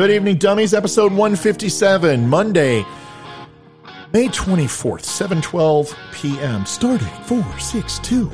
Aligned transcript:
Good 0.00 0.12
evening, 0.12 0.36
dummies. 0.38 0.72
Episode 0.72 1.12
157, 1.12 2.26
Monday, 2.26 2.86
May 4.14 4.28
24th, 4.28 5.02
7:12 5.02 5.94
p.m. 6.14 6.64
Starting 6.64 7.06
462. 7.24 8.24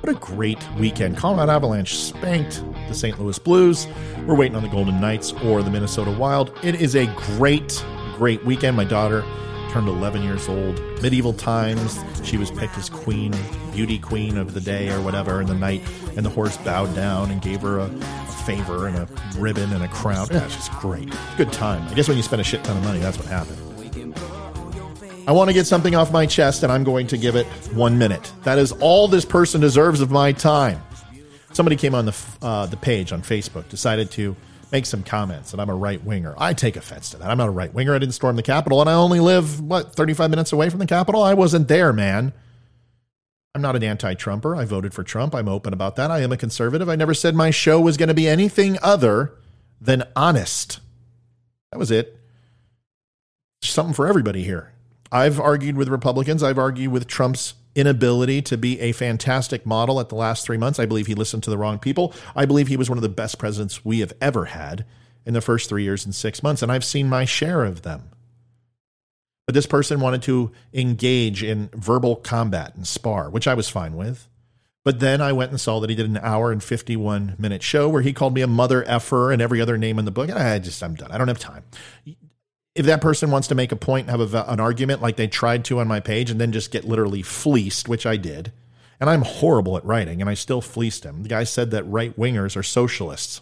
What 0.00 0.08
a 0.08 0.14
great 0.18 0.58
weekend. 0.72 1.16
Colorado 1.16 1.52
Avalanche 1.52 1.94
spanked 1.94 2.64
the 2.88 2.94
St. 2.94 3.16
Louis 3.20 3.38
Blues. 3.38 3.86
We're 4.26 4.34
waiting 4.34 4.56
on 4.56 4.64
the 4.64 4.68
Golden 4.68 5.00
Knights 5.00 5.32
or 5.44 5.62
the 5.62 5.70
Minnesota 5.70 6.10
Wild. 6.10 6.50
It 6.64 6.74
is 6.80 6.96
a 6.96 7.06
great, 7.36 7.80
great 8.16 8.44
weekend. 8.44 8.76
My 8.76 8.82
daughter 8.82 9.22
turned 9.70 9.86
11 9.86 10.24
years 10.24 10.48
old. 10.48 10.80
Medieval 11.00 11.32
times, 11.32 12.00
she 12.24 12.38
was 12.38 12.50
picked 12.50 12.76
as 12.76 12.88
queen, 12.88 13.32
beauty 13.72 14.00
queen 14.00 14.36
of 14.36 14.52
the 14.52 14.60
day 14.60 14.90
or 14.90 15.00
whatever, 15.00 15.38
and 15.38 15.48
the 15.48 15.54
knight 15.54 15.80
and 16.16 16.26
the 16.26 16.30
horse 16.30 16.56
bowed 16.56 16.92
down 16.96 17.30
and 17.30 17.40
gave 17.40 17.60
her 17.60 17.78
a 17.78 17.88
favor 18.46 18.86
and 18.86 18.96
a 18.96 19.08
ribbon 19.38 19.72
and 19.72 19.82
a 19.82 19.88
crown. 19.88 20.28
Yeah, 20.30 20.44
it's 20.44 20.54
just 20.54 20.72
great. 20.72 21.12
Good 21.36 21.52
time. 21.52 21.86
I 21.88 21.94
guess 21.94 22.08
when 22.08 22.16
you 22.16 22.22
spend 22.22 22.40
a 22.40 22.44
shit 22.44 22.62
ton 22.64 22.76
of 22.76 22.84
money, 22.84 23.00
that's 23.00 23.18
what 23.18 23.26
happened. 23.26 23.58
I 25.28 25.32
want 25.32 25.50
to 25.50 25.54
get 25.54 25.66
something 25.66 25.96
off 25.96 26.12
my 26.12 26.24
chest, 26.24 26.62
and 26.62 26.70
I'm 26.70 26.84
going 26.84 27.08
to 27.08 27.18
give 27.18 27.34
it 27.34 27.46
one 27.74 27.98
minute. 27.98 28.32
That 28.44 28.58
is 28.58 28.70
all 28.72 29.08
this 29.08 29.24
person 29.24 29.60
deserves 29.60 30.00
of 30.00 30.12
my 30.12 30.30
time. 30.30 30.80
Somebody 31.52 31.74
came 31.74 31.94
on 31.94 32.06
the 32.06 32.16
uh, 32.42 32.66
the 32.66 32.76
page 32.76 33.12
on 33.12 33.22
Facebook, 33.22 33.68
decided 33.68 34.10
to 34.12 34.36
make 34.72 34.86
some 34.86 35.02
comments 35.02 35.52
and 35.52 35.62
I'm 35.62 35.70
a 35.70 35.74
right 35.74 36.02
winger. 36.04 36.34
I 36.36 36.52
take 36.52 36.76
offense 36.76 37.10
to 37.10 37.18
that. 37.18 37.30
I'm 37.30 37.38
not 37.38 37.48
a 37.48 37.52
right 37.52 37.72
winger. 37.72 37.94
I 37.94 37.98
didn't 37.98 38.14
storm 38.14 38.36
the 38.36 38.42
Capitol, 38.42 38.80
and 38.80 38.90
I 38.90 38.94
only 38.94 39.20
live, 39.20 39.60
what, 39.60 39.94
35 39.94 40.30
minutes 40.30 40.52
away 40.52 40.70
from 40.70 40.80
the 40.80 40.86
Capitol? 40.86 41.22
I 41.22 41.34
wasn't 41.34 41.68
there, 41.68 41.92
man. 41.92 42.32
I'm 43.56 43.62
not 43.62 43.74
an 43.74 43.82
anti 43.82 44.12
Trumper. 44.12 44.54
I 44.54 44.66
voted 44.66 44.92
for 44.92 45.02
Trump. 45.02 45.34
I'm 45.34 45.48
open 45.48 45.72
about 45.72 45.96
that. 45.96 46.10
I 46.10 46.20
am 46.20 46.30
a 46.30 46.36
conservative. 46.36 46.90
I 46.90 46.94
never 46.94 47.14
said 47.14 47.34
my 47.34 47.50
show 47.50 47.80
was 47.80 47.96
going 47.96 48.10
to 48.10 48.14
be 48.14 48.28
anything 48.28 48.76
other 48.82 49.32
than 49.80 50.02
honest. 50.14 50.80
That 51.72 51.78
was 51.78 51.90
it. 51.90 52.20
something 53.62 53.94
for 53.94 54.06
everybody 54.06 54.44
here. 54.44 54.74
I've 55.10 55.40
argued 55.40 55.78
with 55.78 55.88
Republicans. 55.88 56.42
I've 56.42 56.58
argued 56.58 56.92
with 56.92 57.06
Trump's 57.06 57.54
inability 57.74 58.42
to 58.42 58.58
be 58.58 58.78
a 58.78 58.92
fantastic 58.92 59.64
model 59.64 60.00
at 60.00 60.10
the 60.10 60.16
last 60.16 60.44
three 60.44 60.58
months. 60.58 60.78
I 60.78 60.84
believe 60.84 61.06
he 61.06 61.14
listened 61.14 61.42
to 61.44 61.50
the 61.50 61.56
wrong 61.56 61.78
people. 61.78 62.12
I 62.34 62.44
believe 62.44 62.68
he 62.68 62.76
was 62.76 62.90
one 62.90 62.98
of 62.98 63.02
the 63.02 63.08
best 63.08 63.38
presidents 63.38 63.86
we 63.86 64.00
have 64.00 64.12
ever 64.20 64.44
had 64.44 64.84
in 65.24 65.32
the 65.32 65.40
first 65.40 65.70
three 65.70 65.82
years 65.82 66.04
and 66.04 66.14
six 66.14 66.42
months, 66.42 66.60
and 66.60 66.70
I've 66.70 66.84
seen 66.84 67.08
my 67.08 67.24
share 67.24 67.64
of 67.64 67.80
them. 67.80 68.10
But 69.46 69.54
this 69.54 69.66
person 69.66 70.00
wanted 70.00 70.22
to 70.22 70.50
engage 70.74 71.42
in 71.42 71.70
verbal 71.72 72.16
combat 72.16 72.74
and 72.74 72.86
spar, 72.86 73.30
which 73.30 73.46
I 73.46 73.54
was 73.54 73.68
fine 73.68 73.96
with. 73.96 74.28
But 74.84 75.00
then 75.00 75.20
I 75.20 75.32
went 75.32 75.50
and 75.50 75.60
saw 75.60 75.80
that 75.80 75.90
he 75.90 75.96
did 75.96 76.08
an 76.08 76.18
hour 76.18 76.52
and 76.52 76.62
51 76.62 77.36
minute 77.38 77.62
show 77.62 77.88
where 77.88 78.02
he 78.02 78.12
called 78.12 78.34
me 78.34 78.40
a 78.40 78.46
mother 78.46 78.84
effer 78.88 79.32
and 79.32 79.42
every 79.42 79.60
other 79.60 79.78
name 79.78 79.98
in 79.98 80.04
the 80.04 80.10
book. 80.10 80.28
And 80.28 80.38
I 80.38 80.58
just, 80.58 80.82
I'm 80.82 80.94
done. 80.94 81.10
I 81.10 81.18
don't 81.18 81.28
have 81.28 81.38
time 81.38 81.64
if 82.76 82.84
that 82.84 83.00
person 83.00 83.30
wants 83.30 83.48
to 83.48 83.54
make 83.54 83.72
a 83.72 83.76
point 83.76 84.10
have 84.10 84.34
a, 84.34 84.44
an 84.44 84.60
argument 84.60 85.00
like 85.00 85.16
they 85.16 85.26
tried 85.26 85.64
to 85.64 85.80
on 85.80 85.88
my 85.88 85.98
page 85.98 86.30
and 86.30 86.38
then 86.38 86.52
just 86.52 86.70
get 86.70 86.84
literally 86.84 87.22
fleeced, 87.22 87.88
which 87.88 88.04
I 88.04 88.18
did, 88.18 88.52
and 89.00 89.08
I'm 89.08 89.22
horrible 89.22 89.78
at 89.78 89.84
writing 89.84 90.20
and 90.20 90.28
I 90.28 90.34
still 90.34 90.60
fleeced 90.60 91.02
him. 91.02 91.22
The 91.22 91.30
guy 91.30 91.44
said 91.44 91.70
that 91.70 91.84
right 91.84 92.16
wingers 92.18 92.54
are 92.54 92.62
socialists. 92.62 93.40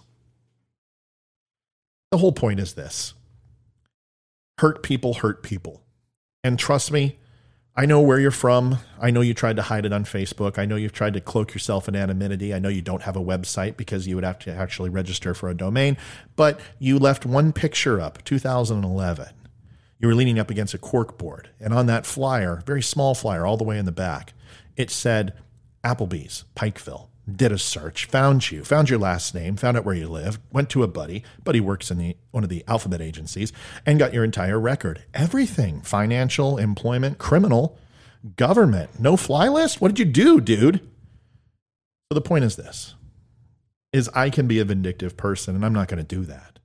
The 2.12 2.18
whole 2.18 2.32
point 2.32 2.60
is 2.60 2.74
this 2.74 3.12
hurt 4.58 4.84
people 4.84 5.14
hurt 5.14 5.42
people. 5.42 5.82
And 6.44 6.58
trust 6.58 6.92
me, 6.92 7.18
I 7.74 7.86
know 7.86 8.00
where 8.00 8.20
you're 8.20 8.30
from. 8.30 8.78
I 9.00 9.10
know 9.10 9.22
you 9.22 9.32
tried 9.34 9.56
to 9.56 9.62
hide 9.62 9.86
it 9.86 9.92
on 9.92 10.04
Facebook. 10.04 10.58
I 10.58 10.66
know 10.66 10.76
you've 10.76 10.92
tried 10.92 11.14
to 11.14 11.20
cloak 11.20 11.54
yourself 11.54 11.88
in 11.88 11.96
anonymity. 11.96 12.54
I 12.54 12.58
know 12.58 12.68
you 12.68 12.82
don't 12.82 13.02
have 13.02 13.16
a 13.16 13.24
website 13.24 13.78
because 13.78 14.06
you 14.06 14.14
would 14.14 14.24
have 14.24 14.38
to 14.40 14.54
actually 14.54 14.90
register 14.90 15.34
for 15.34 15.48
a 15.48 15.56
domain, 15.56 15.96
but 16.36 16.60
you 16.78 16.98
left 16.98 17.26
one 17.26 17.52
picture 17.52 18.00
up, 18.00 18.22
2011. 18.24 19.28
You 19.98 20.08
were 20.08 20.14
leaning 20.14 20.38
up 20.38 20.50
against 20.50 20.74
a 20.74 20.78
cork 20.78 21.16
board, 21.16 21.48
and 21.58 21.72
on 21.72 21.86
that 21.86 22.04
flyer, 22.04 22.62
very 22.66 22.82
small 22.82 23.14
flyer 23.14 23.46
all 23.46 23.56
the 23.56 23.64
way 23.64 23.78
in 23.78 23.86
the 23.86 23.92
back, 23.92 24.34
it 24.76 24.90
said 24.90 25.32
Applebee's, 25.82 26.44
Pikeville. 26.54 27.08
Did 27.30 27.52
a 27.52 27.58
search, 27.58 28.04
found 28.04 28.50
you, 28.50 28.64
found 28.64 28.90
your 28.90 28.98
last 28.98 29.34
name, 29.34 29.56
found 29.56 29.76
out 29.76 29.84
where 29.84 29.94
you 29.94 30.08
live, 30.08 30.38
went 30.52 30.68
to 30.70 30.82
a 30.82 30.88
buddy. 30.88 31.24
Buddy 31.42 31.60
works 31.60 31.90
in 31.90 31.96
the 31.96 32.16
one 32.32 32.42
of 32.42 32.50
the 32.50 32.64
alphabet 32.68 33.00
agencies, 33.00 33.52
and 33.86 33.98
got 33.98 34.12
your 34.12 34.24
entire 34.24 34.60
record. 34.60 35.04
Everything 35.14 35.80
financial, 35.80 36.58
employment, 36.58 37.16
criminal, 37.18 37.78
government. 38.36 39.00
No 39.00 39.16
fly 39.16 39.48
list? 39.48 39.80
What 39.80 39.88
did 39.88 39.98
you 39.98 40.04
do, 40.04 40.40
dude? 40.40 40.80
So 42.10 42.14
the 42.14 42.20
point 42.20 42.44
is 42.44 42.56
this 42.56 42.94
is 43.92 44.08
I 44.08 44.28
can 44.28 44.48
be 44.48 44.58
a 44.58 44.64
vindictive 44.64 45.16
person 45.16 45.54
and 45.54 45.64
I'm 45.64 45.72
not 45.72 45.88
going 45.88 46.04
to 46.04 46.16
do 46.16 46.24
that. 46.24 46.58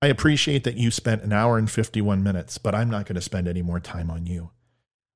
I 0.00 0.06
appreciate 0.06 0.64
that 0.64 0.76
you 0.76 0.90
spent 0.90 1.22
an 1.22 1.32
hour 1.32 1.58
and 1.58 1.70
51 1.70 2.22
minutes, 2.22 2.58
but 2.58 2.74
I'm 2.74 2.90
not 2.90 3.06
going 3.06 3.14
to 3.14 3.20
spend 3.20 3.46
any 3.46 3.62
more 3.62 3.78
time 3.78 4.10
on 4.10 4.26
you. 4.26 4.50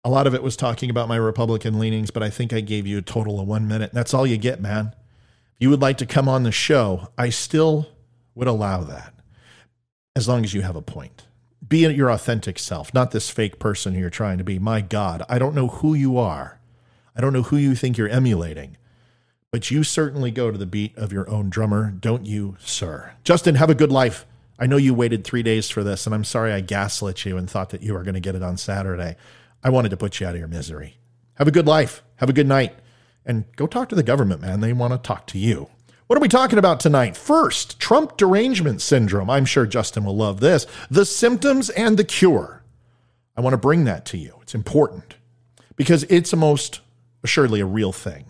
A 0.07 0.17
lot 0.17 0.29
of 0.29 0.37
it 0.37 0.43
was 0.45 0.55
talking 0.55 0.89
about 0.89 1.09
my 1.09 1.17
Republican 1.17 1.81
leanings, 1.81 2.13
but 2.13 2.23
I 2.23 2.31
think 2.31 2.53
I 2.53 2.61
gave 2.61 2.87
you 2.87 2.99
a 2.99 3.03
total 3.03 3.41
of 3.41 3.49
one 3.49 3.67
minute. 3.67 3.91
That's 3.93 4.15
all 4.15 4.25
you 4.25 4.37
get, 4.37 4.61
man. 4.61 4.95
If 4.95 5.57
you 5.59 5.69
would 5.69 5.83
like 5.83 5.99
to 5.99 6.07
come 6.07 6.29
on 6.29 6.45
the 6.45 6.53
show, 6.53 7.09
I 7.19 7.31
still 7.31 7.89
would 8.37 8.47
allow 8.47 8.85
that 8.85 9.15
as 10.15 10.29
long 10.29 10.45
as 10.45 10.55
you 10.55 10.63
have 10.63 10.77
a 10.77 10.81
point. 10.81 11.27
Be 11.67 11.79
your 11.89 12.09
authentic 12.09 12.61
self, 12.61 12.95
not 12.95 13.11
this 13.11 13.31
fake 13.31 13.59
person 13.59 13.95
you're 13.95 14.09
trying 14.09 14.39
to 14.39 14.45
be. 14.45 14.61
My 14.61 14.81
God, 14.81 15.25
I 15.29 15.41
don't 15.41 15.57
know 15.57 15.67
who 15.67 15.93
you 15.93 16.19
are. 16.19 16.61
I 17.17 17.21
don't 17.21 17.33
know 17.33 17.43
who 17.43 17.57
you 17.57 17.75
think 17.75 17.99
you're 17.99 18.09
emulating, 18.09 18.77
but 19.51 19.73
you 19.73 19.83
certainly 19.83 20.31
go 20.31 20.53
to 20.53 20.59
the 20.59 20.67
beat 20.67 20.97
of 20.97 21.13
your 21.13 21.29
own 21.29 21.51
drummer, 21.51 21.91
don't 21.91 22.27
you, 22.27 22.57
sir? 22.61 23.15
Justin, 23.25 23.57
have 23.57 23.71
a 23.71 23.75
good 23.75 23.91
life. 23.91 24.25
I 24.57 24.67
know 24.67 24.77
you 24.77 24.95
waited 24.95 25.25
three 25.25 25.43
days 25.43 25.69
for 25.69 25.83
this, 25.83 26.07
and 26.07 26.15
I'm 26.15 26.23
sorry 26.23 26.53
I 26.53 26.61
gaslit 26.61 27.25
you 27.25 27.37
and 27.37 27.51
thought 27.51 27.71
that 27.71 27.83
you 27.83 27.93
were 27.93 28.05
going 28.05 28.15
to 28.15 28.21
get 28.21 28.37
it 28.37 28.43
on 28.45 28.57
Saturday. 28.57 29.17
I 29.67 29.69
wanted 29.69 29.89
to 29.89 29.97
put 29.97 30.21
you 30.21 30.29
out 30.29 30.35
of 30.35 30.39
your 30.39 30.47
misery. 30.47 30.97
Have 31.35 31.49
a 31.49 31.51
good 31.51 31.67
life. 31.67 32.05
Have 32.19 32.31
a 32.31 32.33
good 32.33 32.47
night. 32.47 32.73
And 33.25 33.47
go 33.57 33.67
talk 33.67 33.89
to 33.89 33.97
the 33.97 34.05
government, 34.05 34.41
man. 34.41 34.61
They 34.61 34.73
want 34.73 34.93
to 34.93 34.99
talk 34.99 35.27
to 35.27 35.41
you. 35.41 35.69
What 36.07 36.17
are 36.17 36.23
we 36.23 36.29
talking 36.29 36.61
about 36.61 36.79
tonight? 36.79 37.17
First, 37.17 37.81
Trump 37.81 38.17
derangement 38.17 38.81
syndrome. 38.81 39.29
I'm 39.29 39.45
sure 39.45 39.67
Justin 39.67 40.05
will 40.05 40.15
love 40.15 40.39
this. 40.39 40.69
The 40.89 41.05
symptoms 41.05 41.69
and 41.71 41.97
the 41.97 42.05
cure. 42.05 42.63
I 43.37 43.41
want 43.41 43.55
to 43.55 43.59
bring 43.59 43.83
that 43.87 44.05
to 44.07 44.17
you. 44.17 44.39
It's 44.41 44.55
important 44.55 45.17
because 45.75 46.05
it's 46.05 46.33
a 46.33 46.37
most 46.37 46.79
assuredly 47.25 47.59
a 47.59 47.67
real 47.67 47.91
thing. 47.91 48.27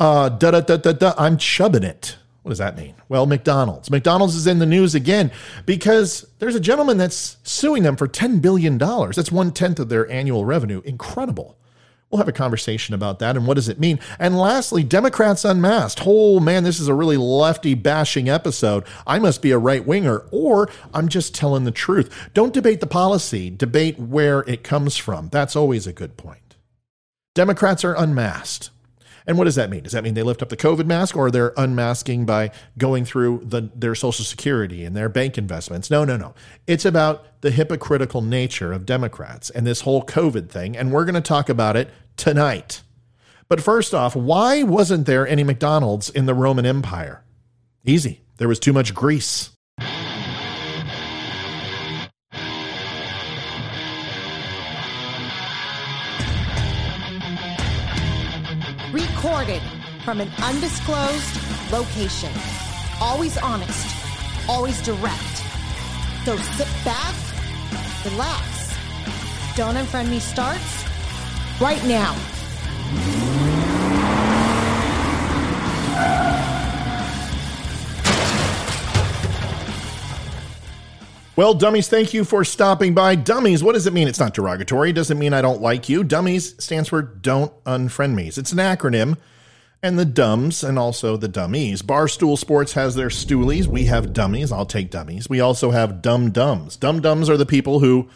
Uh, 0.00 0.28
da 0.28 0.50
da 0.50 0.60
da 0.60 0.76
da 0.76 0.92
da. 0.92 1.14
I'm 1.16 1.36
chubbing 1.36 1.84
it. 1.84 2.16
What 2.46 2.50
does 2.50 2.58
that 2.58 2.76
mean? 2.76 2.94
Well, 3.08 3.26
McDonald's. 3.26 3.90
McDonald's 3.90 4.36
is 4.36 4.46
in 4.46 4.60
the 4.60 4.66
news 4.66 4.94
again 4.94 5.32
because 5.64 6.24
there's 6.38 6.54
a 6.54 6.60
gentleman 6.60 6.96
that's 6.96 7.38
suing 7.42 7.82
them 7.82 7.96
for 7.96 8.06
$10 8.06 8.40
billion. 8.40 8.78
That's 8.78 9.32
one 9.32 9.50
tenth 9.50 9.80
of 9.80 9.88
their 9.88 10.08
annual 10.08 10.44
revenue. 10.44 10.80
Incredible. 10.84 11.58
We'll 12.08 12.18
have 12.18 12.28
a 12.28 12.32
conversation 12.32 12.94
about 12.94 13.18
that 13.18 13.36
and 13.36 13.48
what 13.48 13.54
does 13.54 13.68
it 13.68 13.80
mean. 13.80 13.98
And 14.20 14.38
lastly, 14.38 14.84
Democrats 14.84 15.44
unmasked. 15.44 16.04
Oh 16.06 16.38
man, 16.38 16.62
this 16.62 16.78
is 16.78 16.86
a 16.86 16.94
really 16.94 17.16
lefty 17.16 17.74
bashing 17.74 18.28
episode. 18.28 18.84
I 19.08 19.18
must 19.18 19.42
be 19.42 19.50
a 19.50 19.58
right 19.58 19.84
winger 19.84 20.18
or 20.30 20.70
I'm 20.94 21.08
just 21.08 21.34
telling 21.34 21.64
the 21.64 21.72
truth. 21.72 22.30
Don't 22.32 22.54
debate 22.54 22.78
the 22.78 22.86
policy, 22.86 23.50
debate 23.50 23.98
where 23.98 24.42
it 24.42 24.62
comes 24.62 24.96
from. 24.96 25.30
That's 25.30 25.56
always 25.56 25.88
a 25.88 25.92
good 25.92 26.16
point. 26.16 26.54
Democrats 27.34 27.84
are 27.84 27.96
unmasked. 27.96 28.70
And 29.26 29.36
what 29.36 29.44
does 29.44 29.56
that 29.56 29.70
mean? 29.70 29.82
Does 29.82 29.92
that 29.92 30.04
mean 30.04 30.14
they 30.14 30.22
lift 30.22 30.40
up 30.42 30.50
the 30.50 30.56
COVID 30.56 30.86
mask 30.86 31.16
or 31.16 31.30
they're 31.30 31.52
unmasking 31.56 32.26
by 32.26 32.52
going 32.78 33.04
through 33.04 33.42
the, 33.44 33.70
their 33.74 33.94
social 33.96 34.24
security 34.24 34.84
and 34.84 34.94
their 34.96 35.08
bank 35.08 35.36
investments? 35.36 35.90
No, 35.90 36.04
no, 36.04 36.16
no. 36.16 36.34
It's 36.66 36.84
about 36.84 37.40
the 37.40 37.50
hypocritical 37.50 38.22
nature 38.22 38.72
of 38.72 38.86
Democrats 38.86 39.50
and 39.50 39.66
this 39.66 39.80
whole 39.80 40.02
COVID 40.04 40.48
thing. 40.48 40.76
And 40.76 40.92
we're 40.92 41.04
going 41.04 41.16
to 41.16 41.20
talk 41.20 41.48
about 41.48 41.76
it 41.76 41.90
tonight. 42.16 42.82
But 43.48 43.60
first 43.60 43.94
off, 43.94 44.14
why 44.14 44.62
wasn't 44.62 45.06
there 45.06 45.26
any 45.26 45.42
McDonald's 45.42 46.08
in 46.08 46.26
the 46.26 46.34
Roman 46.34 46.66
Empire? 46.66 47.24
Easy. 47.84 48.22
There 48.36 48.48
was 48.48 48.60
too 48.60 48.72
much 48.72 48.94
grease. 48.94 49.55
From 60.06 60.20
an 60.20 60.30
undisclosed 60.40 61.36
location. 61.72 62.30
Always 63.00 63.36
honest, 63.38 63.92
always 64.48 64.80
direct. 64.82 65.42
So 66.24 66.36
sit 66.36 66.68
back, 66.84 67.12
relax. 68.04 68.72
Don't 69.56 69.74
Unfriend 69.74 70.08
Me 70.08 70.20
starts 70.20 70.84
right 71.60 71.84
now. 71.86 72.14
Well, 81.34 81.52
dummies, 81.52 81.88
thank 81.88 82.14
you 82.14 82.24
for 82.24 82.44
stopping 82.44 82.94
by. 82.94 83.16
Dummies, 83.16 83.64
what 83.64 83.72
does 83.72 83.88
it 83.88 83.92
mean? 83.92 84.06
It's 84.06 84.20
not 84.20 84.34
derogatory. 84.34 84.90
It 84.90 84.92
doesn't 84.92 85.18
mean 85.18 85.34
I 85.34 85.42
don't 85.42 85.60
like 85.60 85.88
you. 85.88 86.04
Dummies 86.04 86.54
stands 86.62 86.90
for 86.90 87.02
Don't 87.02 87.52
Unfriend 87.64 88.14
Me. 88.14 88.28
It's 88.28 88.52
an 88.52 88.58
acronym. 88.58 89.16
And 89.86 89.98
the 89.98 90.04
dumbs 90.04 90.64
and 90.64 90.78
also 90.78 91.16
the 91.16 91.28
dummies. 91.28 91.80
Barstool 91.80 92.36
Sports 92.36 92.72
has 92.72 92.96
their 92.96 93.08
stoolies. 93.08 93.66
We 93.66 93.84
have 93.84 94.12
dummies. 94.12 94.50
I'll 94.50 94.66
take 94.66 94.90
dummies. 94.90 95.30
We 95.30 95.40
also 95.40 95.70
have 95.70 96.02
dum 96.02 96.32
dums. 96.32 96.76
Dum 96.76 97.00
dums 97.00 97.30
are 97.30 97.36
the 97.36 97.46
people 97.46 97.78
who 97.78 98.08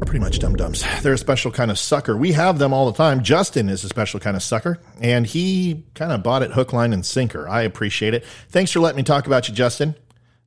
are 0.00 0.06
pretty 0.06 0.20
much 0.20 0.38
dum 0.38 0.54
dums. 0.54 0.84
They're 1.02 1.14
a 1.14 1.18
special 1.18 1.50
kind 1.50 1.72
of 1.72 1.78
sucker. 1.78 2.16
We 2.16 2.32
have 2.32 2.60
them 2.60 2.72
all 2.72 2.86
the 2.90 2.96
time. 2.96 3.22
Justin 3.22 3.68
is 3.68 3.82
a 3.82 3.88
special 3.88 4.20
kind 4.20 4.36
of 4.36 4.42
sucker, 4.44 4.78
and 5.00 5.26
he 5.26 5.84
kind 5.94 6.12
of 6.12 6.22
bought 6.22 6.42
it 6.42 6.52
hook, 6.52 6.72
line, 6.72 6.92
and 6.92 7.04
sinker. 7.04 7.48
I 7.48 7.62
appreciate 7.62 8.14
it. 8.14 8.24
Thanks 8.48 8.70
for 8.70 8.78
letting 8.78 8.96
me 8.96 9.02
talk 9.02 9.26
about 9.26 9.48
you, 9.48 9.54
Justin. 9.54 9.96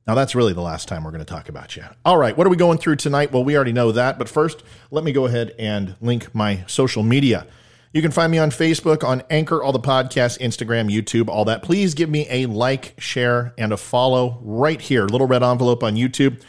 Now, 0.06 0.14
that's 0.14 0.34
really 0.34 0.52
the 0.54 0.60
last 0.62 0.88
time 0.88 1.04
we're 1.04 1.12
going 1.12 1.24
to 1.24 1.30
talk 1.30 1.48
about 1.48 1.76
you. 1.76 1.84
All 2.04 2.16
right, 2.16 2.36
what 2.36 2.46
are 2.46 2.50
we 2.50 2.56
going 2.56 2.78
through 2.78 2.96
tonight? 2.96 3.32
Well, 3.32 3.44
we 3.44 3.56
already 3.56 3.72
know 3.72 3.92
that, 3.92 4.18
but 4.18 4.28
first, 4.28 4.62
let 4.90 5.04
me 5.04 5.12
go 5.12 5.26
ahead 5.26 5.54
and 5.58 5.96
link 6.00 6.34
my 6.34 6.64
social 6.66 7.02
media. 7.02 7.46
You 7.94 8.02
can 8.02 8.10
find 8.10 8.32
me 8.32 8.38
on 8.38 8.50
Facebook, 8.50 9.04
on 9.04 9.22
Anchor, 9.30 9.62
all 9.62 9.70
the 9.70 9.78
podcasts, 9.78 10.36
Instagram, 10.40 10.90
YouTube, 10.90 11.28
all 11.28 11.44
that. 11.44 11.62
Please 11.62 11.94
give 11.94 12.10
me 12.10 12.26
a 12.28 12.46
like, 12.46 12.94
share, 12.98 13.54
and 13.56 13.72
a 13.72 13.76
follow 13.76 14.40
right 14.42 14.80
here. 14.80 15.06
Little 15.06 15.28
red 15.28 15.44
envelope 15.44 15.84
on 15.84 15.94
YouTube. 15.94 16.42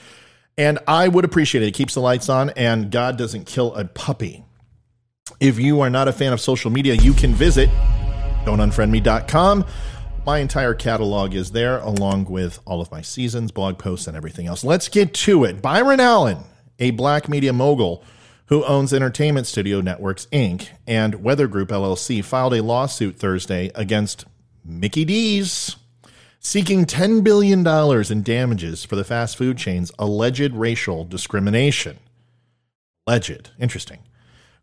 And 0.57 0.79
I 0.87 1.07
would 1.07 1.23
appreciate 1.23 1.63
it. 1.63 1.67
It 1.67 1.73
keeps 1.75 1.93
the 1.93 1.99
lights 1.99 2.29
on, 2.29 2.49
and 2.51 2.89
God 2.89 3.19
doesn't 3.19 3.45
kill 3.45 3.75
a 3.75 3.85
puppy. 3.85 4.43
If 5.39 5.59
you 5.59 5.81
are 5.81 5.89
not 5.91 6.07
a 6.07 6.13
fan 6.13 6.33
of 6.33 6.41
social 6.41 6.71
media, 6.71 6.95
you 6.95 7.13
can 7.13 7.35
visit 7.35 7.69
don'tunfriendme.com. 8.45 9.65
My 10.25 10.39
entire 10.39 10.73
catalog 10.73 11.35
is 11.35 11.51
there, 11.51 11.77
along 11.77 12.25
with 12.25 12.59
all 12.65 12.81
of 12.81 12.89
my 12.89 13.03
seasons, 13.03 13.51
blog 13.51 13.77
posts, 13.77 14.07
and 14.07 14.17
everything 14.17 14.47
else. 14.47 14.63
Let's 14.63 14.89
get 14.89 15.13
to 15.13 15.43
it. 15.43 15.61
Byron 15.61 15.99
Allen, 15.99 16.39
a 16.79 16.89
black 16.89 17.29
media 17.29 17.53
mogul 17.53 18.03
who 18.47 18.63
owns 18.65 18.93
Entertainment 18.93 19.47
Studio 19.47 19.81
Networks 19.81 20.27
Inc. 20.27 20.69
and 20.85 21.23
Weather 21.23 21.47
Group 21.47 21.69
LLC, 21.69 22.23
filed 22.23 22.53
a 22.53 22.63
lawsuit 22.63 23.15
Thursday 23.15 23.71
against 23.73 24.25
Mickey 24.63 25.05
D's, 25.05 25.75
seeking 26.39 26.85
$10 26.85 27.23
billion 27.23 27.65
in 28.11 28.23
damages 28.23 28.85
for 28.85 28.95
the 28.95 29.03
fast 29.03 29.37
food 29.37 29.57
chain's 29.57 29.91
alleged 29.97 30.53
racial 30.53 31.05
discrimination. 31.05 31.97
Alleged. 33.07 33.51
Interesting. 33.59 33.99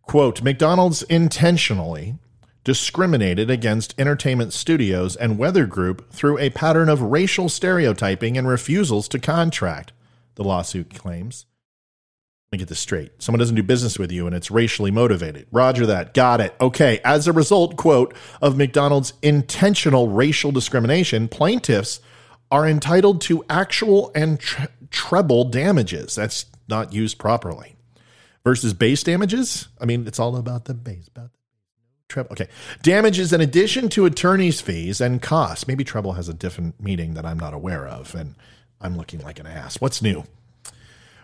Quote 0.03 0.43
McDonald's 0.43 1.03
intentionally 1.05 2.17
discriminated 2.65 3.51
against 3.51 3.99
entertainment 3.99 4.53
studios 4.53 5.17
and 5.17 5.39
Weather 5.39 5.67
Group 5.67 6.11
through 6.13 6.39
a 6.39 6.51
pattern 6.51 6.89
of 6.89 7.03
racial 7.03 7.49
stereotyping 7.49 8.39
and 8.39 8.47
refusals 8.47 9.09
to 9.09 9.19
contract, 9.19 9.93
the 10.37 10.45
lawsuit 10.45 10.95
claims. 10.95 11.47
Let 12.53 12.59
me 12.59 12.65
get 12.65 12.69
this 12.69 12.81
straight. 12.81 13.13
Someone 13.19 13.39
doesn't 13.39 13.57
do 13.57 13.63
business 13.63 13.99
with 13.99 14.13
you 14.13 14.27
and 14.27 14.37
it's 14.37 14.51
racially 14.51 14.91
motivated. 14.91 15.47
Roger 15.51 15.87
that. 15.87 16.13
Got 16.13 16.43
it. 16.43 16.55
Okay. 16.61 17.01
As 17.03 17.27
a 17.27 17.33
result, 17.33 17.79
quote, 17.79 18.15
of 18.43 18.59
McDonald's 18.59 19.15
intentional 19.23 20.09
racial 20.09 20.53
discrimination, 20.53 21.29
plaintiffs 21.29 22.01
are 22.51 22.69
entitled 22.69 23.23
to 23.23 23.43
actual 23.49 24.13
and 24.15 24.39
tre- 24.39 24.67
treble 24.91 25.45
damages. 25.45 26.15
That's 26.15 26.45
not 26.69 26.93
used 26.93 27.17
properly. 27.17 27.75
Versus 28.45 28.75
base 28.75 29.03
damages? 29.03 29.69
I 29.81 29.87
mean, 29.87 30.07
it's 30.07 30.19
all 30.19 30.37
about 30.37 30.67
the 30.67 30.75
base, 30.75 31.09
about 31.09 31.33
the 31.33 31.39
treble. 32.11 32.33
Okay. 32.33 32.49
Damages 32.83 33.33
in 33.33 33.41
addition 33.41 33.89
to 33.89 34.05
attorney's 34.05 34.61
fees 34.61 35.01
and 35.01 35.23
costs. 35.23 35.67
Maybe 35.67 35.85
treble 35.85 36.13
has 36.13 36.29
a 36.29 36.35
different 36.35 36.79
meaning 36.79 37.15
that 37.15 37.25
I'm 37.25 37.39
not 37.39 37.55
aware 37.55 37.87
of, 37.87 38.15
and 38.15 38.35
I'm 38.79 38.99
looking 38.99 39.21
like 39.21 39.41
an 39.41 39.47
ass. 39.47 39.81
What's 39.81 40.03
new? 40.03 40.25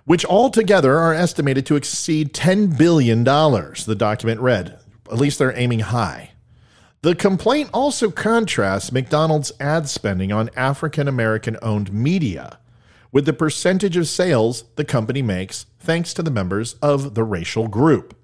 Which 0.08 0.24
altogether 0.24 0.96
are 0.96 1.12
estimated 1.12 1.66
to 1.66 1.76
exceed 1.76 2.32
$10 2.32 2.78
billion, 2.78 3.24
the 3.24 3.94
document 3.94 4.40
read. 4.40 4.78
At 5.12 5.18
least 5.18 5.38
they're 5.38 5.54
aiming 5.54 5.80
high. 5.80 6.30
The 7.02 7.14
complaint 7.14 7.68
also 7.74 8.10
contrasts 8.10 8.90
McDonald's 8.90 9.52
ad 9.60 9.86
spending 9.86 10.32
on 10.32 10.48
African 10.56 11.08
American 11.08 11.58
owned 11.60 11.92
media 11.92 12.58
with 13.12 13.26
the 13.26 13.34
percentage 13.34 13.98
of 13.98 14.08
sales 14.08 14.64
the 14.76 14.84
company 14.84 15.20
makes 15.20 15.66
thanks 15.78 16.14
to 16.14 16.22
the 16.22 16.30
members 16.30 16.72
of 16.80 17.14
the 17.14 17.22
racial 17.22 17.68
group. 17.68 18.16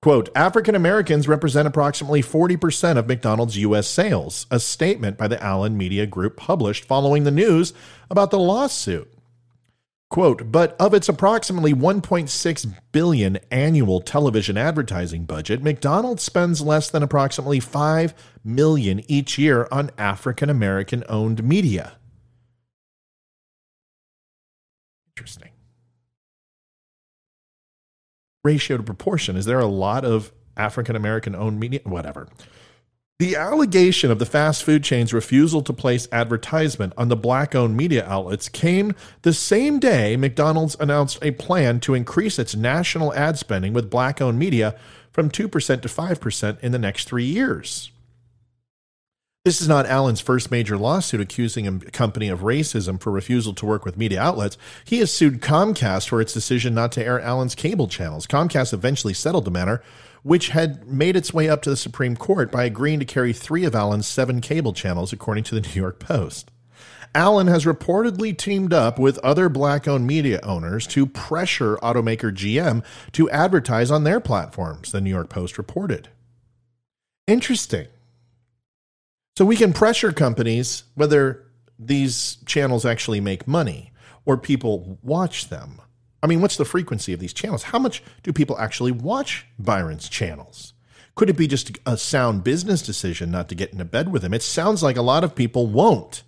Quote, 0.00 0.30
African 0.34 0.74
Americans 0.74 1.28
represent 1.28 1.68
approximately 1.68 2.22
40% 2.22 2.96
of 2.96 3.06
McDonald's 3.06 3.58
U.S. 3.58 3.86
sales, 3.86 4.46
a 4.50 4.58
statement 4.58 5.18
by 5.18 5.28
the 5.28 5.42
Allen 5.44 5.76
Media 5.76 6.06
Group 6.06 6.38
published 6.38 6.84
following 6.86 7.24
the 7.24 7.30
news 7.30 7.74
about 8.08 8.30
the 8.30 8.38
lawsuit. 8.38 9.12
Quote, 10.10 10.50
but 10.50 10.74
of 10.80 10.92
its 10.92 11.08
approximately 11.08 11.72
1.6 11.72 12.74
billion 12.90 13.38
annual 13.52 14.00
television 14.00 14.56
advertising 14.56 15.24
budget, 15.24 15.62
McDonald's 15.62 16.24
spends 16.24 16.60
less 16.60 16.90
than 16.90 17.04
approximately 17.04 17.60
5 17.60 18.12
million 18.42 19.02
each 19.06 19.38
year 19.38 19.68
on 19.70 19.92
African 19.96 20.50
American 20.50 21.04
owned 21.08 21.44
media. 21.44 21.92
Interesting. 25.16 25.50
Ratio 28.42 28.78
to 28.78 28.82
proportion. 28.82 29.36
Is 29.36 29.44
there 29.44 29.60
a 29.60 29.66
lot 29.66 30.04
of 30.04 30.32
African 30.56 30.96
American 30.96 31.36
owned 31.36 31.60
media? 31.60 31.80
Whatever. 31.84 32.28
The 33.20 33.36
allegation 33.36 34.10
of 34.10 34.18
the 34.18 34.24
fast 34.24 34.64
food 34.64 34.82
chain's 34.82 35.12
refusal 35.12 35.60
to 35.64 35.74
place 35.74 36.08
advertisement 36.10 36.94
on 36.96 37.08
the 37.08 37.16
black 37.16 37.54
owned 37.54 37.76
media 37.76 38.02
outlets 38.06 38.48
came 38.48 38.94
the 39.20 39.34
same 39.34 39.78
day 39.78 40.16
McDonald's 40.16 40.74
announced 40.80 41.18
a 41.20 41.32
plan 41.32 41.80
to 41.80 41.92
increase 41.92 42.38
its 42.38 42.56
national 42.56 43.12
ad 43.12 43.36
spending 43.36 43.74
with 43.74 43.90
black 43.90 44.22
owned 44.22 44.38
media 44.38 44.74
from 45.12 45.30
2% 45.30 45.82
to 45.82 45.88
5% 45.88 46.60
in 46.60 46.72
the 46.72 46.78
next 46.78 47.04
three 47.04 47.26
years. 47.26 47.90
This 49.44 49.60
is 49.60 49.68
not 49.68 49.84
Allen's 49.84 50.20
first 50.22 50.50
major 50.50 50.78
lawsuit 50.78 51.20
accusing 51.20 51.66
a 51.66 51.78
company 51.90 52.30
of 52.30 52.40
racism 52.40 52.98
for 52.98 53.10
refusal 53.10 53.52
to 53.52 53.66
work 53.66 53.84
with 53.84 53.98
media 53.98 54.20
outlets. 54.22 54.56
He 54.86 54.98
has 55.00 55.12
sued 55.12 55.42
Comcast 55.42 56.08
for 56.08 56.22
its 56.22 56.32
decision 56.32 56.72
not 56.72 56.90
to 56.92 57.04
air 57.04 57.20
Allen's 57.20 57.54
cable 57.54 57.88
channels. 57.88 58.26
Comcast 58.26 58.72
eventually 58.72 59.12
settled 59.12 59.44
the 59.44 59.50
matter 59.50 59.82
which 60.22 60.48
had 60.48 60.86
made 60.86 61.16
its 61.16 61.32
way 61.32 61.48
up 61.48 61.62
to 61.62 61.70
the 61.70 61.76
Supreme 61.76 62.16
Court 62.16 62.50
by 62.50 62.64
agreeing 62.64 62.98
to 63.00 63.04
carry 63.04 63.32
three 63.32 63.64
of 63.64 63.74
Allen's 63.74 64.06
seven 64.06 64.40
cable 64.40 64.72
channels, 64.72 65.12
according 65.12 65.44
to 65.44 65.54
the 65.54 65.60
New 65.74 65.80
York 65.80 65.98
Post. 65.98 66.50
Allen 67.14 67.48
has 67.48 67.64
reportedly 67.64 68.36
teamed 68.36 68.72
up 68.72 68.98
with 68.98 69.18
other 69.18 69.48
black 69.48 69.88
owned 69.88 70.06
media 70.06 70.38
owners 70.42 70.86
to 70.86 71.06
pressure 71.06 71.76
automaker 71.78 72.32
GM 72.32 72.84
to 73.12 73.28
advertise 73.30 73.90
on 73.90 74.04
their 74.04 74.20
platforms, 74.20 74.92
the 74.92 75.00
New 75.00 75.10
York 75.10 75.28
Post 75.28 75.58
reported. 75.58 76.08
Interesting. 77.26 77.88
So 79.36 79.44
we 79.44 79.56
can 79.56 79.72
pressure 79.72 80.12
companies 80.12 80.84
whether 80.94 81.46
these 81.78 82.36
channels 82.46 82.84
actually 82.84 83.20
make 83.20 83.48
money 83.48 83.92
or 84.24 84.36
people 84.36 84.98
watch 85.02 85.48
them. 85.48 85.80
I 86.22 86.26
mean, 86.26 86.40
what's 86.40 86.56
the 86.56 86.64
frequency 86.64 87.12
of 87.12 87.20
these 87.20 87.32
channels? 87.32 87.64
How 87.64 87.78
much 87.78 88.02
do 88.22 88.32
people 88.32 88.58
actually 88.58 88.92
watch 88.92 89.46
Byron's 89.58 90.08
channels? 90.08 90.74
Could 91.14 91.30
it 91.30 91.36
be 91.36 91.46
just 91.46 91.78
a 91.86 91.96
sound 91.96 92.44
business 92.44 92.82
decision 92.82 93.30
not 93.30 93.48
to 93.48 93.54
get 93.54 93.72
into 93.72 93.84
bed 93.84 94.12
with 94.12 94.22
him? 94.22 94.34
It 94.34 94.42
sounds 94.42 94.82
like 94.82 94.96
a 94.96 95.02
lot 95.02 95.24
of 95.24 95.34
people 95.34 95.66
won't. 95.66 96.22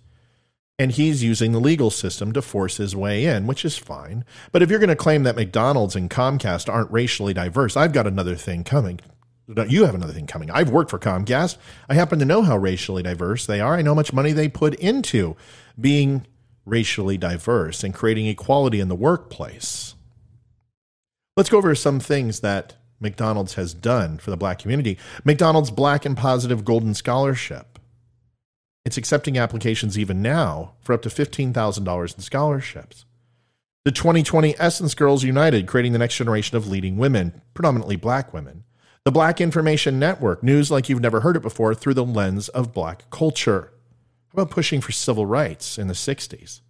And 0.79 0.91
he's 0.91 1.23
using 1.23 1.51
the 1.51 1.59
legal 1.59 1.91
system 1.91 2.31
to 2.33 2.41
force 2.41 2.77
his 2.77 2.95
way 2.95 3.25
in, 3.25 3.45
which 3.45 3.63
is 3.63 3.77
fine. 3.77 4.25
But 4.51 4.63
if 4.63 4.69
you're 4.69 4.79
going 4.79 4.89
to 4.89 4.95
claim 4.95 5.23
that 5.23 5.35
McDonald's 5.35 5.95
and 5.95 6.09
Comcast 6.09 6.67
aren't 6.71 6.91
racially 6.91 7.33
diverse, 7.33 7.77
I've 7.77 7.93
got 7.93 8.07
another 8.07 8.35
thing 8.35 8.63
coming. 8.63 8.99
You 9.67 9.85
have 9.85 9.93
another 9.93 10.13
thing 10.13 10.25
coming. 10.25 10.49
I've 10.49 10.71
worked 10.71 10.89
for 10.89 10.97
Comcast. 10.97 11.57
I 11.87 11.93
happen 11.93 12.17
to 12.19 12.25
know 12.25 12.41
how 12.41 12.57
racially 12.57 13.03
diverse 13.03 13.45
they 13.45 13.61
are. 13.61 13.75
I 13.75 13.81
know 13.83 13.91
how 13.91 13.95
much 13.95 14.13
money 14.13 14.31
they 14.31 14.47
put 14.49 14.73
into 14.75 15.35
being 15.79 16.25
racially 16.65 17.17
diverse 17.17 17.83
and 17.83 17.93
creating 17.93 18.27
equality 18.27 18.79
in 18.79 18.87
the 18.87 18.95
workplace. 18.95 19.95
Let's 21.35 21.49
go 21.49 21.57
over 21.57 21.73
some 21.75 21.99
things 21.99 22.41
that 22.41 22.75
McDonald's 22.99 23.55
has 23.55 23.73
done 23.73 24.17
for 24.17 24.31
the 24.31 24.37
black 24.37 24.59
community. 24.59 24.97
McDonald's 25.23 25.71
Black 25.71 26.05
and 26.05 26.15
Positive 26.15 26.63
Golden 26.63 26.93
Scholarship. 26.93 27.79
It's 28.85 28.97
accepting 28.97 29.37
applications 29.37 29.97
even 29.97 30.21
now 30.21 30.73
for 30.81 30.93
up 30.93 31.01
to 31.03 31.09
$15,000 31.09 32.15
in 32.15 32.21
scholarships. 32.21 33.05
The 33.85 33.91
2020 33.91 34.55
Essence 34.59 34.93
Girls 34.95 35.23
United, 35.23 35.67
creating 35.67 35.91
the 35.91 35.99
next 35.99 36.15
generation 36.15 36.55
of 36.55 36.67
leading 36.67 36.97
women, 36.97 37.41
predominantly 37.53 37.95
black 37.95 38.33
women. 38.33 38.63
The 39.05 39.11
Black 39.11 39.41
Information 39.41 39.99
Network, 39.99 40.41
news 40.43 40.71
like 40.71 40.87
you've 40.87 41.01
never 41.01 41.19
heard 41.19 41.35
it 41.35 41.41
before 41.41 41.75
through 41.75 41.95
the 41.95 42.05
lens 42.05 42.47
of 42.49 42.73
black 42.73 43.09
culture. 43.09 43.73
How 44.33 44.41
about 44.41 44.51
pushing 44.51 44.81
for 44.81 44.91
civil 44.91 45.27
rights 45.27 45.77
in 45.77 45.87
the 45.87 45.93
60s? 45.93 46.61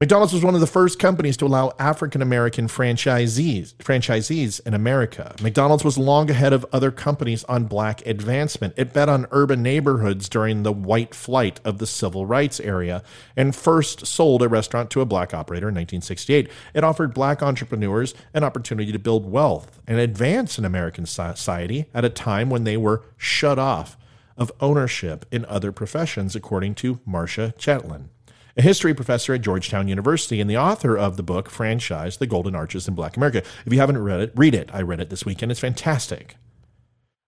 McDonald's 0.00 0.32
was 0.32 0.42
one 0.42 0.54
of 0.54 0.60
the 0.60 0.66
first 0.66 0.98
companies 0.98 1.36
to 1.36 1.44
allow 1.44 1.72
African 1.78 2.22
American 2.22 2.66
franchisees 2.66 3.74
franchisees 3.74 4.58
in 4.66 4.72
America. 4.72 5.34
McDonald's 5.42 5.84
was 5.84 5.98
long 5.98 6.30
ahead 6.30 6.54
of 6.54 6.64
other 6.72 6.90
companies 6.90 7.44
on 7.44 7.66
black 7.66 8.04
advancement. 8.06 8.72
It 8.78 8.94
bet 8.94 9.10
on 9.10 9.26
urban 9.32 9.62
neighborhoods 9.62 10.30
during 10.30 10.62
the 10.62 10.72
white 10.72 11.14
flight 11.14 11.60
of 11.62 11.76
the 11.76 11.86
civil 11.86 12.24
rights 12.24 12.58
era 12.58 13.02
and 13.36 13.54
first 13.54 14.06
sold 14.06 14.42
a 14.42 14.48
restaurant 14.48 14.90
to 14.90 15.02
a 15.02 15.06
black 15.06 15.34
operator 15.34 15.68
in 15.68 15.74
1968. 15.74 16.48
It 16.74 16.82
offered 16.82 17.14
black 17.14 17.42
entrepreneurs 17.42 18.14
an 18.32 18.44
opportunity 18.44 18.92
to 18.92 18.98
build 18.98 19.30
wealth 19.30 19.78
and 19.86 19.98
advance 19.98 20.58
in 20.58 20.64
American 20.64 21.04
society 21.04 21.84
at 21.94 22.04
a 22.04 22.10
time 22.10 22.48
when 22.48 22.64
they 22.64 22.78
were 22.78 23.04
shut 23.18 23.58
off 23.58 23.98
of 24.36 24.52
ownership 24.60 25.26
in 25.30 25.44
other 25.46 25.72
professions, 25.72 26.34
according 26.34 26.74
to 26.76 27.00
Marcia 27.04 27.54
Chatelain, 27.58 28.08
a 28.56 28.62
history 28.62 28.94
professor 28.94 29.34
at 29.34 29.40
Georgetown 29.40 29.88
University 29.88 30.40
and 30.40 30.48
the 30.48 30.56
author 30.56 30.96
of 30.96 31.16
the 31.16 31.22
book 31.22 31.48
Franchise 31.48 32.18
The 32.18 32.26
Golden 32.26 32.54
Arches 32.54 32.86
in 32.86 32.94
Black 32.94 33.16
America. 33.16 33.42
If 33.64 33.72
you 33.72 33.78
haven't 33.78 34.02
read 34.02 34.20
it, 34.20 34.32
read 34.34 34.54
it. 34.54 34.70
I 34.72 34.82
read 34.82 35.00
it 35.00 35.10
this 35.10 35.24
weekend. 35.24 35.50
It's 35.50 35.60
fantastic. 35.60 36.36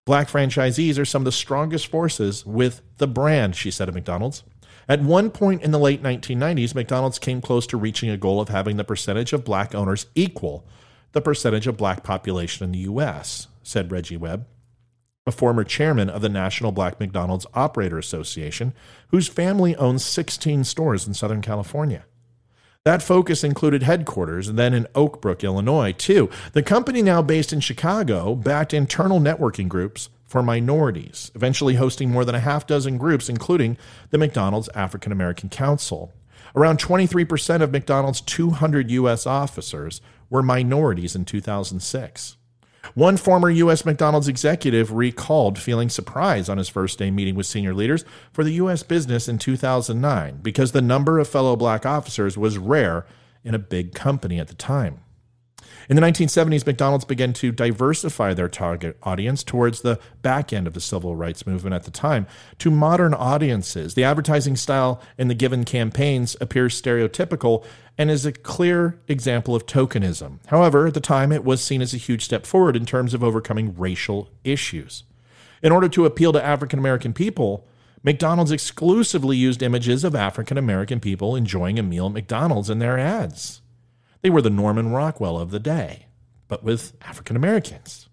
Black 0.07 0.29
franchisees 0.29 0.99
are 0.99 1.07
some 1.07 1.23
of 1.23 1.25
the 1.25 1.33
strongest 1.33 1.87
forces 1.87 2.45
with 2.45 2.83
the 2.99 3.09
brand, 3.09 3.57
she 3.57 3.71
said 3.71 3.89
at 3.89 3.95
McDonald's. 3.95 4.43
At 4.87 5.01
one 5.01 5.31
point 5.31 5.63
in 5.63 5.71
the 5.71 5.79
late 5.79 6.03
1990s, 6.03 6.75
McDonald's 6.75 7.19
came 7.19 7.41
close 7.41 7.67
to 7.69 7.79
reaching 7.79 8.11
a 8.11 8.19
goal 8.19 8.39
of 8.39 8.51
having 8.51 8.77
the 8.77 8.85
percentage 8.85 9.33
of 9.33 9.45
black 9.45 9.75
owners 9.75 10.07
equal 10.15 10.67
the 11.13 11.23
percentage 11.23 11.67
of 11.67 11.77
black 11.77 12.03
population 12.03 12.65
in 12.65 12.73
the 12.73 12.81
U.S., 12.81 13.47
said 13.63 13.91
Reggie 13.91 14.17
Webb, 14.17 14.47
a 15.27 15.33
former 15.33 15.65
chairman 15.65 16.11
of 16.11 16.21
the 16.21 16.29
National 16.29 16.71
Black 16.71 17.01
McDonald's 17.01 17.47
Operator 17.55 17.97
Association, 17.97 18.75
whose 19.09 19.27
family 19.27 19.75
owns 19.77 20.05
16 20.05 20.65
stores 20.65 21.07
in 21.07 21.15
Southern 21.15 21.41
California. 21.41 22.05
That 22.85 23.03
focus 23.03 23.43
included 23.43 23.83
headquarters 23.83 24.53
then 24.53 24.75
in 24.75 24.87
Oak 24.95 25.23
Brook, 25.23 25.43
Illinois, 25.43 25.93
too. 25.93 26.29
The 26.53 26.63
company, 26.63 27.01
now 27.01 27.23
based 27.23 27.55
in 27.55 27.61
Chicago, 27.61 28.35
backed 28.35 28.75
internal 28.75 29.19
networking 29.19 29.67
groups 29.67 30.11
for 30.27 30.43
minorities, 30.43 31.33
eventually 31.35 31.77
hosting 31.77 32.11
more 32.11 32.27
than 32.27 32.35
a 32.35 32.41
half 32.41 32.67
dozen 32.67 32.99
groups, 32.99 33.31
including 33.31 33.79
the 34.11 34.19
McDonald's 34.19 34.69
African 34.75 35.11
American 35.11 35.49
Council. 35.49 36.13
Around 36.55 36.81
23% 36.81 37.63
of 37.63 37.73
McDonald's 37.73 38.21
200 38.21 38.91
U.S. 38.91 39.27
officers 39.27 40.03
were 40.29 40.43
minorities 40.43 41.17
in 41.17 41.25
2006. 41.25 42.37
One 42.95 43.17
former 43.17 43.51
U.S. 43.51 43.85
McDonald's 43.85 44.29
executive 44.29 44.93
recalled 44.93 45.59
feeling 45.59 45.89
surprised 45.89 46.51
on 46.51 46.59
his 46.59 46.69
first 46.69 46.99
day 46.99 47.11
meeting 47.11 47.35
with 47.35 47.47
senior 47.47 47.75
leaders 47.75 48.05
for 48.33 48.45
the 48.45 48.53
U.S. 48.53 48.83
business 48.83 49.29
in 49.29 49.39
2009 49.39 50.41
because 50.43 50.73
the 50.73 50.83
number 50.83 51.19
of 51.19 51.29
fellow 51.29 51.57
black 51.57 51.87
officers 51.87 52.37
was 52.37 52.59
rare 52.59 53.07
in 53.43 53.55
a 53.55 53.59
big 53.59 53.95
company 53.95 54.39
at 54.39 54.49
the 54.49 54.55
time. 54.55 55.01
In 55.89 55.97
the 55.97 56.03
1970s, 56.03 56.67
McDonald's 56.67 57.05
began 57.05 57.33
to 57.35 57.53
diversify 57.53 58.33
their 58.33 58.49
target 58.49 58.97
audience 59.03 59.45
towards 59.45 59.83
the 59.83 59.99
back 60.23 60.53
end 60.53 60.67
of 60.67 60.73
the 60.73 60.81
civil 60.81 61.15
rights 61.15 61.47
movement 61.47 61.75
at 61.75 61.85
the 61.85 61.91
time 61.91 62.27
to 62.59 62.71
modern 62.71 63.13
audiences. 63.13 63.95
The 63.95 64.05
advertising 64.05 64.57
style 64.57 65.03
in 65.19 65.29
the 65.29 65.35
given 65.35 65.65
campaigns 65.65 66.37
appears 66.41 66.81
stereotypical 66.81 67.65
and 67.99 68.11
is 68.11 68.25
a 68.25 68.33
clear 68.33 68.99
example 69.09 69.55
of 69.55 69.67
tokenism. 69.67 70.39
However, 70.47 70.87
at 70.87 70.95
the 70.95 71.01
time, 71.01 71.33
it 71.33 71.45
was 71.45 71.63
seen 71.63 71.83
as 71.83 71.95
a 71.95 71.99
huge 71.99 72.25
step 72.25 72.47
forward 72.47 72.77
in 72.77 72.87
terms 72.87 73.15
of 73.15 73.23
overcoming 73.23 73.77
racial 73.77 74.31
issues. 74.43 75.05
In 75.63 75.71
order 75.73 75.89
to 75.91 76.07
appeal 76.07 76.33
to 76.33 76.45
African 76.45 76.79
American 76.79 77.13
people, 77.13 77.67
McDonald's 78.03 78.53
exclusively 78.53 79.37
used 79.37 79.63
images 79.63 80.05
of 80.05 80.15
African 80.15 80.59
American 80.59 81.01
people 81.01 81.37
enjoying 81.37 81.79
a 81.79 81.83
meal 81.83 82.07
at 82.07 82.13
McDonald's 82.13 82.69
in 82.69 82.79
their 82.79 82.99
ads. 82.99 83.63
They 84.25 84.31
were 84.31 84.41
the 84.41 84.49
Norman 84.49 84.91
Rockwell 84.91 85.39
of 85.39 85.51
the 85.51 85.61
day, 85.61 86.07
but 86.49 86.65
with 86.65 86.95
African 87.03 87.37
Americans. 87.37 88.09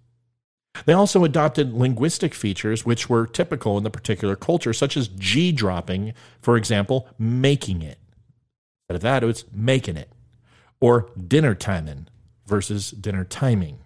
They 0.86 0.92
also 0.92 1.24
adopted 1.24 1.74
linguistic 1.74 2.34
features 2.34 2.86
which 2.86 3.10
were 3.10 3.26
typical 3.26 3.78
in 3.78 3.86
the 3.86 3.90
particular 3.90 4.36
culture, 4.36 4.74
such 4.74 4.98
as 4.98 5.08
G 5.08 5.54
dropping, 5.54 6.14
for 6.42 6.58
example, 6.58 7.08
making 7.18 7.82
it. 7.82 7.98
Instead 8.90 8.96
of 8.96 9.02
that, 9.04 9.24
it 9.24 9.26
was 9.26 9.46
making 9.54 9.96
it, 9.96 10.10
or 10.82 11.10
dinner 11.18 11.56
timing 11.56 12.10
versus 12.46 12.92
dinner 12.92 13.24
timing. 13.24 13.80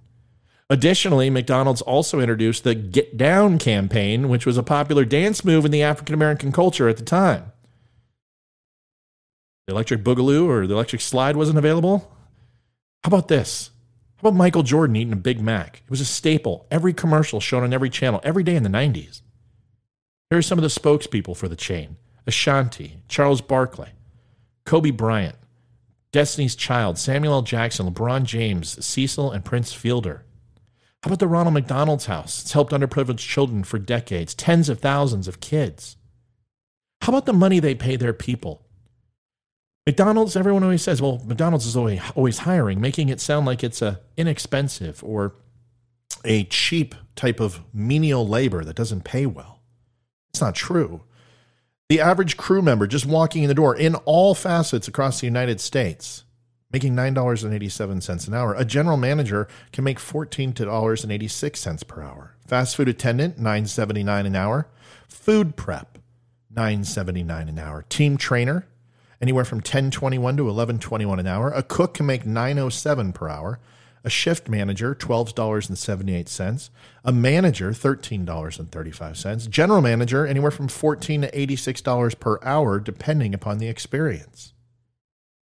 Additionally, 0.67 1.29
McDonald's 1.29 1.83
also 1.83 2.19
introduced 2.19 2.63
the 2.63 2.73
Get 2.73 3.17
Down 3.17 3.59
campaign, 3.59 4.29
which 4.29 4.47
was 4.47 4.57
a 4.57 4.63
popular 4.63 5.05
dance 5.05 5.45
move 5.45 5.63
in 5.63 5.69
the 5.69 5.83
African 5.83 6.15
American 6.15 6.51
culture 6.51 6.89
at 6.89 6.97
the 6.97 7.03
time. 7.03 7.51
The 9.67 9.73
electric 9.73 10.03
boogaloo 10.03 10.47
or 10.47 10.65
the 10.65 10.73
electric 10.73 11.03
slide 11.03 11.35
wasn't 11.35 11.59
available. 11.59 12.11
How 13.05 13.09
about 13.09 13.27
this? 13.27 13.69
How 14.15 14.29
about 14.29 14.37
Michael 14.37 14.63
Jordan 14.63 14.95
eating 14.95 15.13
a 15.13 15.15
Big 15.15 15.39
Mac? 15.39 15.83
It 15.85 15.91
was 15.91 16.01
a 16.01 16.05
staple. 16.05 16.65
Every 16.71 16.91
commercial 16.91 17.39
shown 17.39 17.61
on 17.61 17.71
every 17.71 17.91
channel, 17.91 18.19
every 18.23 18.41
day 18.41 18.55
in 18.55 18.63
the 18.63 18.69
90s. 18.69 19.21
Here 20.31 20.39
are 20.39 20.41
some 20.41 20.57
of 20.57 20.63
the 20.63 20.69
spokespeople 20.69 21.37
for 21.37 21.47
the 21.47 21.55
chain 21.55 21.97
Ashanti, 22.25 22.97
Charles 23.07 23.41
Barkley, 23.41 23.89
Kobe 24.65 24.89
Bryant, 24.89 25.35
Destiny's 26.11 26.55
Child, 26.55 26.97
Samuel 26.97 27.35
L. 27.35 27.41
Jackson, 27.43 27.93
LeBron 27.93 28.23
James, 28.23 28.83
Cecil, 28.83 29.31
and 29.31 29.45
Prince 29.45 29.71
Fielder. 29.71 30.25
How 31.03 31.09
about 31.09 31.19
the 31.19 31.27
Ronald 31.27 31.53
McDonald's 31.53 32.07
House? 32.07 32.41
It's 32.41 32.53
helped 32.53 32.73
underprivileged 32.73 33.19
children 33.19 33.63
for 33.63 33.77
decades, 33.77 34.33
tens 34.33 34.67
of 34.67 34.79
thousands 34.79 35.27
of 35.27 35.39
kids. 35.39 35.95
How 37.01 37.09
about 37.11 37.27
the 37.27 37.33
money 37.33 37.59
they 37.59 37.75
pay 37.75 37.97
their 37.97 38.13
people? 38.13 38.64
McDonald's, 39.85 40.35
everyone 40.35 40.63
always 40.63 40.81
says, 40.81 41.01
well, 41.01 41.21
McDonald's 41.25 41.65
is 41.65 41.77
always, 41.77 42.01
always 42.15 42.39
hiring, 42.39 42.81
making 42.81 43.09
it 43.09 43.21
sound 43.21 43.45
like 43.45 43.63
it's 43.63 43.81
a 43.81 43.99
inexpensive 44.17 45.03
or 45.03 45.35
a 46.23 46.45
cheap 46.45 46.95
type 47.15 47.39
of 47.39 47.61
menial 47.73 48.27
labor 48.27 48.63
that 48.63 48.75
doesn't 48.75 49.03
pay 49.03 49.25
well. 49.25 49.61
It's 50.31 50.41
not 50.41 50.55
true. 50.55 51.01
The 51.87 52.01
average 52.01 52.35
crew 52.35 52.63
member 52.63 52.87
just 52.87 53.05
walking 53.05 53.43
in 53.43 53.47
the 53.47 53.53
door 53.53 53.75
in 53.75 53.93
all 54.05 54.33
facets 54.33 54.87
across 54.87 55.19
the 55.19 55.27
United 55.27 55.61
States 55.61 56.25
making 56.75 56.93
$9.87 56.93 58.27
an 58.27 58.33
hour. 58.33 58.53
A 58.55 58.65
general 58.65 58.97
manager 58.97 59.47
can 59.71 59.85
make 59.85 59.97
$14.86 59.97 61.87
per 61.87 62.01
hour. 62.01 62.35
Fast 62.45 62.75
food 62.75 62.89
attendant, 62.89 63.39
$9.79 63.39 64.25
an 64.25 64.35
hour. 64.35 64.67
Food 65.07 65.55
prep, 65.55 65.97
$9.79 66.53 67.47
an 67.47 67.59
hour. 67.59 67.85
Team 67.87 68.17
trainer, 68.17 68.67
anywhere 69.21 69.45
from 69.45 69.57
1021 69.57 70.37
to 70.37 70.43
1121 70.43 71.19
an 71.19 71.27
hour. 71.27 71.51
A 71.51 71.63
cook 71.63 71.95
can 71.95 72.05
make 72.05 72.25
907 72.25 73.13
per 73.13 73.29
hour. 73.29 73.59
A 74.03 74.09
shift 74.09 74.47
manager, 74.47 74.93
$12.78. 74.93 76.69
A 77.03 77.11
manager, 77.11 77.71
$13.35. 77.71 79.49
General 79.49 79.81
manager, 79.81 80.27
anywhere 80.27 80.51
from 80.51 80.67
14 80.67 81.23
to 81.23 81.31
$86 81.31 82.19
per 82.19 82.39
hour, 82.43 82.79
depending 82.79 83.33
upon 83.33 83.57
the 83.57 83.67
experience. 83.67 84.53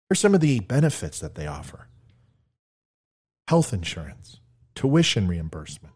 Here's 0.09 0.21
some 0.21 0.35
of 0.35 0.41
the 0.41 0.61
benefits 0.61 1.21
that 1.21 1.37
they 1.37 1.47
offer 1.47 1.87
health 3.49 3.73
insurance, 3.73 4.41
tuition 4.75 5.27
reimbursement, 5.27 5.95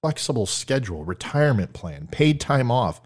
flexible 0.00 0.46
schedule, 0.46 1.04
retirement 1.04 1.72
plan, 1.72 2.08
paid 2.10 2.40
time 2.40 2.70
off 2.70 3.00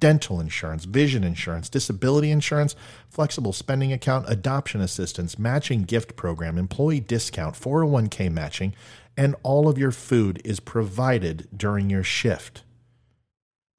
dental 0.00 0.40
insurance, 0.40 0.84
vision 0.84 1.24
insurance, 1.24 1.68
disability 1.68 2.30
insurance, 2.30 2.76
flexible 3.08 3.52
spending 3.52 3.92
account, 3.92 4.26
adoption 4.28 4.80
assistance, 4.80 5.38
matching 5.38 5.82
gift 5.82 6.16
program, 6.16 6.58
employee 6.58 7.00
discount, 7.00 7.54
401k 7.54 8.30
matching, 8.30 8.74
and 9.16 9.34
all 9.42 9.68
of 9.68 9.78
your 9.78 9.90
food 9.90 10.40
is 10.44 10.60
provided 10.60 11.48
during 11.56 11.90
your 11.90 12.04
shift. 12.04 12.62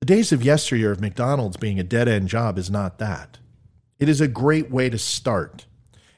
The 0.02 0.06
days 0.06 0.32
of 0.32 0.44
yesteryear 0.44 0.92
of 0.92 1.02
McDonald's 1.02 1.58
being 1.58 1.80
a 1.80 1.84
dead 1.84 2.08
end 2.08 2.30
job 2.30 2.58
is 2.58 2.70
not 2.70 3.00
that. 3.00 3.38
It 4.00 4.08
is 4.08 4.22
a 4.22 4.28
great 4.28 4.72
way 4.72 4.90
to 4.90 4.98
start. 4.98 5.66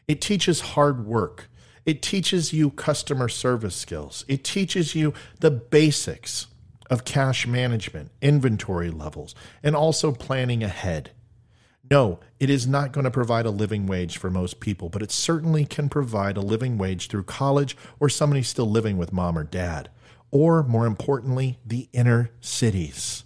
It 0.08 0.22
teaches 0.22 0.62
hard 0.62 1.06
work. 1.06 1.50
It 1.86 2.02
teaches 2.02 2.54
you 2.54 2.70
customer 2.70 3.28
service 3.28 3.76
skills. 3.76 4.24
It 4.28 4.44
teaches 4.44 4.94
you 4.94 5.14
the 5.40 5.50
basics 5.50 6.48
of 6.92 7.06
cash 7.06 7.48
management, 7.48 8.12
inventory 8.22 8.92
levels, 8.92 9.34
and 9.64 9.76
also 9.76 10.12
planning 10.12 10.62
ahead. 10.62 11.12
No, 11.90 12.20
it 12.40 12.50
is 12.50 12.68
not 12.68 12.92
going 12.92 13.06
to 13.06 13.12
provide 13.12 13.46
a 13.46 13.52
living 13.52 13.88
wage 13.88 14.18
for 14.18 14.30
most 14.30 14.60
people, 14.60 14.90
but 14.90 15.02
it 15.02 15.12
certainly 15.12 15.66
can 15.66 15.88
provide 15.90 16.36
a 16.36 16.42
living 16.42 16.78
wage 16.78 17.08
through 17.08 17.24
college 17.24 17.78
or 18.00 18.10
somebody 18.10 18.44
still 18.44 18.70
living 18.70 18.98
with 18.98 19.14
mom 19.14 19.38
or 19.38 19.46
dad, 19.46 19.90
or 20.32 20.64
more 20.64 20.86
importantly, 20.86 21.58
the 21.66 21.88
inner 21.94 22.30
cities. 22.42 23.24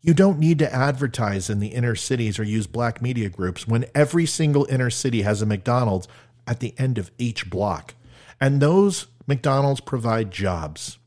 You 0.00 0.14
don't 0.14 0.38
need 0.38 0.58
to 0.58 0.74
advertise 0.74 1.48
in 1.48 1.60
the 1.60 1.68
inner 1.68 1.94
cities 1.94 2.38
or 2.38 2.44
use 2.44 2.66
black 2.66 3.00
media 3.00 3.28
groups 3.28 3.68
when 3.68 3.86
every 3.94 4.26
single 4.26 4.66
inner 4.70 4.90
city 4.90 5.22
has 5.22 5.40
a 5.42 5.46
McDonald's 5.46 6.08
at 6.46 6.60
the 6.60 6.74
end 6.78 6.98
of 6.98 7.10
each 7.18 7.48
block. 7.48 7.94
And 8.40 8.60
those 8.60 9.06
McDonald's 9.26 9.80
provide 9.80 10.30
jobs 10.30 10.98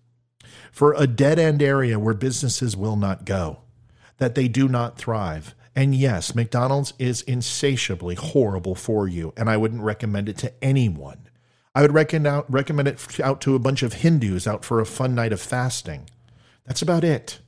for 0.71 0.93
a 0.93 1.07
dead 1.07 1.39
end 1.39 1.61
area 1.61 1.99
where 1.99 2.13
businesses 2.13 2.75
will 2.75 2.95
not 2.95 3.25
go, 3.25 3.59
that 4.17 4.35
they 4.35 4.47
do 4.47 4.67
not 4.67 4.97
thrive. 4.97 5.55
And 5.75 5.93
yes, 5.93 6.33
McDonald's 6.33 6.93
is 6.97 7.21
insatiably 7.23 8.15
horrible 8.15 8.73
for 8.75 9.07
you, 9.07 9.33
and 9.37 9.49
I 9.49 9.57
wouldn't 9.57 9.83
recommend 9.83 10.27
it 10.27 10.37
to 10.39 10.53
anyone. 10.63 11.29
I 11.75 11.83
would 11.83 11.93
recommend 11.93 12.87
it 12.87 13.19
out 13.19 13.41
to 13.41 13.53
a 13.53 13.59
bunch 13.59 13.83
of 13.83 13.93
Hindus 13.93 14.47
out 14.47 14.65
for 14.65 14.79
a 14.79 14.85
fun 14.85 15.13
night 15.13 15.31
of 15.31 15.39
fasting. 15.39 16.09
That's 16.65 16.81
about 16.81 17.03
it. 17.03 17.39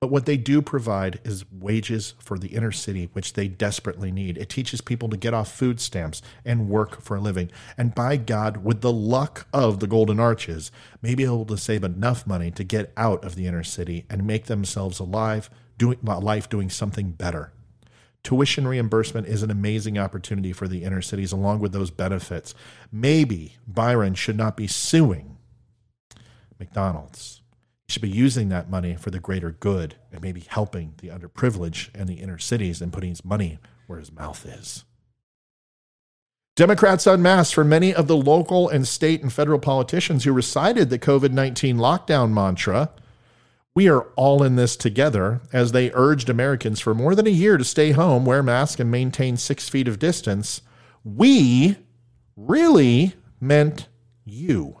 But 0.00 0.10
what 0.10 0.24
they 0.24 0.38
do 0.38 0.62
provide 0.62 1.20
is 1.24 1.44
wages 1.52 2.14
for 2.18 2.38
the 2.38 2.48
inner 2.48 2.72
city, 2.72 3.10
which 3.12 3.34
they 3.34 3.48
desperately 3.48 4.10
need. 4.10 4.38
It 4.38 4.48
teaches 4.48 4.80
people 4.80 5.10
to 5.10 5.16
get 5.18 5.34
off 5.34 5.52
food 5.52 5.78
stamps 5.78 6.22
and 6.42 6.70
work 6.70 7.02
for 7.02 7.18
a 7.18 7.20
living. 7.20 7.50
And 7.76 7.94
by 7.94 8.16
God, 8.16 8.64
with 8.64 8.80
the 8.80 8.92
luck 8.92 9.46
of 9.52 9.78
the 9.78 9.86
Golden 9.86 10.18
Arches, 10.18 10.72
may 11.02 11.14
be 11.14 11.24
able 11.24 11.44
to 11.44 11.58
save 11.58 11.84
enough 11.84 12.26
money 12.26 12.50
to 12.52 12.64
get 12.64 12.94
out 12.96 13.22
of 13.26 13.34
the 13.34 13.46
inner 13.46 13.62
city 13.62 14.06
and 14.08 14.26
make 14.26 14.46
themselves 14.46 15.00
alive, 15.00 15.50
doing 15.76 15.98
life 16.02 16.48
doing 16.48 16.70
something 16.70 17.10
better. 17.10 17.52
Tuition 18.22 18.66
reimbursement 18.66 19.26
is 19.26 19.42
an 19.42 19.50
amazing 19.50 19.98
opportunity 19.98 20.54
for 20.54 20.66
the 20.66 20.82
inner 20.82 21.02
cities, 21.02 21.30
along 21.30 21.60
with 21.60 21.72
those 21.72 21.90
benefits. 21.90 22.54
Maybe 22.90 23.56
Byron 23.66 24.14
should 24.14 24.36
not 24.36 24.56
be 24.56 24.66
suing 24.66 25.36
McDonald's. 26.58 27.39
Should 27.90 28.02
be 28.02 28.08
using 28.08 28.48
that 28.50 28.70
money 28.70 28.94
for 28.94 29.10
the 29.10 29.18
greater 29.18 29.50
good 29.50 29.96
and 30.12 30.22
maybe 30.22 30.44
helping 30.46 30.94
the 30.98 31.08
underprivileged 31.08 31.90
and 31.94 32.08
the 32.08 32.20
inner 32.20 32.38
cities 32.38 32.80
and 32.80 32.92
putting 32.92 33.10
his 33.10 33.24
money 33.24 33.58
where 33.88 33.98
his 33.98 34.12
mouth 34.12 34.46
is. 34.46 34.84
Democrats 36.54 37.06
unmasked 37.06 37.54
for 37.54 37.64
many 37.64 37.92
of 37.92 38.06
the 38.06 38.16
local 38.16 38.68
and 38.68 38.86
state 38.86 39.22
and 39.22 39.32
federal 39.32 39.58
politicians 39.58 40.24
who 40.24 40.32
recited 40.32 40.88
the 40.88 40.98
COVID 40.98 41.32
19 41.32 41.78
lockdown 41.78 42.30
mantra 42.30 42.90
we 43.74 43.88
are 43.88 44.02
all 44.16 44.42
in 44.42 44.56
this 44.56 44.76
together 44.76 45.40
as 45.52 45.72
they 45.72 45.92
urged 45.94 46.28
Americans 46.28 46.80
for 46.80 46.94
more 46.94 47.14
than 47.14 47.26
a 47.26 47.30
year 47.30 47.56
to 47.56 47.64
stay 47.64 47.92
home, 47.92 48.24
wear 48.24 48.42
masks, 48.42 48.80
and 48.80 48.90
maintain 48.90 49.36
six 49.36 49.68
feet 49.68 49.86
of 49.86 49.98
distance. 49.98 50.62
We 51.04 51.76
really 52.36 53.14
meant 53.40 53.86
you. 54.24 54.79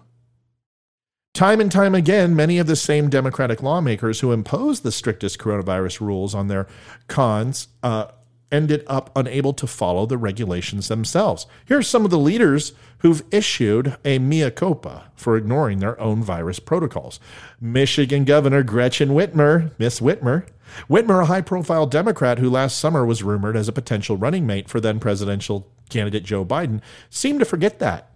Time 1.32 1.60
and 1.60 1.70
time 1.70 1.94
again, 1.94 2.34
many 2.34 2.58
of 2.58 2.66
the 2.66 2.76
same 2.76 3.08
Democratic 3.08 3.62
lawmakers 3.62 4.20
who 4.20 4.32
imposed 4.32 4.82
the 4.82 4.92
strictest 4.92 5.38
coronavirus 5.38 6.00
rules 6.00 6.34
on 6.34 6.48
their 6.48 6.66
cons 7.06 7.68
uh, 7.82 8.06
ended 8.52 8.82
up 8.88 9.10
unable 9.14 9.52
to 9.54 9.66
follow 9.66 10.06
the 10.06 10.18
regulations 10.18 10.88
themselves. 10.88 11.46
Here 11.66 11.78
are 11.78 11.82
some 11.82 12.04
of 12.04 12.10
the 12.10 12.18
leaders 12.18 12.72
who've 12.98 13.22
issued 13.30 13.96
a 14.04 14.18
mea 14.18 14.50
culpa 14.50 15.10
for 15.14 15.36
ignoring 15.36 15.78
their 15.78 15.98
own 16.00 16.22
virus 16.22 16.58
protocols. 16.58 17.20
Michigan 17.60 18.24
Governor 18.24 18.62
Gretchen 18.62 19.10
Whitmer, 19.10 19.70
Miss 19.78 20.00
Whitmer, 20.00 20.46
Whitmer, 20.88 21.22
a 21.22 21.26
high 21.26 21.40
profile 21.40 21.86
Democrat 21.86 22.38
who 22.38 22.50
last 22.50 22.78
summer 22.78 23.06
was 23.06 23.22
rumored 23.22 23.56
as 23.56 23.68
a 23.68 23.72
potential 23.72 24.16
running 24.16 24.46
mate 24.46 24.68
for 24.68 24.80
then 24.80 25.00
presidential 25.00 25.68
candidate 25.88 26.24
Joe 26.24 26.44
Biden, 26.44 26.80
seemed 27.08 27.38
to 27.38 27.46
forget 27.46 27.78
that. 27.78 28.10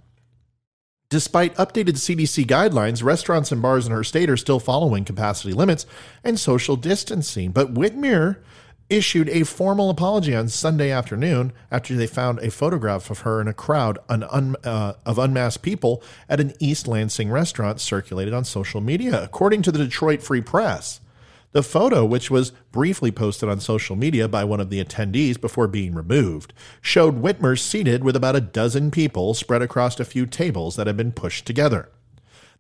Despite 1.11 1.55
updated 1.57 1.97
CDC 1.97 2.47
guidelines, 2.47 3.05
restaurants 3.05 3.53
and 3.53 3.63
bars 3.63 3.87
in 3.87 3.93
her 3.93 4.05
state 4.05 4.31
are 4.31 4.37
still 4.37 4.59
following 4.59 5.05
capacity 5.05 5.53
limits 5.53 5.87
and 6.25 6.39
social 6.39 6.77
distancing. 6.77 7.53
But 7.53 7.75
Whitmer 7.75 8.39
issued 8.91 9.29
a 9.29 9.45
formal 9.45 9.91
apology 9.91 10.35
on 10.35 10.49
Sunday 10.49 10.91
afternoon 10.91 11.53
after 11.71 11.95
they 11.95 12.07
found 12.07 12.39
a 12.41 12.51
photograph 12.51 13.11
of 13.11 13.21
her 13.21 13.41
in 13.41 13.49
a 13.49 13.55
crowd 13.55 13.99
un, 14.09 14.57
uh, 14.65 14.95
of 15.07 15.19
unmasked 15.19 15.63
people 15.63 16.03
at 16.29 16.41
an 16.41 16.53
East 16.61 16.87
Lansing 16.87 17.31
restaurant 17.31 17.81
circulated 17.81 18.35
on 18.35 18.45
social 18.45 18.81
media, 18.81 19.23
according 19.23 19.63
to 19.63 19.73
the 19.73 19.79
Detroit 19.79 20.23
Free 20.23 20.41
Press. 20.41 21.01
The 21.55 21.63
photo, 21.63 22.05
which 22.05 22.33
was 22.33 22.51
briefly 22.73 23.13
posted 23.13 23.49
on 23.49 23.61
social 23.61 23.95
media 23.95 24.27
by 24.27 24.43
one 24.43 24.59
of 24.59 24.71
the 24.71 24.85
attendees 24.85 25.41
before 25.41 25.69
being 25.69 25.95
removed, 25.95 26.53
showed 26.81 27.23
Whitmer 27.23 27.57
seated 27.57 28.03
with 28.03 28.17
about 28.17 28.35
a 28.35 28.41
dozen 28.41 28.91
people 28.91 29.35
spread 29.35 29.63
across 29.63 30.01
a 30.01 30.05
few 30.05 30.27
tables 30.27 30.75
that 30.75 30.89
had 30.89 30.97
been 30.97 31.13
pushed 31.13 31.47
together. 31.47 31.91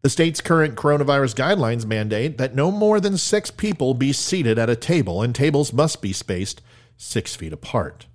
The 0.02 0.10
state's 0.10 0.40
current 0.40 0.76
coronavirus 0.76 1.34
guidelines 1.34 1.84
mandate 1.84 2.38
that 2.38 2.54
no 2.54 2.70
more 2.70 3.00
than 3.00 3.18
six 3.18 3.50
people 3.50 3.94
be 3.94 4.12
seated 4.12 4.60
at 4.60 4.70
a 4.70 4.76
table, 4.76 5.22
and 5.22 5.34
tables 5.34 5.72
must 5.72 6.00
be 6.00 6.12
spaced 6.12 6.62
six 6.96 7.34
feet 7.34 7.52
apart. 7.52 8.06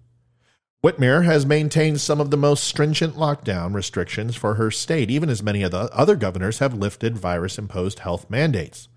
Whitmer 0.81 1.25
has 1.25 1.45
maintained 1.45 1.99
some 1.99 2.21
of 2.21 2.31
the 2.31 2.37
most 2.37 2.63
stringent 2.63 3.15
lockdown 3.15 3.73
restrictions 3.73 4.37
for 4.37 4.53
her 4.53 4.71
state, 4.71 5.11
even 5.11 5.29
as 5.29 5.43
many 5.43 5.61
of 5.61 5.71
the 5.71 5.93
other 5.93 6.15
governors 6.15 6.59
have 6.59 6.73
lifted 6.73 7.17
virus 7.17 7.57
imposed 7.57 7.99
health 7.99 8.29
mandates. 8.29 8.87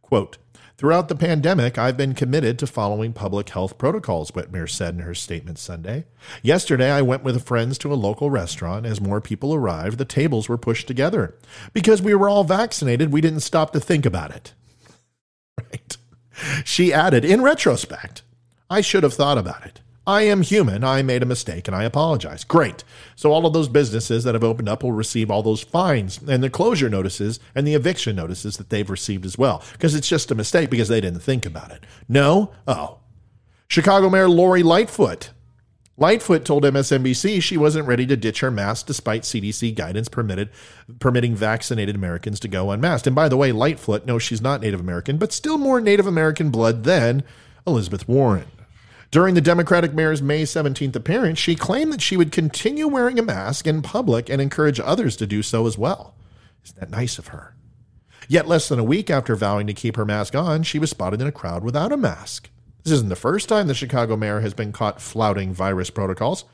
Quote, 0.00 0.38
Throughout 0.76 1.08
the 1.08 1.14
pandemic, 1.14 1.78
I've 1.78 1.96
been 1.96 2.14
committed 2.14 2.58
to 2.58 2.66
following 2.66 3.12
public 3.12 3.48
health 3.48 3.78
protocols, 3.78 4.32
Whitmer 4.32 4.68
said 4.68 4.94
in 4.94 5.00
her 5.00 5.14
statement 5.14 5.58
Sunday. 5.58 6.04
Yesterday, 6.42 6.90
I 6.90 7.00
went 7.00 7.22
with 7.22 7.46
friends 7.46 7.78
to 7.78 7.92
a 7.92 7.94
local 7.94 8.28
restaurant. 8.28 8.84
As 8.84 9.00
more 9.00 9.20
people 9.20 9.54
arrived, 9.54 9.98
the 9.98 10.04
tables 10.04 10.48
were 10.48 10.58
pushed 10.58 10.88
together. 10.88 11.36
Because 11.72 12.02
we 12.02 12.12
were 12.14 12.28
all 12.28 12.42
vaccinated, 12.42 13.12
we 13.12 13.20
didn't 13.20 13.40
stop 13.40 13.72
to 13.72 13.80
think 13.80 14.04
about 14.04 14.30
it. 14.32 14.52
Right. 15.56 15.96
She 16.64 16.92
added, 16.92 17.24
in 17.24 17.40
retrospect, 17.40 18.22
I 18.68 18.80
should 18.80 19.04
have 19.04 19.14
thought 19.14 19.38
about 19.38 19.64
it. 19.64 19.80
I 20.06 20.22
am 20.22 20.42
human. 20.42 20.84
I 20.84 21.02
made 21.02 21.22
a 21.22 21.26
mistake 21.26 21.66
and 21.66 21.74
I 21.74 21.84
apologize. 21.84 22.44
Great. 22.44 22.84
So 23.16 23.32
all 23.32 23.46
of 23.46 23.54
those 23.54 23.68
businesses 23.68 24.24
that 24.24 24.34
have 24.34 24.44
opened 24.44 24.68
up 24.68 24.82
will 24.82 24.92
receive 24.92 25.30
all 25.30 25.42
those 25.42 25.62
fines 25.62 26.20
and 26.28 26.42
the 26.42 26.50
closure 26.50 26.90
notices 26.90 27.40
and 27.54 27.66
the 27.66 27.74
eviction 27.74 28.14
notices 28.14 28.58
that 28.58 28.68
they've 28.68 28.88
received 28.90 29.24
as 29.24 29.38
well 29.38 29.62
because 29.72 29.94
it's 29.94 30.08
just 30.08 30.30
a 30.30 30.34
mistake 30.34 30.68
because 30.68 30.88
they 30.88 31.00
didn't 31.00 31.20
think 31.20 31.46
about 31.46 31.70
it. 31.70 31.84
No? 32.08 32.52
Oh. 32.66 32.98
Chicago 33.66 34.10
Mayor 34.10 34.28
Lori 34.28 34.62
Lightfoot. 34.62 35.30
Lightfoot 35.96 36.44
told 36.44 36.64
MSNBC 36.64 37.40
she 37.40 37.56
wasn't 37.56 37.86
ready 37.86 38.04
to 38.06 38.16
ditch 38.16 38.40
her 38.40 38.50
mask 38.50 38.86
despite 38.86 39.22
CDC 39.22 39.74
guidance 39.74 40.08
permitted 40.08 40.50
permitting 40.98 41.36
vaccinated 41.36 41.94
Americans 41.94 42.40
to 42.40 42.48
go 42.48 42.72
unmasked. 42.72 43.06
And 43.06 43.14
by 43.14 43.28
the 43.28 43.36
way, 43.36 43.52
Lightfoot, 43.52 44.04
no, 44.04 44.18
she's 44.18 44.42
not 44.42 44.60
Native 44.60 44.80
American, 44.80 45.18
but 45.18 45.32
still 45.32 45.56
more 45.56 45.80
Native 45.80 46.06
American 46.06 46.50
blood 46.50 46.82
than 46.82 47.22
Elizabeth 47.64 48.08
Warren. 48.08 48.46
During 49.10 49.34
the 49.34 49.40
Democratic 49.40 49.94
mayor's 49.94 50.22
May 50.22 50.42
17th 50.42 50.96
appearance, 50.96 51.38
she 51.38 51.54
claimed 51.54 51.92
that 51.92 52.02
she 52.02 52.16
would 52.16 52.32
continue 52.32 52.88
wearing 52.88 53.18
a 53.18 53.22
mask 53.22 53.66
in 53.66 53.82
public 53.82 54.28
and 54.28 54.40
encourage 54.40 54.80
others 54.80 55.16
to 55.16 55.26
do 55.26 55.42
so 55.42 55.66
as 55.66 55.78
well. 55.78 56.14
Isn't 56.64 56.80
that 56.80 56.90
nice 56.90 57.18
of 57.18 57.28
her? 57.28 57.54
Yet, 58.28 58.48
less 58.48 58.68
than 58.68 58.78
a 58.78 58.84
week 58.84 59.10
after 59.10 59.36
vowing 59.36 59.66
to 59.66 59.74
keep 59.74 59.96
her 59.96 60.04
mask 60.04 60.34
on, 60.34 60.62
she 60.62 60.78
was 60.78 60.90
spotted 60.90 61.20
in 61.20 61.26
a 61.26 61.32
crowd 61.32 61.62
without 61.62 61.92
a 61.92 61.96
mask. 61.96 62.50
This 62.82 62.92
isn't 62.94 63.08
the 63.08 63.16
first 63.16 63.48
time 63.48 63.66
the 63.66 63.74
Chicago 63.74 64.16
mayor 64.16 64.40
has 64.40 64.54
been 64.54 64.72
caught 64.72 65.00
flouting 65.00 65.52
virus 65.52 65.90
protocols. 65.90 66.44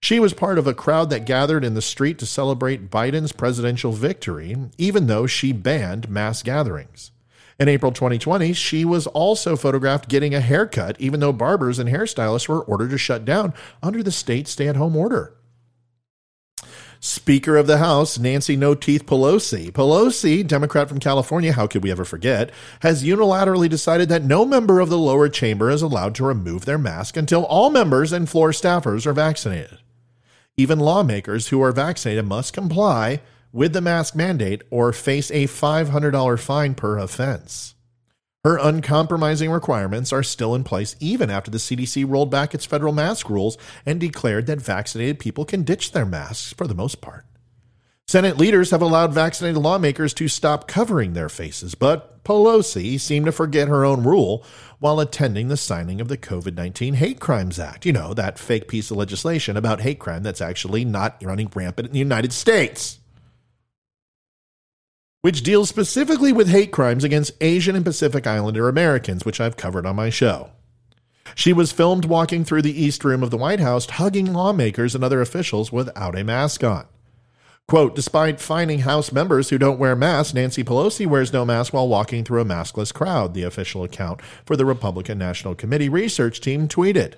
She 0.00 0.18
was 0.18 0.34
part 0.34 0.58
of 0.58 0.66
a 0.66 0.74
crowd 0.74 1.10
that 1.10 1.24
gathered 1.24 1.64
in 1.64 1.74
the 1.74 1.82
street 1.82 2.18
to 2.18 2.26
celebrate 2.26 2.90
Biden's 2.90 3.30
presidential 3.30 3.92
victory, 3.92 4.56
even 4.76 5.06
though 5.06 5.28
she 5.28 5.52
banned 5.52 6.08
mass 6.08 6.42
gatherings. 6.42 7.12
In 7.58 7.68
April 7.68 7.92
2020, 7.92 8.52
she 8.52 8.84
was 8.84 9.06
also 9.08 9.56
photographed 9.56 10.08
getting 10.08 10.34
a 10.34 10.40
haircut, 10.40 10.96
even 10.98 11.20
though 11.20 11.32
barbers 11.32 11.78
and 11.78 11.88
hairstylists 11.88 12.48
were 12.48 12.62
ordered 12.62 12.90
to 12.90 12.98
shut 12.98 13.24
down 13.24 13.52
under 13.82 14.02
the 14.02 14.12
state 14.12 14.48
stay 14.48 14.68
at 14.68 14.76
home 14.76 14.96
order. 14.96 15.34
Speaker 17.04 17.56
of 17.56 17.66
the 17.66 17.78
House, 17.78 18.16
Nancy 18.16 18.54
No 18.54 18.76
Teeth 18.76 19.06
Pelosi. 19.06 19.72
Pelosi, 19.72 20.46
Democrat 20.46 20.88
from 20.88 21.00
California, 21.00 21.52
how 21.52 21.66
could 21.66 21.82
we 21.82 21.90
ever 21.90 22.04
forget, 22.04 22.50
has 22.80 23.02
unilaterally 23.02 23.68
decided 23.68 24.08
that 24.08 24.22
no 24.22 24.44
member 24.44 24.78
of 24.78 24.88
the 24.88 24.96
lower 24.96 25.28
chamber 25.28 25.68
is 25.68 25.82
allowed 25.82 26.14
to 26.14 26.24
remove 26.24 26.64
their 26.64 26.78
mask 26.78 27.16
until 27.16 27.44
all 27.46 27.70
members 27.70 28.12
and 28.12 28.28
floor 28.28 28.50
staffers 28.50 29.04
are 29.04 29.12
vaccinated. 29.12 29.78
Even 30.56 30.78
lawmakers 30.78 31.48
who 31.48 31.60
are 31.60 31.72
vaccinated 31.72 32.24
must 32.24 32.52
comply 32.52 33.20
with 33.52 33.72
the 33.72 33.80
mask 33.80 34.16
mandate 34.16 34.62
or 34.70 34.92
face 34.92 35.30
a 35.30 35.46
$500 35.46 36.40
fine 36.40 36.74
per 36.74 36.98
offense. 36.98 37.74
Her 38.44 38.58
uncompromising 38.58 39.52
requirements 39.52 40.12
are 40.12 40.24
still 40.24 40.54
in 40.56 40.64
place 40.64 40.96
even 40.98 41.30
after 41.30 41.50
the 41.50 41.58
CDC 41.58 42.08
rolled 42.08 42.30
back 42.30 42.54
its 42.54 42.66
federal 42.66 42.92
mask 42.92 43.30
rules 43.30 43.56
and 43.86 44.00
declared 44.00 44.46
that 44.46 44.60
vaccinated 44.60 45.20
people 45.20 45.44
can 45.44 45.62
ditch 45.62 45.92
their 45.92 46.06
masks 46.06 46.52
for 46.52 46.66
the 46.66 46.74
most 46.74 47.00
part. 47.00 47.24
Senate 48.08 48.38
leaders 48.38 48.72
have 48.72 48.82
allowed 48.82 49.12
vaccinated 49.12 49.62
lawmakers 49.62 50.12
to 50.12 50.26
stop 50.26 50.66
covering 50.66 51.12
their 51.12 51.28
faces, 51.28 51.76
but 51.76 52.24
Pelosi 52.24 52.98
seemed 52.98 53.26
to 53.26 53.32
forget 53.32 53.68
her 53.68 53.84
own 53.84 54.02
rule 54.02 54.44
while 54.80 54.98
attending 54.98 55.46
the 55.46 55.56
signing 55.56 56.00
of 56.00 56.08
the 56.08 56.18
COVID 56.18 56.54
19 56.54 56.94
Hate 56.94 57.20
Crimes 57.20 57.60
Act. 57.60 57.86
You 57.86 57.92
know, 57.92 58.12
that 58.12 58.40
fake 58.40 58.66
piece 58.66 58.90
of 58.90 58.96
legislation 58.96 59.56
about 59.56 59.82
hate 59.82 60.00
crime 60.00 60.24
that's 60.24 60.40
actually 60.40 60.84
not 60.84 61.22
running 61.22 61.50
rampant 61.54 61.86
in 61.86 61.92
the 61.92 62.00
United 62.00 62.32
States 62.32 62.98
which 65.22 65.42
deals 65.42 65.68
specifically 65.68 66.32
with 66.32 66.48
hate 66.48 66.72
crimes 66.72 67.04
against 67.04 67.32
Asian 67.40 67.76
and 67.76 67.84
Pacific 67.84 68.26
Islander 68.26 68.68
Americans, 68.68 69.24
which 69.24 69.40
I've 69.40 69.56
covered 69.56 69.86
on 69.86 69.96
my 69.96 70.10
show. 70.10 70.50
She 71.34 71.52
was 71.52 71.72
filmed 71.72 72.04
walking 72.04 72.44
through 72.44 72.62
the 72.62 72.82
East 72.82 73.04
Room 73.04 73.22
of 73.22 73.30
the 73.30 73.38
White 73.38 73.60
House, 73.60 73.88
hugging 73.88 74.32
lawmakers 74.32 74.94
and 74.94 75.02
other 75.02 75.20
officials 75.20 75.72
without 75.72 76.18
a 76.18 76.24
mask 76.24 76.62
on. 76.64 76.86
Quote, 77.68 77.94
despite 77.94 78.40
finding 78.40 78.80
House 78.80 79.12
members 79.12 79.48
who 79.48 79.56
don't 79.56 79.78
wear 79.78 79.94
masks, 79.94 80.34
Nancy 80.34 80.64
Pelosi 80.64 81.06
wears 81.06 81.32
no 81.32 81.44
mask 81.44 81.72
while 81.72 81.88
walking 81.88 82.24
through 82.24 82.40
a 82.40 82.44
maskless 82.44 82.92
crowd, 82.92 83.32
the 83.32 83.44
official 83.44 83.84
account 83.84 84.20
for 84.44 84.56
the 84.56 84.66
Republican 84.66 85.18
National 85.18 85.54
Committee 85.54 85.88
research 85.88 86.40
team 86.40 86.66
tweeted. 86.66 87.14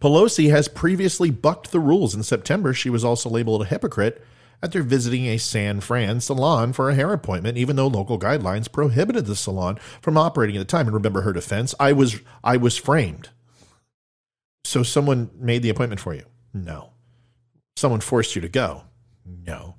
Pelosi 0.00 0.50
has 0.50 0.68
previously 0.68 1.30
bucked 1.30 1.72
the 1.72 1.80
rules. 1.80 2.14
In 2.14 2.22
September, 2.22 2.72
she 2.72 2.88
was 2.88 3.04
also 3.04 3.28
labeled 3.28 3.62
a 3.62 3.66
hypocrite 3.66 4.24
after 4.62 4.82
visiting 4.82 5.26
a 5.26 5.38
San 5.38 5.80
Fran 5.80 6.20
salon 6.20 6.72
for 6.72 6.88
a 6.88 6.94
hair 6.94 7.12
appointment, 7.12 7.58
even 7.58 7.76
though 7.76 7.88
local 7.88 8.18
guidelines 8.18 8.70
prohibited 8.70 9.26
the 9.26 9.34
salon 9.34 9.76
from 10.00 10.16
operating 10.16 10.56
at 10.56 10.60
the 10.60 10.64
time. 10.64 10.86
And 10.86 10.94
remember 10.94 11.22
her 11.22 11.32
defense: 11.32 11.74
I 11.80 11.92
was 11.92 12.20
I 12.44 12.56
was 12.56 12.76
framed. 12.76 13.30
So 14.64 14.82
someone 14.82 15.30
made 15.34 15.62
the 15.62 15.70
appointment 15.70 16.00
for 16.00 16.14
you? 16.14 16.24
No. 16.54 16.90
Someone 17.76 18.00
forced 18.00 18.36
you 18.36 18.42
to 18.42 18.48
go? 18.48 18.84
No. 19.26 19.74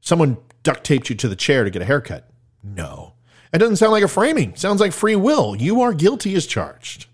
Someone 0.00 0.38
duct 0.62 0.84
taped 0.84 1.10
you 1.10 1.16
to 1.16 1.28
the 1.28 1.36
chair 1.36 1.64
to 1.64 1.70
get 1.70 1.82
a 1.82 1.86
haircut? 1.86 2.30
No. 2.62 3.14
It 3.52 3.58
doesn't 3.58 3.76
sound 3.76 3.92
like 3.92 4.04
a 4.04 4.08
framing. 4.08 4.50
It 4.50 4.58
sounds 4.58 4.80
like 4.80 4.92
free 4.92 5.16
will. 5.16 5.56
You 5.56 5.80
are 5.80 5.92
guilty 5.92 6.34
as 6.34 6.46
charged. 6.46 7.06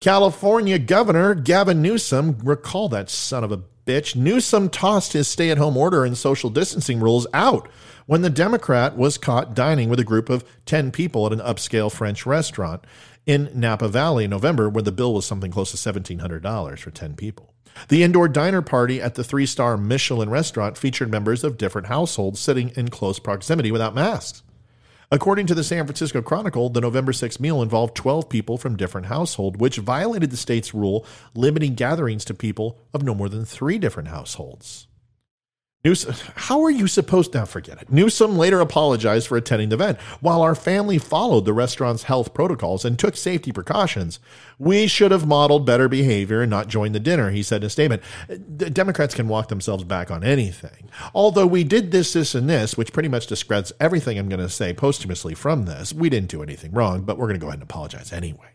California 0.00 0.78
Governor 0.78 1.34
Gavin 1.34 1.82
Newsom, 1.82 2.38
recall 2.44 2.88
that 2.90 3.10
son 3.10 3.42
of 3.42 3.50
a 3.50 3.62
bitch, 3.88 4.14
Newsom 4.14 4.68
tossed 4.68 5.14
his 5.14 5.26
stay 5.26 5.50
at 5.50 5.56
home 5.56 5.76
order 5.76 6.04
and 6.04 6.16
social 6.16 6.50
distancing 6.50 7.00
rules 7.00 7.26
out 7.32 7.68
when 8.04 8.20
the 8.20 8.30
Democrat 8.30 8.96
was 8.96 9.16
caught 9.16 9.54
dining 9.54 9.88
with 9.88 9.98
a 9.98 10.04
group 10.04 10.28
of 10.28 10.44
10 10.66 10.90
people 10.92 11.24
at 11.26 11.32
an 11.32 11.40
upscale 11.40 11.90
French 11.90 12.26
restaurant 12.26 12.84
in 13.24 13.50
Napa 13.54 13.88
Valley 13.88 14.24
in 14.24 14.30
November, 14.30 14.68
where 14.68 14.82
the 14.82 14.92
bill 14.92 15.14
was 15.14 15.24
something 15.24 15.50
close 15.50 15.70
to 15.70 15.92
$1,700 15.92 16.78
for 16.78 16.90
10 16.90 17.16
people. 17.16 17.54
The 17.88 18.02
indoor 18.02 18.28
diner 18.28 18.62
party 18.62 19.00
at 19.00 19.14
the 19.14 19.24
three 19.24 19.46
star 19.46 19.76
Michelin 19.76 20.28
restaurant 20.30 20.76
featured 20.76 21.10
members 21.10 21.42
of 21.42 21.56
different 21.56 21.86
households 21.86 22.40
sitting 22.40 22.70
in 22.76 22.88
close 22.88 23.18
proximity 23.18 23.70
without 23.70 23.94
masks. 23.94 24.42
According 25.10 25.46
to 25.46 25.54
the 25.54 25.64
San 25.64 25.86
Francisco 25.86 26.20
Chronicle, 26.20 26.68
the 26.68 26.82
November 26.82 27.14
6 27.14 27.40
meal 27.40 27.62
involved 27.62 27.94
12 27.94 28.28
people 28.28 28.58
from 28.58 28.76
different 28.76 29.06
households, 29.06 29.58
which 29.58 29.78
violated 29.78 30.30
the 30.30 30.36
state's 30.36 30.74
rule 30.74 31.06
limiting 31.34 31.74
gatherings 31.74 32.26
to 32.26 32.34
people 32.34 32.78
of 32.92 33.02
no 33.02 33.14
more 33.14 33.30
than 33.30 33.46
three 33.46 33.78
different 33.78 34.10
households. 34.10 34.87
Newsom, 35.84 36.12
how 36.34 36.60
are 36.64 36.70
you 36.70 36.88
supposed 36.88 37.30
to 37.32 37.46
forget 37.46 37.80
it? 37.80 37.88
Newsom 37.88 38.36
later 38.36 38.58
apologized 38.58 39.28
for 39.28 39.36
attending 39.36 39.68
the 39.68 39.76
event. 39.76 40.00
While 40.20 40.42
our 40.42 40.56
family 40.56 40.98
followed 40.98 41.44
the 41.44 41.52
restaurant's 41.52 42.02
health 42.02 42.34
protocols 42.34 42.84
and 42.84 42.98
took 42.98 43.16
safety 43.16 43.52
precautions, 43.52 44.18
we 44.58 44.88
should 44.88 45.12
have 45.12 45.24
modeled 45.24 45.64
better 45.64 45.88
behavior 45.88 46.42
and 46.42 46.50
not 46.50 46.66
joined 46.66 46.96
the 46.96 47.00
dinner, 47.00 47.30
he 47.30 47.44
said 47.44 47.62
in 47.62 47.68
a 47.68 47.70
statement. 47.70 48.02
Democrats 48.56 49.14
can 49.14 49.28
walk 49.28 49.46
themselves 49.46 49.84
back 49.84 50.10
on 50.10 50.24
anything. 50.24 50.90
Although 51.14 51.46
we 51.46 51.62
did 51.62 51.92
this, 51.92 52.12
this, 52.12 52.34
and 52.34 52.50
this, 52.50 52.76
which 52.76 52.92
pretty 52.92 53.08
much 53.08 53.28
discredits 53.28 53.72
everything 53.78 54.18
I'm 54.18 54.28
going 54.28 54.40
to 54.40 54.48
say 54.48 54.74
posthumously 54.74 55.34
from 55.34 55.66
this, 55.66 55.92
we 55.92 56.10
didn't 56.10 56.30
do 56.30 56.42
anything 56.42 56.72
wrong, 56.72 57.02
but 57.02 57.18
we're 57.18 57.28
going 57.28 57.38
to 57.38 57.40
go 57.40 57.46
ahead 57.46 57.60
and 57.60 57.70
apologize 57.70 58.12
anyway. 58.12 58.48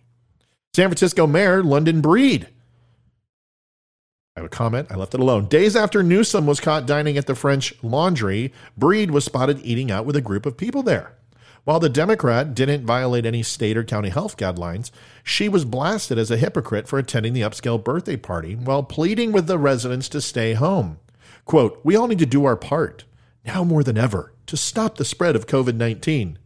San 0.75 0.89
Francisco 0.89 1.25
Mayor 1.25 1.63
London 1.63 2.01
Breed 2.01 2.49
I 4.35 4.39
have 4.39 4.47
a 4.47 4.49
comment. 4.49 4.87
I 4.89 4.95
left 4.95 5.13
it 5.13 5.19
alone. 5.19 5.45
Days 5.45 5.75
after 5.75 6.01
Newsom 6.01 6.47
was 6.47 6.59
caught 6.59 6.87
dining 6.87 7.19
at 7.19 7.27
the 7.27 7.35
French 7.35 7.71
Laundry, 7.83 8.51
Breed 8.75 9.11
was 9.11 9.25
spotted 9.25 9.59
eating 9.63 9.91
out 9.91 10.07
with 10.07 10.15
a 10.15 10.21
group 10.21 10.47
of 10.47 10.57
people 10.57 10.81
there. 10.81 11.13
While 11.65 11.79
the 11.79 11.87
Democrat 11.87 12.55
didn't 12.55 12.83
violate 12.83 13.27
any 13.27 13.43
state 13.43 13.77
or 13.77 13.83
county 13.83 14.09
health 14.09 14.35
guidelines, 14.35 14.89
she 15.23 15.47
was 15.47 15.65
blasted 15.65 16.17
as 16.17 16.31
a 16.31 16.37
hypocrite 16.37 16.87
for 16.87 16.97
attending 16.97 17.33
the 17.33 17.41
upscale 17.41 17.81
birthday 17.81 18.17
party 18.17 18.55
while 18.55 18.81
pleading 18.81 19.31
with 19.31 19.45
the 19.45 19.59
residents 19.59 20.09
to 20.09 20.19
stay 20.19 20.53
home. 20.53 20.97
Quote, 21.45 21.79
We 21.83 21.95
all 21.95 22.07
need 22.07 22.19
to 22.19 22.25
do 22.25 22.43
our 22.45 22.57
part, 22.57 23.03
now 23.45 23.63
more 23.63 23.83
than 23.83 23.99
ever, 23.99 24.33
to 24.47 24.57
stop 24.57 24.97
the 24.97 25.05
spread 25.05 25.35
of 25.35 25.45
COVID 25.45 25.75
19. 25.75 26.39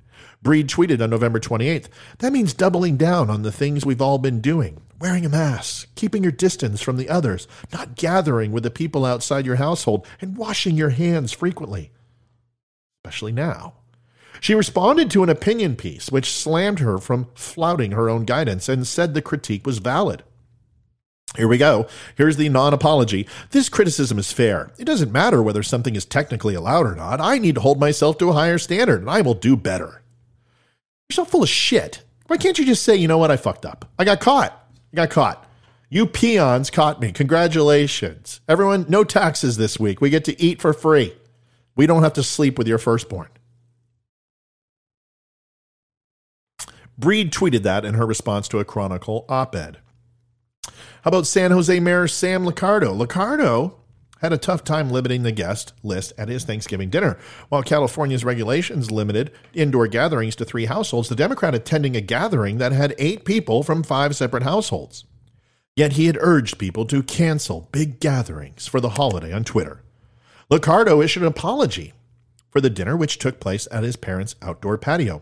Breed 0.43 0.67
tweeted 0.67 1.01
on 1.01 1.09
November 1.09 1.39
28th, 1.39 1.87
That 2.19 2.33
means 2.33 2.53
doubling 2.53 2.97
down 2.97 3.29
on 3.29 3.43
the 3.43 3.51
things 3.51 3.85
we've 3.85 4.01
all 4.01 4.17
been 4.17 4.41
doing 4.41 4.81
wearing 4.99 5.25
a 5.25 5.29
mask, 5.29 5.87
keeping 5.95 6.23
your 6.23 6.31
distance 6.31 6.81
from 6.81 6.97
the 6.97 7.09
others, 7.09 7.47
not 7.71 7.95
gathering 7.95 8.51
with 8.51 8.63
the 8.63 8.71
people 8.71 9.05
outside 9.05 9.45
your 9.45 9.57
household, 9.57 10.05
and 10.21 10.37
washing 10.37 10.75
your 10.75 10.89
hands 10.89 11.31
frequently, 11.31 11.91
especially 13.03 13.31
now. 13.31 13.73
She 14.39 14.55
responded 14.55 15.09
to 15.11 15.23
an 15.23 15.29
opinion 15.29 15.75
piece 15.75 16.11
which 16.11 16.31
slammed 16.31 16.79
her 16.79 16.97
from 16.99 17.27
flouting 17.33 17.91
her 17.91 18.09
own 18.09 18.25
guidance 18.25 18.69
and 18.69 18.87
said 18.87 19.13
the 19.13 19.21
critique 19.21 19.65
was 19.65 19.79
valid. 19.79 20.23
Here 21.35 21.47
we 21.47 21.57
go. 21.57 21.87
Here's 22.15 22.37
the 22.37 22.49
non 22.49 22.73
apology. 22.73 23.27
This 23.51 23.69
criticism 23.69 24.17
is 24.17 24.31
fair. 24.31 24.71
It 24.77 24.85
doesn't 24.85 25.11
matter 25.11 25.43
whether 25.43 25.61
something 25.61 25.95
is 25.95 26.05
technically 26.05 26.55
allowed 26.55 26.85
or 26.87 26.95
not. 26.95 27.19
I 27.19 27.37
need 27.37 27.55
to 27.55 27.61
hold 27.61 27.79
myself 27.79 28.17
to 28.19 28.29
a 28.29 28.33
higher 28.33 28.57
standard, 28.57 29.01
and 29.01 29.09
I 29.09 29.21
will 29.21 29.33
do 29.33 29.57
better. 29.57 30.01
You're 31.09 31.15
so 31.15 31.25
full 31.25 31.43
of 31.43 31.49
shit. 31.49 32.03
Why 32.27 32.37
can't 32.37 32.57
you 32.57 32.65
just 32.65 32.83
say, 32.83 32.95
you 32.95 33.07
know 33.07 33.17
what, 33.17 33.31
I 33.31 33.37
fucked 33.37 33.65
up? 33.65 33.85
I 33.99 34.05
got 34.05 34.19
caught 34.19 34.66
got 34.95 35.09
caught. 35.09 35.45
You 35.89 36.05
peons 36.05 36.69
caught 36.69 36.99
me. 36.99 37.11
Congratulations. 37.11 38.41
Everyone, 38.47 38.85
no 38.89 39.03
taxes 39.03 39.57
this 39.57 39.79
week. 39.79 40.01
We 40.01 40.09
get 40.09 40.25
to 40.25 40.41
eat 40.41 40.61
for 40.61 40.73
free. 40.73 41.13
We 41.75 41.87
don't 41.87 42.03
have 42.03 42.13
to 42.13 42.23
sleep 42.23 42.57
with 42.57 42.67
your 42.67 42.77
firstborn. 42.77 43.29
Breed 46.97 47.31
tweeted 47.31 47.63
that 47.63 47.85
in 47.85 47.93
her 47.93 48.05
response 48.05 48.47
to 48.49 48.59
a 48.59 48.65
Chronicle 48.65 49.25
op 49.29 49.55
ed. 49.55 49.77
How 51.03 51.09
about 51.09 51.27
San 51.27 51.51
Jose 51.51 51.79
Mayor 51.79 52.07
Sam 52.07 52.43
Liccardo? 52.43 52.97
Liccardo 52.97 53.75
had 54.21 54.33
a 54.33 54.37
tough 54.37 54.63
time 54.63 54.89
limiting 54.89 55.23
the 55.23 55.31
guest 55.31 55.73
list 55.83 56.13
at 56.17 56.29
his 56.29 56.43
Thanksgiving 56.43 56.89
dinner. 56.89 57.17
While 57.49 57.63
California's 57.63 58.25
regulations 58.25 58.91
limited 58.91 59.31
indoor 59.53 59.87
gatherings 59.87 60.35
to 60.37 60.45
three 60.45 60.65
households, 60.65 61.09
the 61.09 61.15
Democrat 61.15 61.55
attending 61.55 61.95
a 61.95 62.01
gathering 62.01 62.57
that 62.57 62.71
had 62.71 62.95
eight 62.97 63.25
people 63.25 63.63
from 63.63 63.83
five 63.83 64.15
separate 64.15 64.43
households. 64.43 65.05
Yet 65.75 65.93
he 65.93 66.07
had 66.07 66.17
urged 66.19 66.57
people 66.57 66.85
to 66.85 67.03
cancel 67.03 67.69
big 67.71 67.99
gatherings 67.99 68.65
for 68.65 68.81
the 68.81 68.89
holiday 68.89 69.31
on 69.31 69.43
Twitter. 69.43 69.83
Liccardo 70.49 71.03
issued 71.03 71.23
an 71.23 71.29
apology 71.29 71.93
for 72.49 72.61
the 72.61 72.69
dinner, 72.69 72.97
which 72.97 73.19
took 73.19 73.39
place 73.39 73.67
at 73.71 73.83
his 73.83 73.95
parents' 73.95 74.35
outdoor 74.41 74.77
patio. 74.77 75.21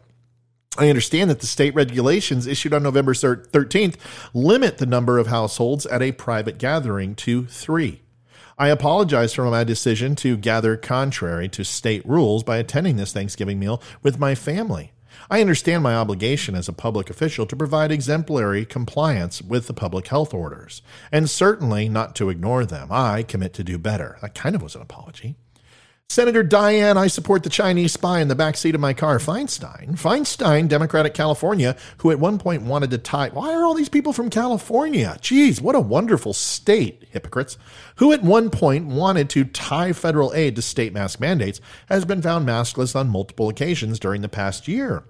I 0.77 0.89
understand 0.89 1.29
that 1.29 1.39
the 1.39 1.47
state 1.47 1.73
regulations 1.73 2.47
issued 2.47 2.73
on 2.73 2.83
November 2.83 3.13
13th 3.13 3.95
limit 4.33 4.77
the 4.77 4.85
number 4.85 5.17
of 5.17 5.27
households 5.27 5.85
at 5.85 6.01
a 6.01 6.11
private 6.11 6.57
gathering 6.57 7.15
to 7.15 7.45
three. 7.45 8.01
I 8.57 8.69
apologize 8.69 9.33
for 9.33 9.43
my 9.51 9.65
decision 9.65 10.15
to 10.15 10.37
gather 10.37 10.77
contrary 10.77 11.49
to 11.49 11.65
state 11.65 12.05
rules 12.05 12.41
by 12.41 12.55
attending 12.55 12.95
this 12.95 13.11
Thanksgiving 13.11 13.59
meal 13.59 13.81
with 14.01 14.17
my 14.17 14.33
family. 14.33 14.93
I 15.29 15.41
understand 15.41 15.83
my 15.83 15.93
obligation 15.93 16.55
as 16.55 16.69
a 16.69 16.73
public 16.73 17.09
official 17.09 17.45
to 17.47 17.55
provide 17.55 17.91
exemplary 17.91 18.63
compliance 18.63 19.41
with 19.41 19.67
the 19.67 19.73
public 19.73 20.07
health 20.07 20.33
orders, 20.33 20.81
and 21.11 21.29
certainly 21.29 21.89
not 21.89 22.15
to 22.15 22.29
ignore 22.29 22.65
them. 22.65 22.87
I 22.91 23.23
commit 23.23 23.53
to 23.55 23.63
do 23.63 23.77
better. 23.77 24.17
That 24.21 24.35
kind 24.35 24.55
of 24.55 24.61
was 24.61 24.75
an 24.75 24.81
apology. 24.81 25.35
Senator 26.15 26.43
Diane, 26.43 26.97
I 26.97 27.07
support 27.07 27.43
the 27.43 27.49
Chinese 27.49 27.91
spy 27.91 28.21
in 28.21 28.29
the 28.29 28.35
back 28.35 28.55
seat 28.55 28.73
of 28.73 28.79
my 28.79 28.93
car, 28.93 29.17
Feinstein. 29.19 29.99
Feinstein, 29.99 30.69
Democratic 30.69 31.13
California, 31.13 31.75
who 31.97 32.09
at 32.09 32.19
one 32.19 32.37
point 32.37 32.61
wanted 32.61 32.89
to 32.91 32.97
tie. 32.97 33.27
Why 33.27 33.53
are 33.53 33.65
all 33.65 33.73
these 33.73 33.89
people 33.89 34.13
from 34.13 34.29
California? 34.29 35.17
Geez, 35.19 35.61
what 35.61 35.75
a 35.75 35.81
wonderful 35.81 36.31
state, 36.31 37.05
hypocrites. 37.09 37.57
Who 37.97 38.13
at 38.13 38.23
one 38.23 38.49
point 38.49 38.85
wanted 38.85 39.29
to 39.31 39.43
tie 39.43 39.91
federal 39.91 40.33
aid 40.33 40.55
to 40.55 40.61
state 40.61 40.93
mask 40.93 41.19
mandates, 41.19 41.59
has 41.89 42.05
been 42.05 42.21
found 42.21 42.47
maskless 42.47 42.95
on 42.95 43.09
multiple 43.09 43.49
occasions 43.49 43.99
during 43.99 44.21
the 44.21 44.29
past 44.29 44.69
year. 44.69 45.03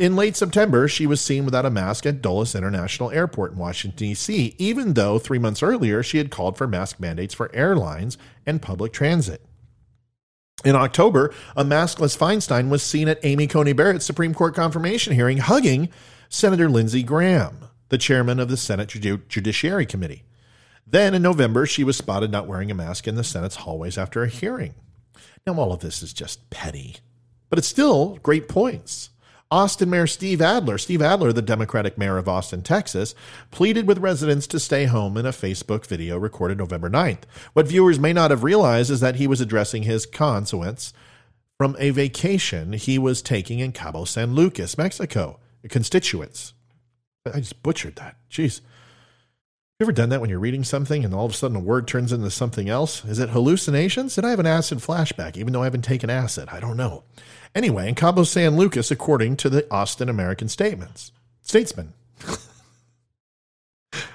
In 0.00 0.16
late 0.16 0.34
September, 0.34 0.88
she 0.88 1.06
was 1.06 1.20
seen 1.20 1.44
without 1.44 1.66
a 1.66 1.70
mask 1.70 2.06
at 2.06 2.20
Dulles 2.20 2.56
International 2.56 3.12
Airport 3.12 3.52
in 3.52 3.58
Washington, 3.58 3.96
D.C., 3.96 4.56
even 4.58 4.94
though 4.94 5.20
three 5.20 5.38
months 5.38 5.62
earlier 5.62 6.02
she 6.02 6.18
had 6.18 6.32
called 6.32 6.58
for 6.58 6.66
mask 6.66 6.98
mandates 6.98 7.34
for 7.34 7.54
airlines 7.54 8.18
and 8.44 8.60
public 8.60 8.92
transit. 8.92 9.46
In 10.64 10.76
October, 10.76 11.34
a 11.56 11.64
maskless 11.64 12.16
Feinstein 12.16 12.68
was 12.68 12.82
seen 12.82 13.08
at 13.08 13.24
Amy 13.24 13.46
Coney 13.48 13.72
Barrett's 13.72 14.06
Supreme 14.06 14.32
Court 14.32 14.54
confirmation 14.54 15.12
hearing 15.12 15.38
hugging 15.38 15.88
Senator 16.28 16.68
Lindsey 16.68 17.02
Graham, 17.02 17.68
the 17.88 17.98
chairman 17.98 18.38
of 18.38 18.48
the 18.48 18.56
Senate 18.56 18.88
Judiciary 18.88 19.86
Committee. 19.86 20.22
Then 20.86 21.14
in 21.14 21.22
November, 21.22 21.66
she 21.66 21.84
was 21.84 21.96
spotted 21.96 22.30
not 22.30 22.46
wearing 22.46 22.70
a 22.70 22.74
mask 22.74 23.08
in 23.08 23.16
the 23.16 23.24
Senate's 23.24 23.56
hallways 23.56 23.98
after 23.98 24.22
a 24.22 24.28
hearing. 24.28 24.74
Now, 25.46 25.54
all 25.54 25.72
of 25.72 25.80
this 25.80 26.02
is 26.02 26.12
just 26.12 26.48
petty, 26.50 26.96
but 27.50 27.58
it's 27.58 27.68
still 27.68 28.18
great 28.22 28.48
points. 28.48 29.10
Austin 29.52 29.90
Mayor 29.90 30.06
Steve 30.06 30.40
Adler, 30.40 30.78
Steve 30.78 31.02
Adler, 31.02 31.30
the 31.30 31.42
Democratic 31.42 31.98
mayor 31.98 32.16
of 32.16 32.26
Austin, 32.26 32.62
Texas, 32.62 33.14
pleaded 33.50 33.86
with 33.86 33.98
residents 33.98 34.46
to 34.46 34.58
stay 34.58 34.86
home 34.86 35.18
in 35.18 35.26
a 35.26 35.30
Facebook 35.30 35.84
video 35.84 36.16
recorded 36.16 36.56
November 36.56 36.88
9th. 36.88 37.24
What 37.52 37.68
viewers 37.68 37.98
may 37.98 38.14
not 38.14 38.30
have 38.30 38.44
realized 38.44 38.90
is 38.90 39.00
that 39.00 39.16
he 39.16 39.26
was 39.26 39.42
addressing 39.42 39.82
his 39.82 40.06
constituents 40.06 40.94
from 41.58 41.76
a 41.78 41.90
vacation 41.90 42.72
he 42.72 42.98
was 42.98 43.20
taking 43.20 43.58
in 43.58 43.72
Cabo 43.72 44.06
San 44.06 44.34
Lucas, 44.34 44.78
Mexico. 44.78 45.38
Constituents. 45.68 46.54
I 47.26 47.40
just 47.40 47.62
butchered 47.62 47.96
that. 47.96 48.16
Jeez. 48.30 48.62
You 49.82 49.86
ever 49.86 49.90
done 49.90 50.10
that 50.10 50.20
when 50.20 50.30
you're 50.30 50.38
reading 50.38 50.62
something 50.62 51.04
and 51.04 51.12
all 51.12 51.26
of 51.26 51.32
a 51.32 51.34
sudden 51.34 51.56
a 51.56 51.60
word 51.60 51.88
turns 51.88 52.12
into 52.12 52.30
something 52.30 52.68
else? 52.68 53.04
Is 53.04 53.18
it 53.18 53.30
hallucinations? 53.30 54.14
Did 54.14 54.24
I 54.24 54.30
have 54.30 54.38
an 54.38 54.46
acid 54.46 54.78
flashback, 54.78 55.36
even 55.36 55.52
though 55.52 55.62
I 55.62 55.64
haven't 55.64 55.82
taken 55.82 56.08
acid? 56.08 56.48
I 56.52 56.60
don't 56.60 56.76
know. 56.76 57.02
Anyway, 57.52 57.88
in 57.88 57.96
Cabo 57.96 58.22
San 58.22 58.56
Lucas, 58.56 58.92
according 58.92 59.38
to 59.38 59.50
the 59.50 59.68
Austin 59.72 60.08
American 60.08 60.48
Statements, 60.48 61.10
Statesman. 61.40 61.94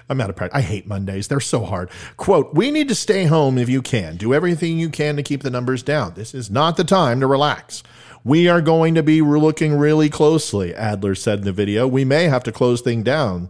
I'm 0.10 0.21
out 0.21 0.30
of 0.30 0.38
practice. 0.38 0.58
I 0.58 0.62
hate 0.62 0.88
Mondays. 0.88 1.27
They're 1.27 1.41
so 1.41 1.65
hard. 1.65 1.89
Quote, 2.15 2.53
we 2.53 2.71
need 2.71 2.88
to 2.88 2.95
stay 2.95 3.25
home 3.25 3.58
if 3.58 3.67
you 3.67 3.82
can. 3.82 4.15
Do 4.15 4.34
everything 4.34 4.80
you 4.80 4.89
can 4.89 5.17
to 5.17 5.21
keep 5.21 5.43
the 5.43 5.51
numbers 5.51 5.84
down. 5.84 6.13
This 6.13 6.34
is 6.34 6.49
not 6.49 6.77
the 6.77 6.86
time 6.86 7.19
to 7.19 7.27
relax. 7.27 7.84
We 8.23 8.47
are 8.47 8.62
going 8.62 8.95
to 8.95 9.03
be 9.03 9.21
looking 9.21 9.77
really 9.77 10.10
closely, 10.10 10.73
Adler 10.73 11.13
said 11.13 11.39
in 11.39 11.45
the 11.45 11.51
video. 11.51 11.89
We 11.89 12.06
may 12.06 12.30
have 12.30 12.43
to 12.43 12.53
close 12.53 12.80
thing 12.80 13.03
down 13.03 13.49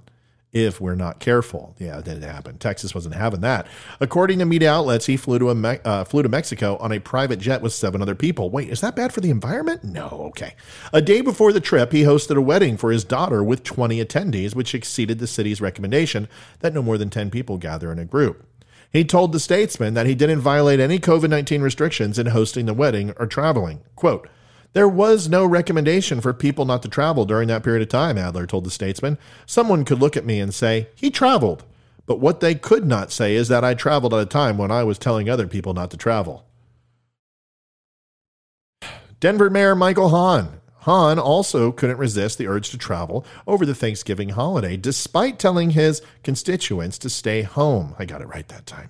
if 0.53 0.79
we're 0.79 0.95
not 0.95 1.19
careful. 1.19 1.75
Yeah, 1.77 1.95
that 1.95 2.07
it 2.07 2.19
didn't 2.19 2.33
happen. 2.33 2.57
Texas 2.57 2.95
wasn't 2.95 3.15
having 3.15 3.41
that. 3.41 3.67
According 3.99 4.39
to 4.39 4.45
media 4.45 4.71
outlets, 4.71 5.05
he 5.05 5.17
flew 5.17 5.39
to, 5.39 5.49
a, 5.49 5.79
uh, 5.83 6.03
flew 6.05 6.23
to 6.23 6.29
Mexico 6.29 6.77
on 6.77 6.91
a 6.91 6.99
private 6.99 7.39
jet 7.39 7.61
with 7.61 7.73
seven 7.73 8.01
other 8.01 8.15
people. 8.15 8.49
Wait, 8.49 8.69
is 8.69 8.81
that 8.81 8.95
bad 8.95 9.13
for 9.13 9.21
the 9.21 9.29
environment? 9.29 9.83
No, 9.83 10.07
okay. 10.29 10.55
A 10.93 11.01
day 11.01 11.21
before 11.21 11.51
the 11.51 11.59
trip, 11.59 11.91
he 11.91 12.03
hosted 12.03 12.37
a 12.37 12.41
wedding 12.41 12.77
for 12.77 12.91
his 12.91 13.03
daughter 13.03 13.43
with 13.43 13.63
20 13.63 14.03
attendees, 14.03 14.55
which 14.55 14.73
exceeded 14.73 15.19
the 15.19 15.27
city's 15.27 15.61
recommendation 15.61 16.27
that 16.59 16.73
no 16.73 16.81
more 16.81 16.97
than 16.97 17.09
10 17.09 17.29
people 17.29 17.57
gather 17.57 17.91
in 17.91 17.99
a 17.99 18.05
group. 18.05 18.45
He 18.91 19.03
told 19.03 19.33
the 19.33 19.39
statesman 19.39 19.95
that 19.95 20.05
he 20.05 20.15
didn't 20.15 20.39
violate 20.39 20.79
any 20.79 20.97
COVID 20.97 21.29
19 21.29 21.61
restrictions 21.61 22.17
in 22.17 22.27
hosting 22.27 22.65
the 22.65 22.73
wedding 22.73 23.13
or 23.17 23.27
traveling. 23.27 23.81
Quote, 23.95 24.29
there 24.73 24.87
was 24.87 25.27
no 25.27 25.45
recommendation 25.45 26.21
for 26.21 26.33
people 26.33 26.65
not 26.65 26.81
to 26.83 26.89
travel 26.89 27.25
during 27.25 27.47
that 27.47 27.63
period 27.63 27.81
of 27.81 27.89
time, 27.89 28.17
Adler 28.17 28.45
told 28.45 28.63
the 28.63 28.71
statesman. 28.71 29.17
Someone 29.45 29.85
could 29.85 29.99
look 29.99 30.15
at 30.15 30.25
me 30.25 30.39
and 30.39 30.53
say, 30.53 30.87
he 30.95 31.09
traveled. 31.09 31.63
But 32.05 32.19
what 32.19 32.39
they 32.39 32.55
could 32.55 32.85
not 32.85 33.11
say 33.11 33.35
is 33.35 33.47
that 33.49 33.63
I 33.63 33.73
traveled 33.73 34.13
at 34.13 34.19
a 34.19 34.25
time 34.25 34.57
when 34.57 34.71
I 34.71 34.83
was 34.83 34.97
telling 34.97 35.29
other 35.29 35.47
people 35.47 35.73
not 35.73 35.91
to 35.91 35.97
travel. 35.97 36.45
Denver 39.19 39.49
Mayor 39.49 39.75
Michael 39.75 40.09
Hahn. 40.09 40.61
Hahn 40.81 41.19
also 41.19 41.71
couldn't 41.73 41.97
resist 41.97 42.37
the 42.37 42.47
urge 42.47 42.69
to 42.69 42.77
travel 42.77 43.25
over 43.45 43.65
the 43.65 43.75
Thanksgiving 43.75 44.29
holiday, 44.29 44.77
despite 44.77 45.37
telling 45.37 45.71
his 45.71 46.01
constituents 46.23 46.97
to 46.99 47.09
stay 47.09 47.41
home. 47.41 47.93
I 47.99 48.05
got 48.05 48.21
it 48.21 48.27
right 48.27 48.47
that 48.47 48.65
time. 48.65 48.89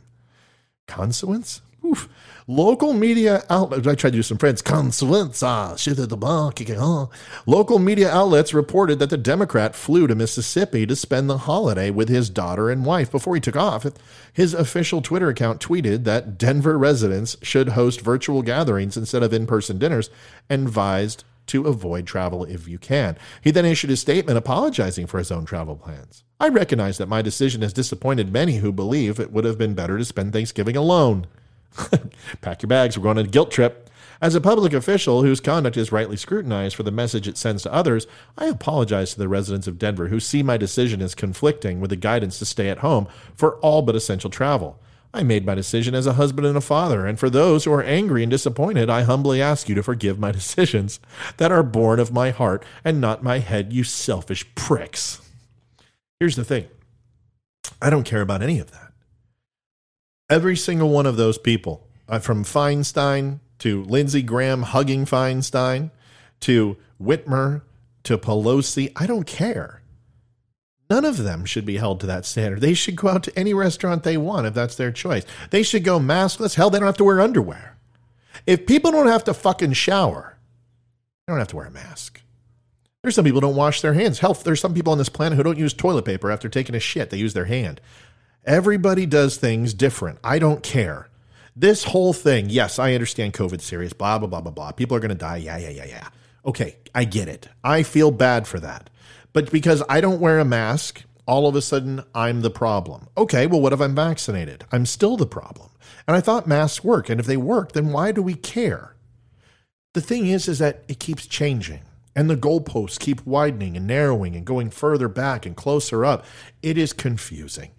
Consuents? 0.88 1.62
Oof. 1.84 2.08
Local 2.50 2.94
media 2.94 3.44
outlets, 3.50 3.86
I 3.86 3.96
tried 3.96 4.12
to 4.12 4.20
do 4.20 4.24
some 4.24 4.38
friends, 4.38 4.64
ah, 5.44 5.76
local 7.46 7.78
media 7.78 8.10
outlets 8.10 8.54
reported 8.54 9.00
that 9.00 9.10
the 9.10 9.18
Democrat 9.18 9.76
flew 9.76 10.08
to 10.08 10.16
Mississippi 10.16 10.86
to 10.86 10.96
spend 10.96 11.30
the 11.30 11.40
holiday 11.40 11.90
with 11.90 12.08
his 12.08 12.30
daughter 12.30 12.70
and 12.70 12.86
wife. 12.86 13.12
Before 13.12 13.36
he 13.36 13.42
took 13.42 13.58
off, 13.58 13.86
his 14.32 14.54
official 14.54 15.02
Twitter 15.02 15.28
account 15.28 15.60
tweeted 15.60 16.06
that 16.06 16.38
Denver 16.38 16.78
residents 16.78 17.36
should 17.42 17.70
host 17.70 18.00
virtual 18.00 18.42
gatherings 18.42 18.96
instead 18.96 19.24
of 19.24 19.34
in 19.34 19.46
person 19.46 19.78
dinners 19.78 20.10
and 20.50 20.68
advised 20.68 21.26
to 21.48 21.68
avoid 21.68 22.08
travel 22.08 22.46
if 22.46 22.66
you 22.66 22.78
can. 22.78 23.18
He 23.42 23.52
then 23.52 23.66
issued 23.66 23.92
a 23.92 23.98
statement 23.98 24.38
apologizing 24.38 25.08
for 25.08 25.18
his 25.18 25.34
own 25.34 25.44
travel 25.44 25.76
plans. 25.76 26.24
I 26.40 26.48
recognize 26.48 26.98
that 26.98 27.10
my 27.10 27.22
decision 27.22 27.62
has 27.62 27.74
disappointed 27.74 28.32
many 28.32 28.60
who 28.60 28.72
believe 28.72 29.20
it 29.20 29.34
would 29.34 29.44
have 29.44 29.58
been 29.58 29.74
better 29.74 29.98
to 29.98 30.06
spend 30.06 30.32
Thanksgiving 30.32 30.78
alone. 30.78 31.28
Pack 32.42 32.62
your 32.62 32.68
bags, 32.68 32.98
we're 32.98 33.04
going 33.04 33.18
on 33.18 33.26
a 33.26 33.28
guilt 33.28 33.52
trip. 33.52 33.90
As 34.20 34.34
a 34.34 34.42
public 34.42 34.74
official 34.74 35.22
whose 35.22 35.40
conduct 35.40 35.78
is 35.78 35.92
rightly 35.92 36.18
scrutinized 36.18 36.76
for 36.76 36.82
the 36.84 36.92
message 36.92 37.28
it 37.28 37.38
sends 37.38 37.62
to 37.64 37.74
others, 37.74 38.08
I 38.36 38.48
apologize 38.48 39.14
to 39.14 39.20
the 39.20 39.28
residents 39.28 39.68
of 39.68 39.78
Denver 39.78 40.08
who 40.08 40.20
see 40.20 40.42
my 40.42 40.58
decision 40.58 41.04
as 41.04 41.14
conflicting 41.14 41.80
with 41.80 41.92
the 41.92 41.96
guidance 41.96 42.40
to 42.40 42.46
stay 42.46 42.70
at 42.70 42.80
home 42.80 43.08
for 43.36 43.58
all 43.58 43.84
but 43.84 43.96
essential 43.96 44.32
travel. 44.32 44.80
I 45.14 45.24
made 45.24 45.46
my 45.46 45.56
decision 45.56 45.96
as 45.96 46.08
a 46.08 46.14
husband 46.14 46.48
and 46.48 46.58
a 46.58 46.62
father, 46.62 47.06
and 47.06 47.20
for 47.20 47.30
those 47.30 47.64
who 47.64 47.74
are 47.74 47.84
angry 47.84 48.24
and 48.24 48.30
disappointed, 48.30 48.90
I 48.90 49.04
humbly 49.04 49.42
ask 49.42 49.70
you 49.70 49.76
to 49.76 49.84
forgive 49.84 50.20
my 50.20 50.32
decisions 50.34 51.00
that 51.38 51.52
are 51.52 51.64
born 51.64 52.00
of 52.00 52.12
my 52.12 52.32
heart 52.32 52.66
and 52.84 53.00
not 53.00 53.24
my 53.24 53.40
head, 53.40 53.72
you 53.72 53.84
selfish 53.84 54.46
pricks. 54.56 55.22
Here's 56.20 56.36
the 56.36 56.44
thing 56.44 56.68
I 57.82 57.90
don't 57.90 58.04
care 58.04 58.22
about 58.22 58.42
any 58.42 58.60
of 58.60 58.72
that. 58.72 58.87
Every 60.30 60.58
single 60.58 60.90
one 60.90 61.06
of 61.06 61.16
those 61.16 61.38
people, 61.38 61.88
uh, 62.10 62.20
from 62.20 62.44
Feinstein 62.44 63.40
to 63.60 63.84
Lindsey 63.84 64.22
Graham 64.22 64.64
hugging 64.64 65.06
Feinstein 65.06 65.92
to 66.42 66.78
Whitmer 67.02 67.62
to 68.04 68.18
Pelosi, 68.18 68.92
I 68.96 69.08
don't 69.08 69.26
care. 69.26 69.82
None 70.90 71.06
of 71.06 71.18
them 71.18 71.46
should 71.46 71.66
be 71.66 71.78
held 71.78 72.00
to 72.02 72.06
that 72.08 72.26
standard. 72.26 72.62
They 72.62 72.74
should 72.74 72.96
go 72.96 73.10
out 73.10 73.24
to 73.24 73.40
any 73.40 73.54
restaurant 73.54 74.04
they 74.04 74.18
want 74.18 74.48
if 74.48 74.54
that's 74.54 74.76
their 74.76 74.92
choice. 74.92 75.26
They 75.50 75.64
should 75.64 75.84
go 75.84 76.00
maskless. 76.00 76.56
Hell, 76.56 76.70
they 76.70 76.80
don't 76.80 76.86
have 76.88 76.98
to 76.98 77.04
wear 77.04 77.20
underwear. 77.20 77.78
If 78.46 78.66
people 78.66 78.92
don't 78.92 79.08
have 79.08 79.26
to 79.26 79.34
fucking 79.34 79.74
shower, 79.74 80.38
they 81.26 81.32
don't 81.32 81.40
have 81.40 81.50
to 81.50 81.58
wear 81.58 81.66
a 81.66 81.72
mask. 81.72 82.22
There's 83.04 83.16
some 83.16 83.26
people 83.26 83.42
don't 83.42 83.56
wash 83.56 83.82
their 83.82 83.94
hands. 83.94 84.20
Hell, 84.20 84.34
there's 84.34 84.62
some 84.62 84.74
people 84.74 84.92
on 84.92 84.98
this 84.98 85.10
planet 85.10 85.38
who 85.38 85.44
don't 85.44 85.58
use 85.58 85.74
toilet 85.74 86.06
paper 86.06 86.32
after 86.32 86.50
taking 86.50 86.76
a 86.76 86.80
shit. 86.80 87.10
They 87.10 87.18
use 87.18 87.34
their 87.34 87.46
hand. 87.46 87.82
Everybody 88.48 89.06
does 89.06 89.36
things 89.36 89.74
different. 89.74 90.20
I 90.24 90.40
don't 90.40 90.64
care. 90.64 91.10
This 91.54 91.84
whole 91.84 92.14
thing, 92.14 92.50
yes, 92.50 92.80
I 92.80 92.94
understand 92.94 93.34
COVID 93.34 93.60
serious, 93.60 93.92
blah, 93.92 94.18
blah, 94.20 94.30
blah, 94.30 94.40
blah, 94.40 94.54
blah. 94.54 94.72
People 94.72 94.96
are 94.96 95.02
going 95.02 95.10
to 95.10 95.16
die. 95.16 95.36
Yeah, 95.38 95.58
yeah, 95.58 95.70
yeah, 95.70 95.86
yeah. 95.86 96.08
Okay, 96.46 96.78
I 96.96 97.04
get 97.04 97.28
it. 97.28 97.50
I 97.62 97.84
feel 97.84 98.10
bad 98.10 98.48
for 98.48 98.62
that. 98.62 98.90
But 99.34 99.52
because 99.52 99.84
I 99.90 100.00
don't 100.00 100.22
wear 100.22 100.40
a 100.40 100.46
mask, 100.46 101.04
all 101.26 101.46
of 101.46 101.58
a 101.58 101.62
sudden 101.62 102.06
I'm 102.16 102.40
the 102.40 102.50
problem. 102.50 103.10
Okay, 103.18 103.48
well, 103.48 103.60
what 103.60 103.74
if 103.74 103.82
I'm 103.82 103.94
vaccinated? 103.94 104.64
I'm 104.72 104.86
still 104.86 105.18
the 105.18 105.28
problem. 105.28 105.70
And 106.08 106.16
I 106.16 106.22
thought 106.22 106.48
masks 106.48 106.86
work. 106.86 107.10
And 107.10 107.20
if 107.20 107.26
they 107.26 107.36
work, 107.36 107.74
then 107.74 107.92
why 107.92 108.14
do 108.14 108.22
we 108.22 108.34
care? 108.34 108.96
The 109.94 110.00
thing 110.00 110.28
is, 110.28 110.48
is 110.48 110.60
that 110.60 110.86
it 110.88 111.02
keeps 111.02 111.28
changing 111.28 111.82
and 112.16 112.30
the 112.30 112.38
goalposts 112.38 112.98
keep 112.98 113.26
widening 113.28 113.76
and 113.76 113.86
narrowing 113.86 114.38
and 114.38 114.46
going 114.46 114.70
further 114.70 115.10
back 115.10 115.46
and 115.46 115.56
closer 115.56 116.06
up. 116.06 116.26
It 116.64 116.78
is 116.78 116.94
confusing. 116.94 117.72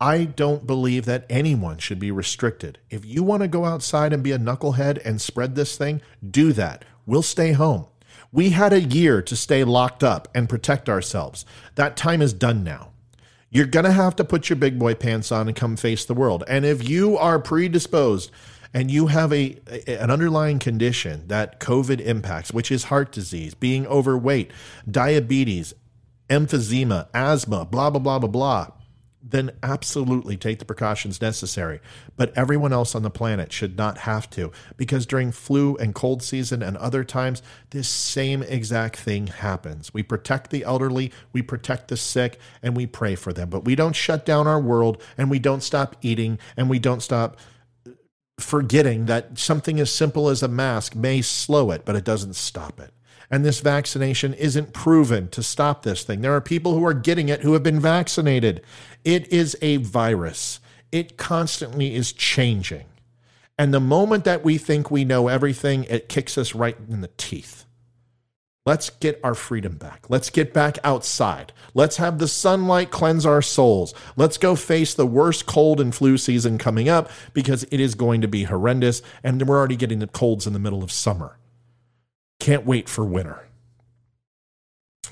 I 0.00 0.24
don't 0.24 0.64
believe 0.66 1.06
that 1.06 1.26
anyone 1.28 1.78
should 1.78 1.98
be 1.98 2.12
restricted. 2.12 2.78
If 2.88 3.04
you 3.04 3.24
want 3.24 3.42
to 3.42 3.48
go 3.48 3.64
outside 3.64 4.12
and 4.12 4.22
be 4.22 4.30
a 4.30 4.38
knucklehead 4.38 5.04
and 5.04 5.20
spread 5.20 5.56
this 5.56 5.76
thing, 5.76 6.00
do 6.28 6.52
that. 6.52 6.84
We'll 7.04 7.22
stay 7.22 7.52
home. 7.52 7.86
We 8.30 8.50
had 8.50 8.72
a 8.72 8.80
year 8.80 9.22
to 9.22 9.34
stay 9.34 9.64
locked 9.64 10.04
up 10.04 10.28
and 10.34 10.48
protect 10.48 10.88
ourselves. 10.88 11.44
That 11.74 11.96
time 11.96 12.22
is 12.22 12.32
done 12.32 12.62
now. 12.62 12.92
You're 13.50 13.66
going 13.66 13.86
to 13.86 13.92
have 13.92 14.14
to 14.16 14.24
put 14.24 14.48
your 14.48 14.56
big 14.56 14.78
boy 14.78 14.94
pants 14.94 15.32
on 15.32 15.48
and 15.48 15.56
come 15.56 15.76
face 15.76 16.04
the 16.04 16.14
world. 16.14 16.44
And 16.46 16.64
if 16.64 16.88
you 16.88 17.16
are 17.16 17.38
predisposed 17.38 18.30
and 18.72 18.90
you 18.90 19.06
have 19.06 19.32
a, 19.32 19.58
an 19.86 20.10
underlying 20.10 20.58
condition 20.58 21.26
that 21.28 21.58
COVID 21.58 22.00
impacts, 22.00 22.52
which 22.52 22.70
is 22.70 22.84
heart 22.84 23.10
disease, 23.10 23.54
being 23.54 23.86
overweight, 23.86 24.52
diabetes, 24.88 25.72
emphysema, 26.28 27.08
asthma, 27.14 27.64
blah, 27.64 27.88
blah, 27.90 28.00
blah, 28.00 28.18
blah, 28.18 28.28
blah, 28.28 28.66
then 29.30 29.50
absolutely 29.62 30.36
take 30.36 30.58
the 30.58 30.64
precautions 30.64 31.20
necessary. 31.20 31.80
But 32.16 32.36
everyone 32.36 32.72
else 32.72 32.94
on 32.94 33.02
the 33.02 33.10
planet 33.10 33.52
should 33.52 33.76
not 33.76 33.98
have 33.98 34.28
to, 34.30 34.52
because 34.76 35.06
during 35.06 35.32
flu 35.32 35.76
and 35.76 35.94
cold 35.94 36.22
season 36.22 36.62
and 36.62 36.76
other 36.76 37.04
times, 37.04 37.42
this 37.70 37.88
same 37.88 38.42
exact 38.42 38.96
thing 38.96 39.28
happens. 39.28 39.92
We 39.92 40.02
protect 40.02 40.50
the 40.50 40.64
elderly, 40.64 41.12
we 41.32 41.42
protect 41.42 41.88
the 41.88 41.96
sick, 41.96 42.38
and 42.62 42.76
we 42.76 42.86
pray 42.86 43.14
for 43.14 43.32
them. 43.32 43.50
But 43.50 43.64
we 43.64 43.74
don't 43.74 43.96
shut 43.96 44.24
down 44.24 44.46
our 44.46 44.60
world, 44.60 45.02
and 45.16 45.30
we 45.30 45.38
don't 45.38 45.62
stop 45.62 45.96
eating, 46.02 46.38
and 46.56 46.70
we 46.70 46.78
don't 46.78 47.02
stop 47.02 47.36
forgetting 48.38 49.06
that 49.06 49.36
something 49.38 49.80
as 49.80 49.92
simple 49.92 50.28
as 50.28 50.42
a 50.42 50.48
mask 50.48 50.94
may 50.94 51.20
slow 51.20 51.70
it, 51.72 51.84
but 51.84 51.96
it 51.96 52.04
doesn't 52.04 52.36
stop 52.36 52.78
it 52.78 52.92
and 53.30 53.44
this 53.44 53.60
vaccination 53.60 54.34
isn't 54.34 54.72
proven 54.72 55.28
to 55.28 55.42
stop 55.42 55.82
this 55.82 56.02
thing. 56.02 56.20
There 56.22 56.34
are 56.34 56.40
people 56.40 56.74
who 56.74 56.86
are 56.86 56.94
getting 56.94 57.28
it 57.28 57.42
who 57.42 57.52
have 57.52 57.62
been 57.62 57.80
vaccinated. 57.80 58.62
It 59.04 59.30
is 59.32 59.56
a 59.60 59.76
virus, 59.78 60.60
it 60.90 61.16
constantly 61.16 61.94
is 61.94 62.12
changing. 62.12 62.86
And 63.58 63.74
the 63.74 63.80
moment 63.80 64.24
that 64.24 64.44
we 64.44 64.56
think 64.56 64.90
we 64.90 65.04
know 65.04 65.26
everything, 65.26 65.84
it 65.84 66.08
kicks 66.08 66.38
us 66.38 66.54
right 66.54 66.76
in 66.88 67.00
the 67.00 67.10
teeth. 67.16 67.64
Let's 68.64 68.90
get 68.90 69.18
our 69.24 69.34
freedom 69.34 69.78
back. 69.78 70.10
Let's 70.10 70.28
get 70.28 70.52
back 70.52 70.76
outside. 70.84 71.54
Let's 71.72 71.96
have 71.96 72.18
the 72.18 72.28
sunlight 72.28 72.90
cleanse 72.90 73.24
our 73.24 73.40
souls. 73.40 73.94
Let's 74.14 74.36
go 74.36 74.54
face 74.54 74.92
the 74.92 75.06
worst 75.06 75.46
cold 75.46 75.80
and 75.80 75.94
flu 75.94 76.18
season 76.18 76.58
coming 76.58 76.86
up 76.86 77.10
because 77.32 77.64
it 77.70 77.80
is 77.80 77.94
going 77.94 78.20
to 78.20 78.28
be 78.28 78.44
horrendous. 78.44 79.00
And 79.24 79.40
we're 79.48 79.56
already 79.56 79.76
getting 79.76 80.00
the 80.00 80.06
colds 80.06 80.46
in 80.46 80.52
the 80.52 80.58
middle 80.58 80.82
of 80.82 80.92
summer. 80.92 81.37
Can't 82.38 82.66
wait 82.66 82.88
for 82.88 83.04
winter. 83.04 83.48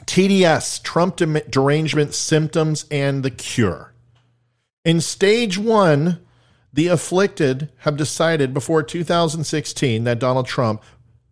TDS, 0.04 0.82
Trump 0.82 1.16
derangement 1.16 2.14
symptoms 2.14 2.84
and 2.90 3.22
the 3.22 3.30
cure. 3.30 3.92
In 4.84 5.00
stage 5.00 5.58
one, 5.58 6.20
the 6.72 6.86
afflicted 6.88 7.72
have 7.78 7.96
decided 7.96 8.54
before 8.54 8.82
2016 8.82 10.04
that 10.04 10.18
Donald 10.18 10.46
Trump 10.46 10.82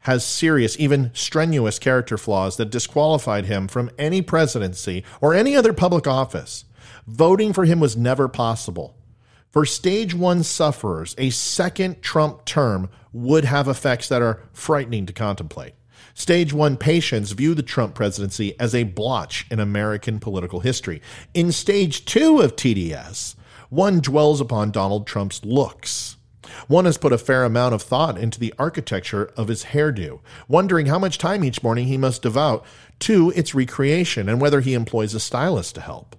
has 0.01 0.25
serious, 0.25 0.79
even 0.79 1.11
strenuous 1.15 1.79
character 1.79 2.19
flaws 2.19 2.57
that 2.57 2.71
disqualified 2.71 3.47
him 3.47 3.69
from 3.69 3.91
any 3.99 4.21
presidency 4.21 5.05
or 5.21 5.33
any 5.33 5.57
other 5.57 5.73
public 5.73 6.07
office. 6.07 6.65
Voting 7.07 7.53
for 7.53 7.65
him 7.65 7.81
was 7.81 7.97
never 7.97 8.29
possible. 8.29 8.97
For 9.51 9.65
stage 9.65 10.15
one 10.15 10.43
sufferers, 10.43 11.15
a 11.17 11.31
second 11.31 12.03
Trump 12.03 12.45
term 12.45 12.91
would 13.13 13.45
have 13.45 13.69
effects 13.69 14.09
that 14.09 14.21
are 14.21 14.43
frightening 14.53 15.07
to 15.07 15.13
contemplate. 15.13 15.75
Stage 16.17 16.53
one 16.53 16.77
patients 16.77 17.33
view 17.33 17.55
the 17.55 17.63
Trump 17.63 17.97
presidency 17.97 18.59
as 18.61 18.73
a 18.73 18.85
blotch 18.85 19.47
in 19.51 19.59
American 19.59 20.21
political 20.21 20.61
history. 20.61 21.03
In 21.35 21.51
stage 21.51 22.05
two 22.05 22.41
of 22.41 22.55
TDS, 22.55 23.35
one 23.69 23.99
dwells 23.99 24.41
upon 24.41 24.71
Donald 24.71 25.09
Trump's 25.09 25.45
looks. 25.45 26.17
One 26.69 26.85
has 26.85 26.99
put 26.99 27.13
a 27.13 27.19
fair 27.19 27.45
amount 27.45 27.75
of 27.75 27.83
thought 27.83 28.17
into 28.17 28.39
the 28.39 28.55
architecture 28.61 29.33
of 29.37 29.49
his 29.49 29.65
hairdo, 29.65 30.21
wondering 30.47 30.87
how 30.87 31.01
much 31.01 31.19
time 31.19 31.43
each 31.43 31.65
morning 31.65 31.89
he 31.89 31.99
must 31.99 32.23
devote 32.23 32.65
to 33.01 33.33
its 33.35 33.55
recreation 33.55 34.29
and 34.29 34.41
whether 34.41 34.61
he 34.61 34.75
employs 34.75 35.15
a 35.15 35.21
stylist 35.21 35.75
to 35.75 35.81
help. 35.81 36.15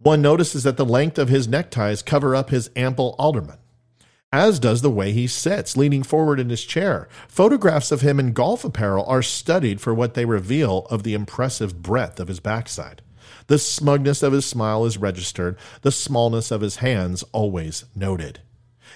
One 0.00 0.20
notices 0.20 0.64
that 0.64 0.76
the 0.76 0.84
length 0.84 1.18
of 1.18 1.28
his 1.28 1.46
neckties 1.46 2.02
cover 2.02 2.34
up 2.34 2.50
his 2.50 2.70
ample 2.74 3.14
alderman, 3.18 3.58
as 4.32 4.58
does 4.58 4.82
the 4.82 4.90
way 4.90 5.12
he 5.12 5.26
sits, 5.26 5.76
leaning 5.76 6.02
forward 6.02 6.38
in 6.38 6.50
his 6.50 6.64
chair. 6.64 7.08
Photographs 7.28 7.90
of 7.90 8.02
him 8.02 8.20
in 8.20 8.32
golf 8.32 8.64
apparel 8.64 9.06
are 9.06 9.22
studied 9.22 9.80
for 9.80 9.94
what 9.94 10.14
they 10.14 10.24
reveal 10.24 10.86
of 10.90 11.02
the 11.02 11.14
impressive 11.14 11.82
breadth 11.82 12.20
of 12.20 12.28
his 12.28 12.40
backside. 12.40 13.00
The 13.46 13.58
smugness 13.58 14.22
of 14.22 14.34
his 14.34 14.44
smile 14.44 14.84
is 14.84 14.98
registered, 14.98 15.56
the 15.80 15.92
smallness 15.92 16.50
of 16.50 16.60
his 16.60 16.76
hands 16.76 17.24
always 17.32 17.86
noted. 17.94 18.40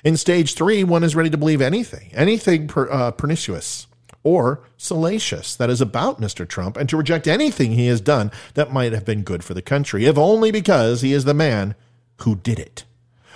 In 0.04 0.16
stage 0.16 0.54
three, 0.54 0.84
one 0.84 1.04
is 1.04 1.16
ready 1.16 1.30
to 1.30 1.38
believe 1.38 1.62
anything, 1.62 2.10
anything 2.12 2.68
per, 2.68 2.90
uh, 2.90 3.10
pernicious 3.12 3.86
or 4.24 4.60
salacious 4.76 5.56
that 5.56 5.70
is 5.70 5.80
about 5.80 6.20
Mr. 6.20 6.46
Trump 6.46 6.76
and 6.76 6.88
to 6.88 6.96
reject 6.96 7.26
anything 7.26 7.72
he 7.72 7.86
has 7.86 8.00
done 8.00 8.30
that 8.54 8.72
might 8.72 8.92
have 8.92 9.04
been 9.04 9.22
good 9.22 9.42
for 9.42 9.54
the 9.54 9.62
country, 9.62 10.04
if 10.04 10.18
only 10.18 10.50
because 10.50 11.00
he 11.00 11.12
is 11.12 11.24
the 11.24 11.34
man 11.34 11.74
who 12.18 12.36
did 12.36 12.58
it. 12.58 12.84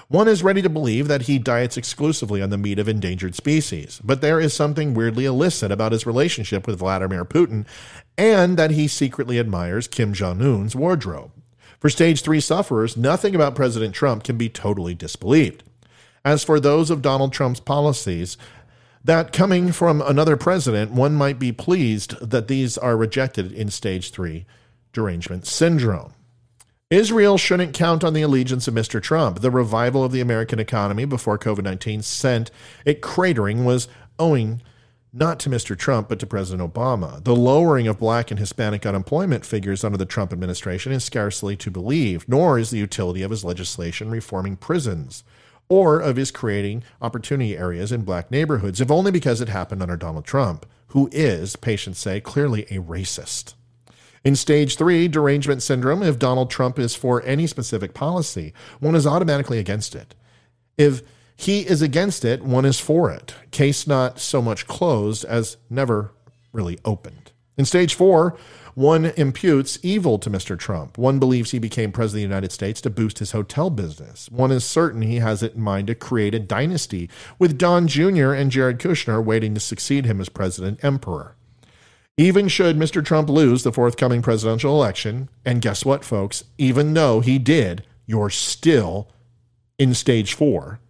One 0.08 0.28
is 0.28 0.44
ready 0.44 0.62
to 0.62 0.68
believe 0.68 1.08
that 1.08 1.22
he 1.22 1.40
diets 1.40 1.76
exclusively 1.76 2.40
on 2.40 2.50
the 2.50 2.58
meat 2.58 2.78
of 2.78 2.86
endangered 2.86 3.34
species, 3.34 4.00
but 4.04 4.20
there 4.20 4.38
is 4.38 4.54
something 4.54 4.94
weirdly 4.94 5.24
illicit 5.24 5.72
about 5.72 5.90
his 5.90 6.06
relationship 6.06 6.64
with 6.64 6.78
Vladimir 6.78 7.24
Putin 7.24 7.66
and 8.16 8.56
that 8.56 8.70
he 8.70 8.86
secretly 8.86 9.40
admires 9.40 9.88
Kim 9.88 10.12
Jong 10.12 10.40
un's 10.40 10.76
wardrobe. 10.76 11.32
For 11.80 11.90
stage 11.90 12.22
three 12.22 12.38
sufferers, 12.38 12.96
nothing 12.96 13.34
about 13.34 13.56
President 13.56 13.96
Trump 13.96 14.22
can 14.22 14.36
be 14.36 14.48
totally 14.48 14.94
disbelieved. 14.94 15.64
As 16.24 16.44
for 16.44 16.60
those 16.60 16.88
of 16.88 17.02
Donald 17.02 17.32
Trump's 17.32 17.60
policies, 17.60 18.36
that 19.04 19.32
coming 19.32 19.72
from 19.72 20.00
another 20.02 20.36
president, 20.36 20.92
one 20.92 21.14
might 21.14 21.40
be 21.40 21.50
pleased 21.50 22.18
that 22.20 22.46
these 22.46 22.78
are 22.78 22.96
rejected 22.96 23.50
in 23.50 23.70
stage 23.70 24.10
three 24.10 24.46
derangement 24.92 25.46
syndrome. 25.46 26.12
Israel 26.90 27.36
shouldn't 27.36 27.74
count 27.74 28.04
on 28.04 28.12
the 28.12 28.22
allegiance 28.22 28.68
of 28.68 28.74
Mr. 28.74 29.02
Trump. 29.02 29.40
The 29.40 29.50
revival 29.50 30.04
of 30.04 30.12
the 30.12 30.20
American 30.20 30.60
economy 30.60 31.04
before 31.04 31.36
COVID 31.36 31.64
19 31.64 32.00
sent 32.02 32.52
it 32.84 33.02
cratering 33.02 33.64
was 33.64 33.88
owing 34.20 34.62
not 35.12 35.40
to 35.40 35.50
Mr. 35.50 35.76
Trump, 35.76 36.08
but 36.08 36.20
to 36.20 36.28
President 36.28 36.72
Obama. 36.72 37.24
The 37.24 37.34
lowering 37.34 37.88
of 37.88 37.98
black 37.98 38.30
and 38.30 38.38
Hispanic 38.38 38.86
unemployment 38.86 39.44
figures 39.44 39.82
under 39.82 39.98
the 39.98 40.06
Trump 40.06 40.32
administration 40.32 40.92
is 40.92 41.02
scarcely 41.02 41.56
to 41.56 41.72
believe, 41.72 42.28
nor 42.28 42.56
is 42.56 42.70
the 42.70 42.78
utility 42.78 43.22
of 43.22 43.32
his 43.32 43.44
legislation 43.44 44.08
reforming 44.08 44.54
prisons 44.54 45.24
or 45.68 45.98
of 45.98 46.14
his 46.14 46.30
creating 46.30 46.84
opportunity 47.02 47.56
areas 47.56 47.90
in 47.90 48.02
black 48.02 48.30
neighborhoods, 48.30 48.80
if 48.80 48.92
only 48.92 49.10
because 49.10 49.40
it 49.40 49.48
happened 49.48 49.82
under 49.82 49.96
Donald 49.96 50.24
Trump, 50.24 50.64
who 50.88 51.08
is, 51.10 51.56
patients 51.56 51.98
say, 51.98 52.20
clearly 52.20 52.62
a 52.64 52.80
racist. 52.80 53.54
In 54.26 54.34
stage 54.34 54.74
three, 54.74 55.06
derangement 55.06 55.62
syndrome, 55.62 56.02
if 56.02 56.18
Donald 56.18 56.50
Trump 56.50 56.80
is 56.80 56.96
for 56.96 57.22
any 57.22 57.46
specific 57.46 57.94
policy, 57.94 58.52
one 58.80 58.96
is 58.96 59.06
automatically 59.06 59.60
against 59.60 59.94
it. 59.94 60.16
If 60.76 61.02
he 61.36 61.60
is 61.60 61.80
against 61.80 62.24
it, 62.24 62.42
one 62.42 62.64
is 62.64 62.80
for 62.80 63.08
it. 63.08 63.36
Case 63.52 63.86
not 63.86 64.18
so 64.18 64.42
much 64.42 64.66
closed 64.66 65.24
as 65.26 65.58
never 65.70 66.10
really 66.52 66.76
opened. 66.84 67.30
In 67.56 67.64
stage 67.64 67.94
four, 67.94 68.36
one 68.74 69.12
imputes 69.16 69.78
evil 69.84 70.18
to 70.18 70.28
Mr. 70.28 70.58
Trump. 70.58 70.98
One 70.98 71.20
believes 71.20 71.52
he 71.52 71.60
became 71.60 71.92
president 71.92 72.24
of 72.24 72.28
the 72.28 72.34
United 72.34 72.50
States 72.50 72.80
to 72.80 72.90
boost 72.90 73.20
his 73.20 73.30
hotel 73.30 73.70
business. 73.70 74.28
One 74.32 74.50
is 74.50 74.64
certain 74.64 75.02
he 75.02 75.20
has 75.20 75.44
it 75.44 75.54
in 75.54 75.60
mind 75.60 75.86
to 75.86 75.94
create 75.94 76.34
a 76.34 76.40
dynasty, 76.40 77.08
with 77.38 77.58
Don 77.58 77.86
Jr. 77.86 78.32
and 78.32 78.50
Jared 78.50 78.80
Kushner 78.80 79.24
waiting 79.24 79.54
to 79.54 79.60
succeed 79.60 80.04
him 80.04 80.20
as 80.20 80.28
president 80.28 80.82
emperor. 80.82 81.35
Even 82.18 82.48
should 82.48 82.78
Mr. 82.78 83.04
Trump 83.04 83.28
lose 83.28 83.62
the 83.62 83.72
forthcoming 83.72 84.22
presidential 84.22 84.74
election, 84.74 85.28
and 85.44 85.60
guess 85.60 85.84
what, 85.84 86.02
folks? 86.04 86.44
Even 86.56 86.94
though 86.94 87.20
he 87.20 87.38
did, 87.38 87.84
you're 88.06 88.30
still 88.30 89.08
in 89.78 89.92
stage 89.92 90.32
four. 90.32 90.80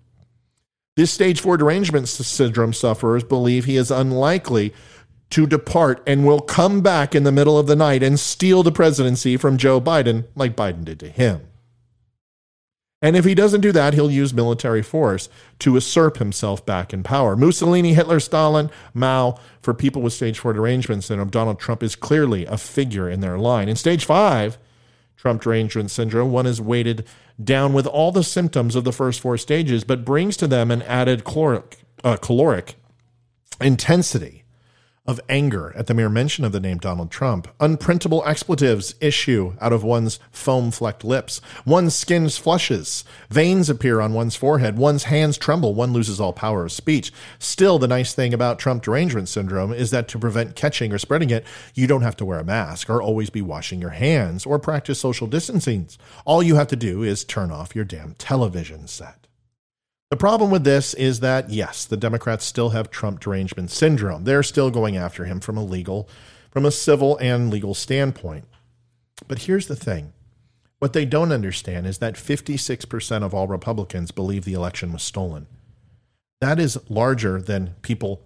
This 0.96 1.10
stage 1.10 1.40
four 1.40 1.56
derangement 1.56 2.08
syndrome 2.08 2.72
sufferers 2.72 3.24
believe 3.24 3.64
he 3.64 3.76
is 3.76 3.90
unlikely 3.90 4.72
to 5.30 5.48
depart 5.48 6.00
and 6.06 6.24
will 6.24 6.40
come 6.40 6.80
back 6.80 7.14
in 7.14 7.24
the 7.24 7.32
middle 7.32 7.58
of 7.58 7.66
the 7.66 7.74
night 7.74 8.04
and 8.04 8.20
steal 8.20 8.62
the 8.62 8.70
presidency 8.70 9.36
from 9.36 9.56
Joe 9.56 9.80
Biden, 9.80 10.24
like 10.36 10.54
Biden 10.54 10.84
did 10.84 11.00
to 11.00 11.08
him. 11.08 11.40
And 13.02 13.14
if 13.14 13.26
he 13.26 13.34
doesn't 13.34 13.60
do 13.60 13.72
that, 13.72 13.92
he'll 13.92 14.10
use 14.10 14.32
military 14.32 14.82
force 14.82 15.28
to 15.58 15.74
usurp 15.74 16.16
himself 16.16 16.64
back 16.64 16.94
in 16.94 17.02
power. 17.02 17.36
Mussolini, 17.36 17.92
Hitler, 17.92 18.20
Stalin, 18.20 18.70
Mao, 18.94 19.38
for 19.60 19.74
people 19.74 20.00
with 20.00 20.14
stage 20.14 20.38
four 20.38 20.54
derangement 20.54 21.04
syndrome, 21.04 21.28
Donald 21.28 21.60
Trump 21.60 21.82
is 21.82 21.94
clearly 21.94 22.46
a 22.46 22.56
figure 22.56 23.08
in 23.08 23.20
their 23.20 23.38
line. 23.38 23.68
In 23.68 23.76
stage 23.76 24.06
five, 24.06 24.56
Trump 25.16 25.42
derangement 25.42 25.90
syndrome, 25.90 26.32
one 26.32 26.46
is 26.46 26.60
weighted 26.60 27.06
down 27.42 27.74
with 27.74 27.86
all 27.86 28.12
the 28.12 28.24
symptoms 28.24 28.74
of 28.74 28.84
the 28.84 28.92
first 28.92 29.20
four 29.20 29.36
stages, 29.36 29.84
but 29.84 30.04
brings 30.04 30.36
to 30.38 30.46
them 30.46 30.70
an 30.70 30.80
added 30.82 31.24
caloric, 31.24 31.78
uh, 32.02 32.16
caloric 32.16 32.76
intensity 33.60 34.45
of 35.06 35.20
anger 35.28 35.72
at 35.76 35.86
the 35.86 35.94
mere 35.94 36.08
mention 36.08 36.44
of 36.44 36.52
the 36.52 36.60
name 36.60 36.78
Donald 36.78 37.10
Trump. 37.10 37.48
Unprintable 37.60 38.26
expletives 38.26 38.94
issue 39.00 39.54
out 39.60 39.72
of 39.72 39.82
one's 39.82 40.18
foam 40.30 40.70
flecked 40.70 41.04
lips. 41.04 41.40
One's 41.64 41.94
skin 41.94 42.28
flushes. 42.28 43.04
Veins 43.30 43.70
appear 43.70 44.00
on 44.00 44.12
one's 44.12 44.36
forehead. 44.36 44.76
One's 44.76 45.04
hands 45.04 45.38
tremble. 45.38 45.74
One 45.74 45.92
loses 45.92 46.20
all 46.20 46.32
power 46.32 46.64
of 46.64 46.72
speech. 46.72 47.12
Still, 47.38 47.78
the 47.78 47.88
nice 47.88 48.14
thing 48.14 48.34
about 48.34 48.58
Trump 48.58 48.82
derangement 48.82 49.28
syndrome 49.28 49.72
is 49.72 49.90
that 49.90 50.08
to 50.08 50.18
prevent 50.18 50.56
catching 50.56 50.92
or 50.92 50.98
spreading 50.98 51.30
it, 51.30 51.46
you 51.74 51.86
don't 51.86 52.02
have 52.02 52.16
to 52.16 52.24
wear 52.24 52.40
a 52.40 52.44
mask 52.44 52.90
or 52.90 53.02
always 53.02 53.30
be 53.30 53.42
washing 53.42 53.80
your 53.80 53.90
hands 53.90 54.44
or 54.46 54.58
practice 54.58 54.98
social 54.98 55.26
distancing. 55.26 55.88
All 56.24 56.42
you 56.42 56.56
have 56.56 56.68
to 56.68 56.76
do 56.76 57.02
is 57.02 57.24
turn 57.24 57.50
off 57.50 57.76
your 57.76 57.84
damn 57.84 58.14
television 58.14 58.86
set. 58.86 59.25
The 60.08 60.16
problem 60.16 60.52
with 60.52 60.62
this 60.62 60.94
is 60.94 61.18
that, 61.20 61.50
yes, 61.50 61.84
the 61.84 61.96
Democrats 61.96 62.44
still 62.44 62.70
have 62.70 62.90
Trump 62.90 63.18
derangement 63.18 63.72
syndrome. 63.72 64.22
They're 64.22 64.44
still 64.44 64.70
going 64.70 64.96
after 64.96 65.24
him 65.24 65.40
from 65.40 65.56
a 65.56 65.64
legal, 65.64 66.08
from 66.50 66.64
a 66.64 66.70
civil 66.70 67.16
and 67.16 67.50
legal 67.50 67.74
standpoint. 67.74 68.44
But 69.26 69.40
here's 69.40 69.66
the 69.66 69.74
thing 69.74 70.12
what 70.78 70.92
they 70.92 71.04
don't 71.04 71.32
understand 71.32 71.86
is 71.86 71.98
that 71.98 72.14
56% 72.14 73.22
of 73.22 73.34
all 73.34 73.48
Republicans 73.48 74.10
believe 74.12 74.44
the 74.44 74.52
election 74.52 74.92
was 74.92 75.02
stolen. 75.02 75.46
That 76.40 76.60
is 76.60 76.78
larger 76.88 77.40
than 77.40 77.74
people 77.82 78.22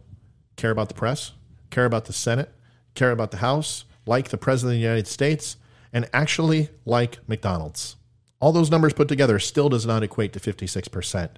care 0.57 0.73
about 0.73 0.88
the 0.88 0.95
press, 0.95 1.33
care 1.71 1.85
about 1.87 2.07
the 2.07 2.12
Senate, 2.12 2.53
care 2.95 3.12
about 3.12 3.31
the 3.31 3.38
House, 3.38 3.85
like 4.05 4.29
the 4.29 4.37
President 4.37 4.75
of 4.75 4.79
the 4.79 4.83
United 4.83 5.07
States, 5.07 5.57
and 5.93 6.11
actually 6.12 6.69
like 6.85 7.27
McDonald's. 7.29 7.97
All 8.40 8.53
those 8.53 8.71
numbers 8.71 8.93
put 8.93 9.09
together 9.09 9.38
still 9.38 9.69
does 9.69 9.87
not 9.87 10.03
equate 10.03 10.33
to 10.33 10.40
56%. 10.40 11.31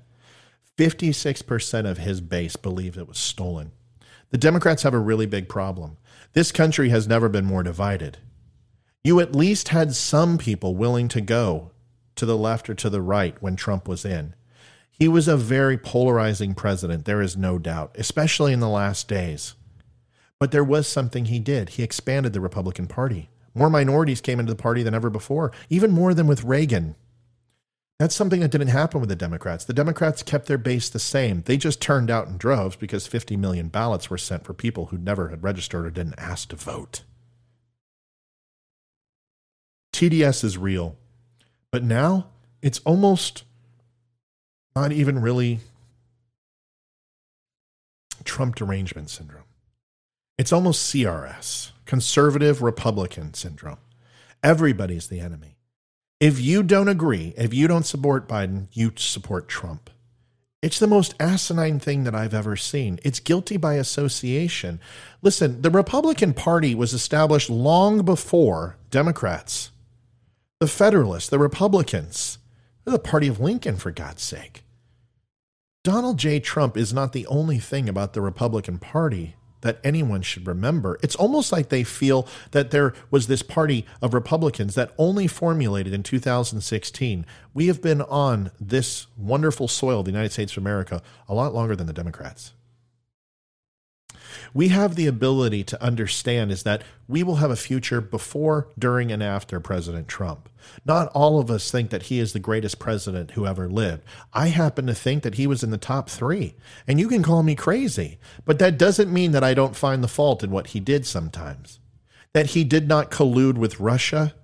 56% 0.83 1.89
of 1.89 1.99
his 1.99 2.21
base 2.21 2.57
believe 2.57 2.99
it 2.99 3.07
was 3.07 3.17
stolen. 3.17 3.71
The 4.31 4.39
Democrats 4.39 4.83
have 4.83 4.95
a 4.95 4.99
really 4.99 5.27
big 5.27 5.49
problem. 5.49 5.97
This 6.33 6.51
country 6.51 6.89
has 6.89 7.07
never 7.07 7.29
been 7.29 7.45
more 7.45 7.63
divided. 7.63 8.19
You 9.05 9.21
at 9.21 9.37
least 9.37 9.69
had 9.69 9.95
some 9.95 10.39
people 10.39 10.75
willing 10.75 11.07
to 11.07 11.21
go 11.21 11.71
to 12.17 12.27
the 12.27 12.37
left 12.37 12.69
or 12.69 12.75
to 12.75 12.91
the 12.91 13.01
right 13.01 13.41
when 13.41 13.55
Trump 13.55 13.87
was 13.87 14.05
in. 14.05 14.35
He 14.91 15.07
was 15.07 15.29
a 15.29 15.37
very 15.37 15.79
polarizing 15.79 16.53
president, 16.53 17.05
there 17.05 17.23
is 17.23 17.37
no 17.37 17.61
doubt, 17.61 17.95
especially 17.97 18.53
in 18.53 18.59
the 18.59 18.69
last 18.69 19.07
days. 19.07 19.55
But 20.41 20.51
there 20.51 20.65
was 20.65 20.89
something 20.89 21.27
he 21.27 21.39
did. 21.39 21.71
He 21.71 21.85
expanded 21.85 22.33
the 22.33 22.41
Republican 22.41 22.89
Party. 22.89 23.31
More 23.55 23.71
minorities 23.71 24.21
came 24.21 24.41
into 24.41 24.53
the 24.53 24.61
party 24.61 24.83
than 24.83 24.95
ever 24.95 25.11
before, 25.11 25.53
even 25.71 25.93
more 25.93 26.13
than 26.13 26.27
with 26.27 26.43
Reagan. 26.43 26.97
That's 28.03 28.17
something 28.17 28.41
that 28.41 28.51
didn't 28.51 28.67
happen 28.67 28.99
with 28.99 29.11
the 29.11 29.15
Democrats. 29.15 29.65
The 29.65 29.73
Democrats 29.73 30.25
kept 30.25 30.47
their 30.47 30.59
base 30.59 30.89
the 30.89 30.99
same. 30.99 31.43
They 31.43 31.57
just 31.57 31.81
turned 31.81 32.11
out 32.11 32.27
in 32.27 32.37
droves 32.37 32.75
because 32.75 33.07
50 33.07 33.37
million 33.37 33.69
ballots 33.69 34.11
were 34.11 34.19
sent 34.19 34.43
for 34.43 34.53
people 34.53 34.87
who 34.87 34.99
never 34.99 35.29
had 35.29 35.45
registered 35.45 35.87
or 35.87 35.91
didn't 35.91 36.19
ask 36.19 36.49
to 36.49 36.57
vote. 36.57 37.03
TDS 39.93 40.43
is 40.43 40.59
real. 40.59 40.97
But 41.71 41.85
now 41.85 42.27
it's 42.61 42.81
almost 42.81 43.45
not 44.75 44.91
even 44.91 45.21
really 45.21 45.61
Trump 48.25 48.57
derangement 48.57 49.11
syndrome. 49.11 49.45
It's 50.37 50.53
almost 50.53 50.93
CRS, 50.93 51.71
conservative 51.85 52.63
Republican 52.63 53.35
syndrome. 53.35 53.79
Everybody's 54.43 55.07
the 55.07 55.21
enemy. 55.21 55.52
If 56.23 56.41
you 56.41 56.63
don't 56.63 56.87
agree, 56.87 57.35
if 57.37 57.53
you 57.53 57.67
don't 57.67 57.85
support 57.85 58.29
Biden, 58.29 58.69
you 58.73 58.93
support 58.95 59.49
Trump. 59.49 59.91
It's 60.63 60.79
the 60.79 60.87
most 60.87 61.17
asinine 61.19 61.81
thing 61.81 62.05
that 62.05 62.15
I've 62.15 62.33
ever 62.33 62.55
seen. 62.55 63.01
It's 63.03 63.19
guilty 63.19 63.57
by 63.57 63.75
association. 63.75 64.79
Listen, 65.21 65.63
the 65.63 65.71
Republican 65.71 66.33
Party 66.33 66.77
was 66.77 66.93
established 66.95 67.51
long 67.51 68.05
before 68.05 68.77
Democrats. 68.89 69.73
The 70.61 70.69
Federalists, 70.69 71.29
the 71.29 71.41
Republicans, 71.41 72.39
the 72.85 73.01
party 73.01 73.27
of 73.27 73.41
Lincoln, 73.41 73.77
for 73.77 73.91
God's 73.91 74.23
sake. 74.23 74.63
Donald 75.83 76.19
J. 76.19 76.39
Trump 76.39 76.77
is 76.77 76.93
not 76.93 77.13
the 77.13 77.27
only 77.27 77.59
thing 77.59 77.89
about 77.89 78.13
the 78.13 78.21
Republican 78.21 78.79
Party 78.79 79.35
that 79.63 79.81
anyone 79.83 80.23
should 80.23 80.47
remember. 80.47 80.99
It's 81.03 81.17
almost 81.17 81.51
like 81.51 81.69
they 81.69 81.83
feel 81.83 82.29
that 82.53 82.71
there 82.71 82.93
was 83.11 83.27
this 83.27 83.43
party 83.43 83.87
of 84.01 84.15
Republicans 84.15 84.75
that 84.75 84.93
only 84.99 85.27
formulated 85.27 85.93
in 85.93 86.03
2016. 86.03 87.27
We 87.55 87.67
have 87.67 87.83
been 87.83 88.03
on 88.03 88.51
this 88.61 89.07
wonderful 89.17 89.67
soil, 89.69 90.03
the 90.03 90.11
United 90.11 90.33
States 90.33 90.53
of 90.53 90.59
America, 90.59 91.03
a 91.29 91.35
lot 91.35 91.55
longer 91.55 91.75
than 91.75 91.87
the 91.87 91.93
Democrats 91.93 92.53
we 94.55 94.69
have 94.69 94.95
the 94.95 95.07
ability 95.07 95.65
to 95.65 95.83
understand 95.83 96.51
is 96.51 96.63
that 96.63 96.83
we 97.09 97.23
will 97.23 97.37
have 97.37 97.51
a 97.51 97.57
future 97.57 98.01
before, 98.01 98.69
during, 98.79 99.13
and 99.13 99.23
after 99.23 99.61
President 99.61 100.09
Trump. 100.09 100.49
Not 100.85 101.09
all 101.09 101.39
of 101.39 101.51
us 101.51 101.71
think 101.71 101.91
that 101.91 102.05
he 102.05 102.19
is 102.19 102.33
the 102.33 102.39
greatest 102.39 102.79
president 102.79 103.33
who 103.33 103.47
ever 103.47 103.69
lived. 103.69 104.03
I 104.33 104.49
happen 104.49 104.87
to 104.87 104.95
think 104.95 105.23
that 105.23 105.35
he 105.35 105.47
was 105.47 105.63
in 105.63 105.71
the 105.71 105.79
top 105.79 106.09
three. 106.09 106.55
And 106.87 107.01
you 107.01 107.09
can 107.09 107.23
call 107.23 107.43
me 107.43 107.55
crazy, 107.55 108.19
but 108.45 108.59
that 108.59 108.79
doesn't 108.79 109.13
mean 109.13 109.33
that 109.33 109.45
I 109.45 109.55
don't 109.55 109.77
find 109.77 110.03
the 110.03 110.09
fault 110.09 110.43
in 110.43 110.51
what 110.51 110.69
he 110.69 110.81
did 110.81 111.07
sometimes. 111.07 111.81
That 112.33 112.51
he 112.51 112.65
did 112.65 112.89
not 112.89 113.11
collude 113.11 113.59
with 113.59 113.81
Russia. 113.81 114.35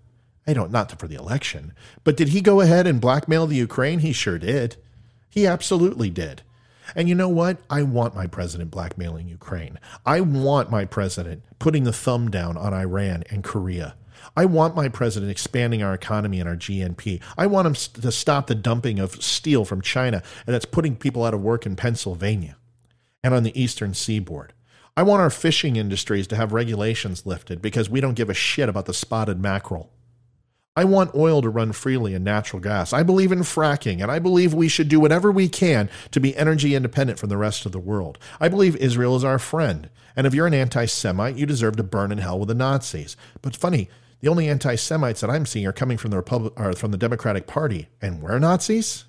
I 0.46 0.54
don't, 0.54 0.72
not 0.72 0.98
for 0.98 1.08
the 1.08 1.16
election, 1.16 1.72
but 2.04 2.16
did 2.16 2.28
he 2.28 2.40
go 2.40 2.60
ahead 2.60 2.86
and 2.86 3.00
blackmail 3.00 3.46
the 3.46 3.56
Ukraine? 3.56 4.00
He 4.00 4.12
sure 4.12 4.38
did. 4.38 4.76
He 5.28 5.46
absolutely 5.46 6.10
did. 6.10 6.42
And 6.94 7.08
you 7.08 7.14
know 7.14 7.28
what? 7.28 7.58
I 7.70 7.82
want 7.82 8.14
my 8.14 8.26
president 8.26 8.70
blackmailing 8.70 9.28
Ukraine. 9.28 9.78
I 10.06 10.20
want 10.20 10.70
my 10.70 10.84
president 10.84 11.42
putting 11.58 11.84
the 11.84 11.92
thumb 11.92 12.30
down 12.30 12.56
on 12.56 12.72
Iran 12.72 13.24
and 13.30 13.44
Korea. 13.44 13.94
I 14.36 14.44
want 14.44 14.76
my 14.76 14.88
president 14.88 15.30
expanding 15.30 15.82
our 15.82 15.94
economy 15.94 16.40
and 16.40 16.48
our 16.48 16.56
GNP. 16.56 17.22
I 17.36 17.46
want 17.46 17.66
him 17.66 18.02
to 18.02 18.12
stop 18.12 18.46
the 18.46 18.54
dumping 18.54 18.98
of 18.98 19.22
steel 19.22 19.64
from 19.64 19.80
China 19.80 20.22
and 20.46 20.54
that's 20.54 20.64
putting 20.64 20.96
people 20.96 21.24
out 21.24 21.34
of 21.34 21.42
work 21.42 21.66
in 21.66 21.76
Pennsylvania 21.76 22.56
and 23.22 23.34
on 23.34 23.42
the 23.42 23.60
eastern 23.60 23.94
seaboard. 23.94 24.52
I 24.96 25.02
want 25.02 25.22
our 25.22 25.30
fishing 25.30 25.76
industries 25.76 26.26
to 26.28 26.36
have 26.36 26.52
regulations 26.52 27.24
lifted 27.24 27.62
because 27.62 27.88
we 27.88 28.00
don't 28.00 28.14
give 28.14 28.30
a 28.30 28.34
shit 28.34 28.68
about 28.68 28.86
the 28.86 28.94
spotted 28.94 29.40
mackerel. 29.40 29.90
I 30.78 30.84
want 30.84 31.12
oil 31.12 31.42
to 31.42 31.48
run 31.48 31.72
freely 31.72 32.14
and 32.14 32.24
natural 32.24 32.60
gas. 32.60 32.92
I 32.92 33.02
believe 33.02 33.32
in 33.32 33.40
fracking, 33.40 34.00
and 34.00 34.12
I 34.12 34.20
believe 34.20 34.54
we 34.54 34.68
should 34.68 34.88
do 34.88 35.00
whatever 35.00 35.32
we 35.32 35.48
can 35.48 35.90
to 36.12 36.20
be 36.20 36.36
energy 36.36 36.76
independent 36.76 37.18
from 37.18 37.30
the 37.30 37.36
rest 37.36 37.66
of 37.66 37.72
the 37.72 37.80
world. 37.80 38.16
I 38.38 38.46
believe 38.46 38.76
Israel 38.76 39.16
is 39.16 39.24
our 39.24 39.40
friend. 39.40 39.90
And 40.14 40.24
if 40.24 40.34
you're 40.34 40.46
an 40.46 40.54
anti 40.54 40.86
Semite, 40.86 41.34
you 41.34 41.46
deserve 41.46 41.74
to 41.78 41.82
burn 41.82 42.12
in 42.12 42.18
hell 42.18 42.38
with 42.38 42.46
the 42.46 42.54
Nazis. 42.54 43.16
But 43.42 43.56
funny, 43.56 43.88
the 44.20 44.28
only 44.28 44.48
anti 44.48 44.76
Semites 44.76 45.20
that 45.20 45.30
I'm 45.30 45.46
seeing 45.46 45.66
are 45.66 45.72
coming 45.72 45.98
from 45.98 46.12
the 46.12 46.16
Republic 46.16 46.52
or 46.56 46.72
from 46.74 46.92
the 46.92 46.96
Democratic 46.96 47.48
Party. 47.48 47.88
And 48.00 48.22
we're 48.22 48.38
Nazis? 48.38 49.04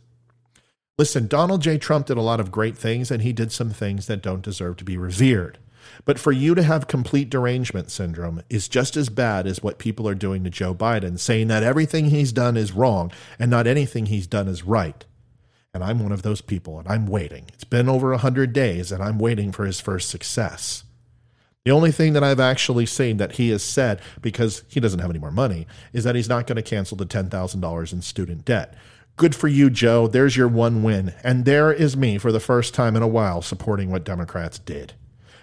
Listen, 0.97 1.27
Donald 1.27 1.61
J. 1.61 1.77
Trump 1.77 2.07
did 2.07 2.17
a 2.17 2.21
lot 2.21 2.39
of 2.39 2.51
great 2.51 2.79
things, 2.79 3.11
and 3.11 3.21
he 3.21 3.31
did 3.31 3.51
some 3.51 3.69
things 3.69 4.07
that 4.07 4.23
don't 4.23 4.41
deserve 4.41 4.77
to 4.77 4.83
be 4.83 4.97
revered. 4.97 5.59
But 6.05 6.19
for 6.19 6.31
you 6.31 6.55
to 6.55 6.63
have 6.63 6.87
complete 6.87 7.29
derangement 7.29 7.91
syndrome 7.91 8.41
is 8.49 8.67
just 8.67 8.97
as 8.97 9.09
bad 9.09 9.47
as 9.47 9.63
what 9.63 9.79
people 9.79 10.07
are 10.07 10.15
doing 10.15 10.43
to 10.43 10.49
Joe 10.49 10.73
Biden, 10.73 11.19
saying 11.19 11.47
that 11.47 11.63
everything 11.63 12.09
he's 12.09 12.31
done 12.31 12.57
is 12.57 12.71
wrong 12.71 13.11
and 13.37 13.51
not 13.51 13.67
anything 13.67 14.07
he's 14.07 14.27
done 14.27 14.47
is 14.47 14.63
right. 14.63 15.05
And 15.73 15.83
I'm 15.83 15.99
one 15.99 16.11
of 16.11 16.23
those 16.23 16.41
people, 16.41 16.79
and 16.79 16.87
I'm 16.87 17.05
waiting. 17.05 17.45
It's 17.53 17.63
been 17.63 17.87
over 17.87 18.09
100 18.11 18.53
days, 18.53 18.91
and 18.91 19.03
I'm 19.03 19.19
waiting 19.19 19.51
for 19.51 19.65
his 19.65 19.79
first 19.79 20.09
success. 20.09 20.83
The 21.65 21.71
only 21.71 21.91
thing 21.91 22.13
that 22.13 22.23
I've 22.23 22.39
actually 22.39 22.87
seen 22.87 23.17
that 23.17 23.33
he 23.33 23.49
has 23.49 23.63
said, 23.63 24.01
because 24.21 24.63
he 24.67 24.79
doesn't 24.79 24.99
have 24.99 25.09
any 25.11 25.19
more 25.19 25.31
money, 25.31 25.67
is 25.93 26.03
that 26.05 26.15
he's 26.15 26.29
not 26.29 26.47
going 26.47 26.55
to 26.55 26.63
cancel 26.63 26.97
the 26.97 27.05
$10,000 27.05 27.93
in 27.93 28.01
student 28.01 28.45
debt. 28.45 28.75
Good 29.17 29.35
for 29.35 29.49
you, 29.49 29.69
Joe. 29.69 30.07
There's 30.07 30.37
your 30.37 30.47
one 30.47 30.81
win. 30.81 31.13
And 31.23 31.45
there 31.45 31.71
is 31.71 31.97
me 31.97 32.17
for 32.17 32.31
the 32.31 32.39
first 32.39 32.73
time 32.73 32.95
in 32.95 33.03
a 33.03 33.07
while 33.07 33.41
supporting 33.41 33.91
what 33.91 34.05
Democrats 34.05 34.57
did. 34.57 34.93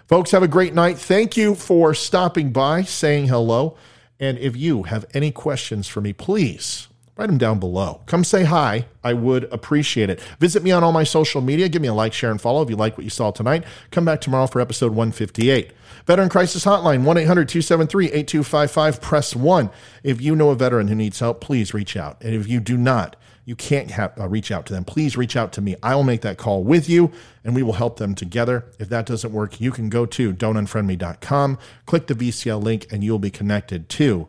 Folks, 0.07 0.31
have 0.31 0.45
a 0.45 0.49
great 0.49 0.73
night. 0.73 0.99
Thank 0.99 1.37
you 1.37 1.57
for 1.57 1.93
stopping 1.93 2.53
by, 2.53 2.83
saying 2.83 3.27
hello. 3.27 3.77
And 4.21 4.39
if 4.39 4.57
you 4.57 4.85
have 4.85 5.05
any 5.13 5.33
questions 5.33 5.89
for 5.89 6.01
me, 6.01 6.13
please 6.13 6.87
write 7.17 7.27
them 7.27 7.39
down 7.39 7.59
below. 7.59 8.03
Come 8.07 8.23
say 8.23 8.45
hi. 8.45 8.87
I 9.03 9.15
would 9.15 9.53
appreciate 9.53 10.09
it. 10.09 10.21
Visit 10.39 10.63
me 10.63 10.71
on 10.71 10.85
all 10.85 10.93
my 10.93 11.03
social 11.03 11.41
media. 11.41 11.69
Give 11.69 11.83
me 11.83 11.89
a 11.89 11.95
like, 11.95 12.13
share, 12.13 12.31
and 12.31 12.41
follow 12.41 12.63
if 12.63 12.71
you 12.71 12.77
like 12.77 12.97
what 12.97 13.03
you 13.03 13.11
saw 13.11 13.33
tonight. 13.33 13.65
Come 13.91 14.05
back 14.05 14.21
tomorrow 14.21 14.47
for 14.47 14.61
episode 14.61 14.93
158. 14.93 15.73
Veteran 16.07 16.29
Crisis 16.29 16.65
Hotline, 16.65 17.03
1 17.03 17.19
800 17.19 17.49
273 17.49 18.07
8255. 18.07 19.01
Press 19.01 19.35
1. 19.35 19.71
If 20.05 20.21
you 20.21 20.37
know 20.37 20.51
a 20.51 20.55
veteran 20.55 20.87
who 20.87 20.95
needs 20.95 21.19
help, 21.19 21.41
please 21.41 21.75
reach 21.75 21.97
out. 21.97 22.17
And 22.21 22.33
if 22.33 22.47
you 22.47 22.61
do 22.61 22.77
not, 22.77 23.17
you 23.47 23.57
can't 23.57 23.93
have, 23.93 24.13
uh, 24.21 24.29
reach 24.29 24.51
out 24.51 24.67
to 24.67 24.75
them, 24.75 24.85
please 24.85 25.17
reach 25.17 25.37
out 25.37 25.53
to 25.53 25.63
me. 25.63 25.77
I 25.83 25.95
will 25.95 26.03
make 26.03 26.21
that 26.23 26.37
call 26.37 26.65
with 26.65 26.89
you 26.89 27.13
and 27.45 27.55
we 27.55 27.63
will 27.63 27.75
help 27.75 27.99
them 27.99 28.15
together. 28.15 28.67
If 28.79 28.89
that 28.91 29.07
doesn't 29.07 29.33
work, 29.33 29.61
you 29.61 29.71
can 29.71 29.89
go 29.89 30.05
to 30.05 30.35
don'tunfriendme.com, 30.35 31.59
click 31.87 32.09
the 32.09 32.15
VCL 32.15 32.63
link, 32.63 32.89
and 32.91 33.05
you'll 33.05 33.21
be 33.21 33.31
connected 33.31 33.89
to 33.91 34.29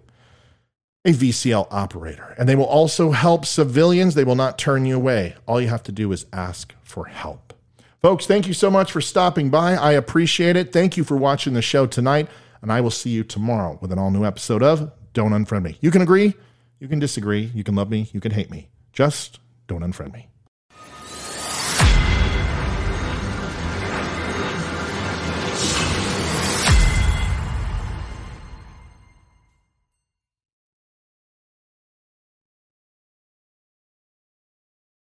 a 1.03 1.13
VCL 1.13 1.68
operator. 1.72 2.36
And 2.38 2.47
they 2.47 2.55
will 2.55 2.65
also 2.65 3.11
help 3.11 3.45
civilians. 3.45 4.13
They 4.13 4.24
will 4.24 4.36
not 4.36 4.59
turn 4.59 4.86
you 4.86 4.95
away. 4.95 5.36
All 5.47 5.59
you 5.59 5.70
have 5.70 5.84
to 5.84 5.91
do 5.91 6.11
is 6.11 6.28
ask 6.32 6.76
for 6.84 7.05
help. 7.05 7.53
Folks, 8.01 8.28
thank 8.28 8.47
you 8.47 8.53
so 8.53 8.70
much 8.70 8.91
for 8.91 9.01
stopping 9.01 9.49
by. 9.49 9.74
I 9.74 9.93
appreciate 9.93 10.55
it. 10.55 10.72
Thank 10.72 10.95
you 10.95 11.03
for 11.03 11.18
watching 11.18 11.53
the 11.53 11.61
show 11.63 11.88
tonight. 11.88 12.30
And 12.61 12.72
I 12.72 12.82
will 12.82 12.91
see 12.91 13.09
you 13.09 13.24
tomorrow 13.24 13.80
with 13.82 13.91
an 13.91 13.97
all 13.97 14.11
new 14.11 14.26
episode 14.26 14.61
of 14.61 14.91
Don't 15.13 15.32
Unfriend 15.32 15.63
Me. 15.63 15.78
You 15.82 15.89
can 15.89 16.01
agree, 16.01 16.36
you 16.80 16.88
can 16.88 16.99
disagree, 16.99 17.51
you 17.55 17.63
can 17.63 17.76
love 17.76 17.89
me, 17.89 18.09
you 18.13 18.20
can 18.20 18.32
hate 18.32 18.51
me. 18.51 18.70
Just 18.98 19.39
don't 19.68 19.82
unfriend 19.84 20.12
me. 20.12 20.28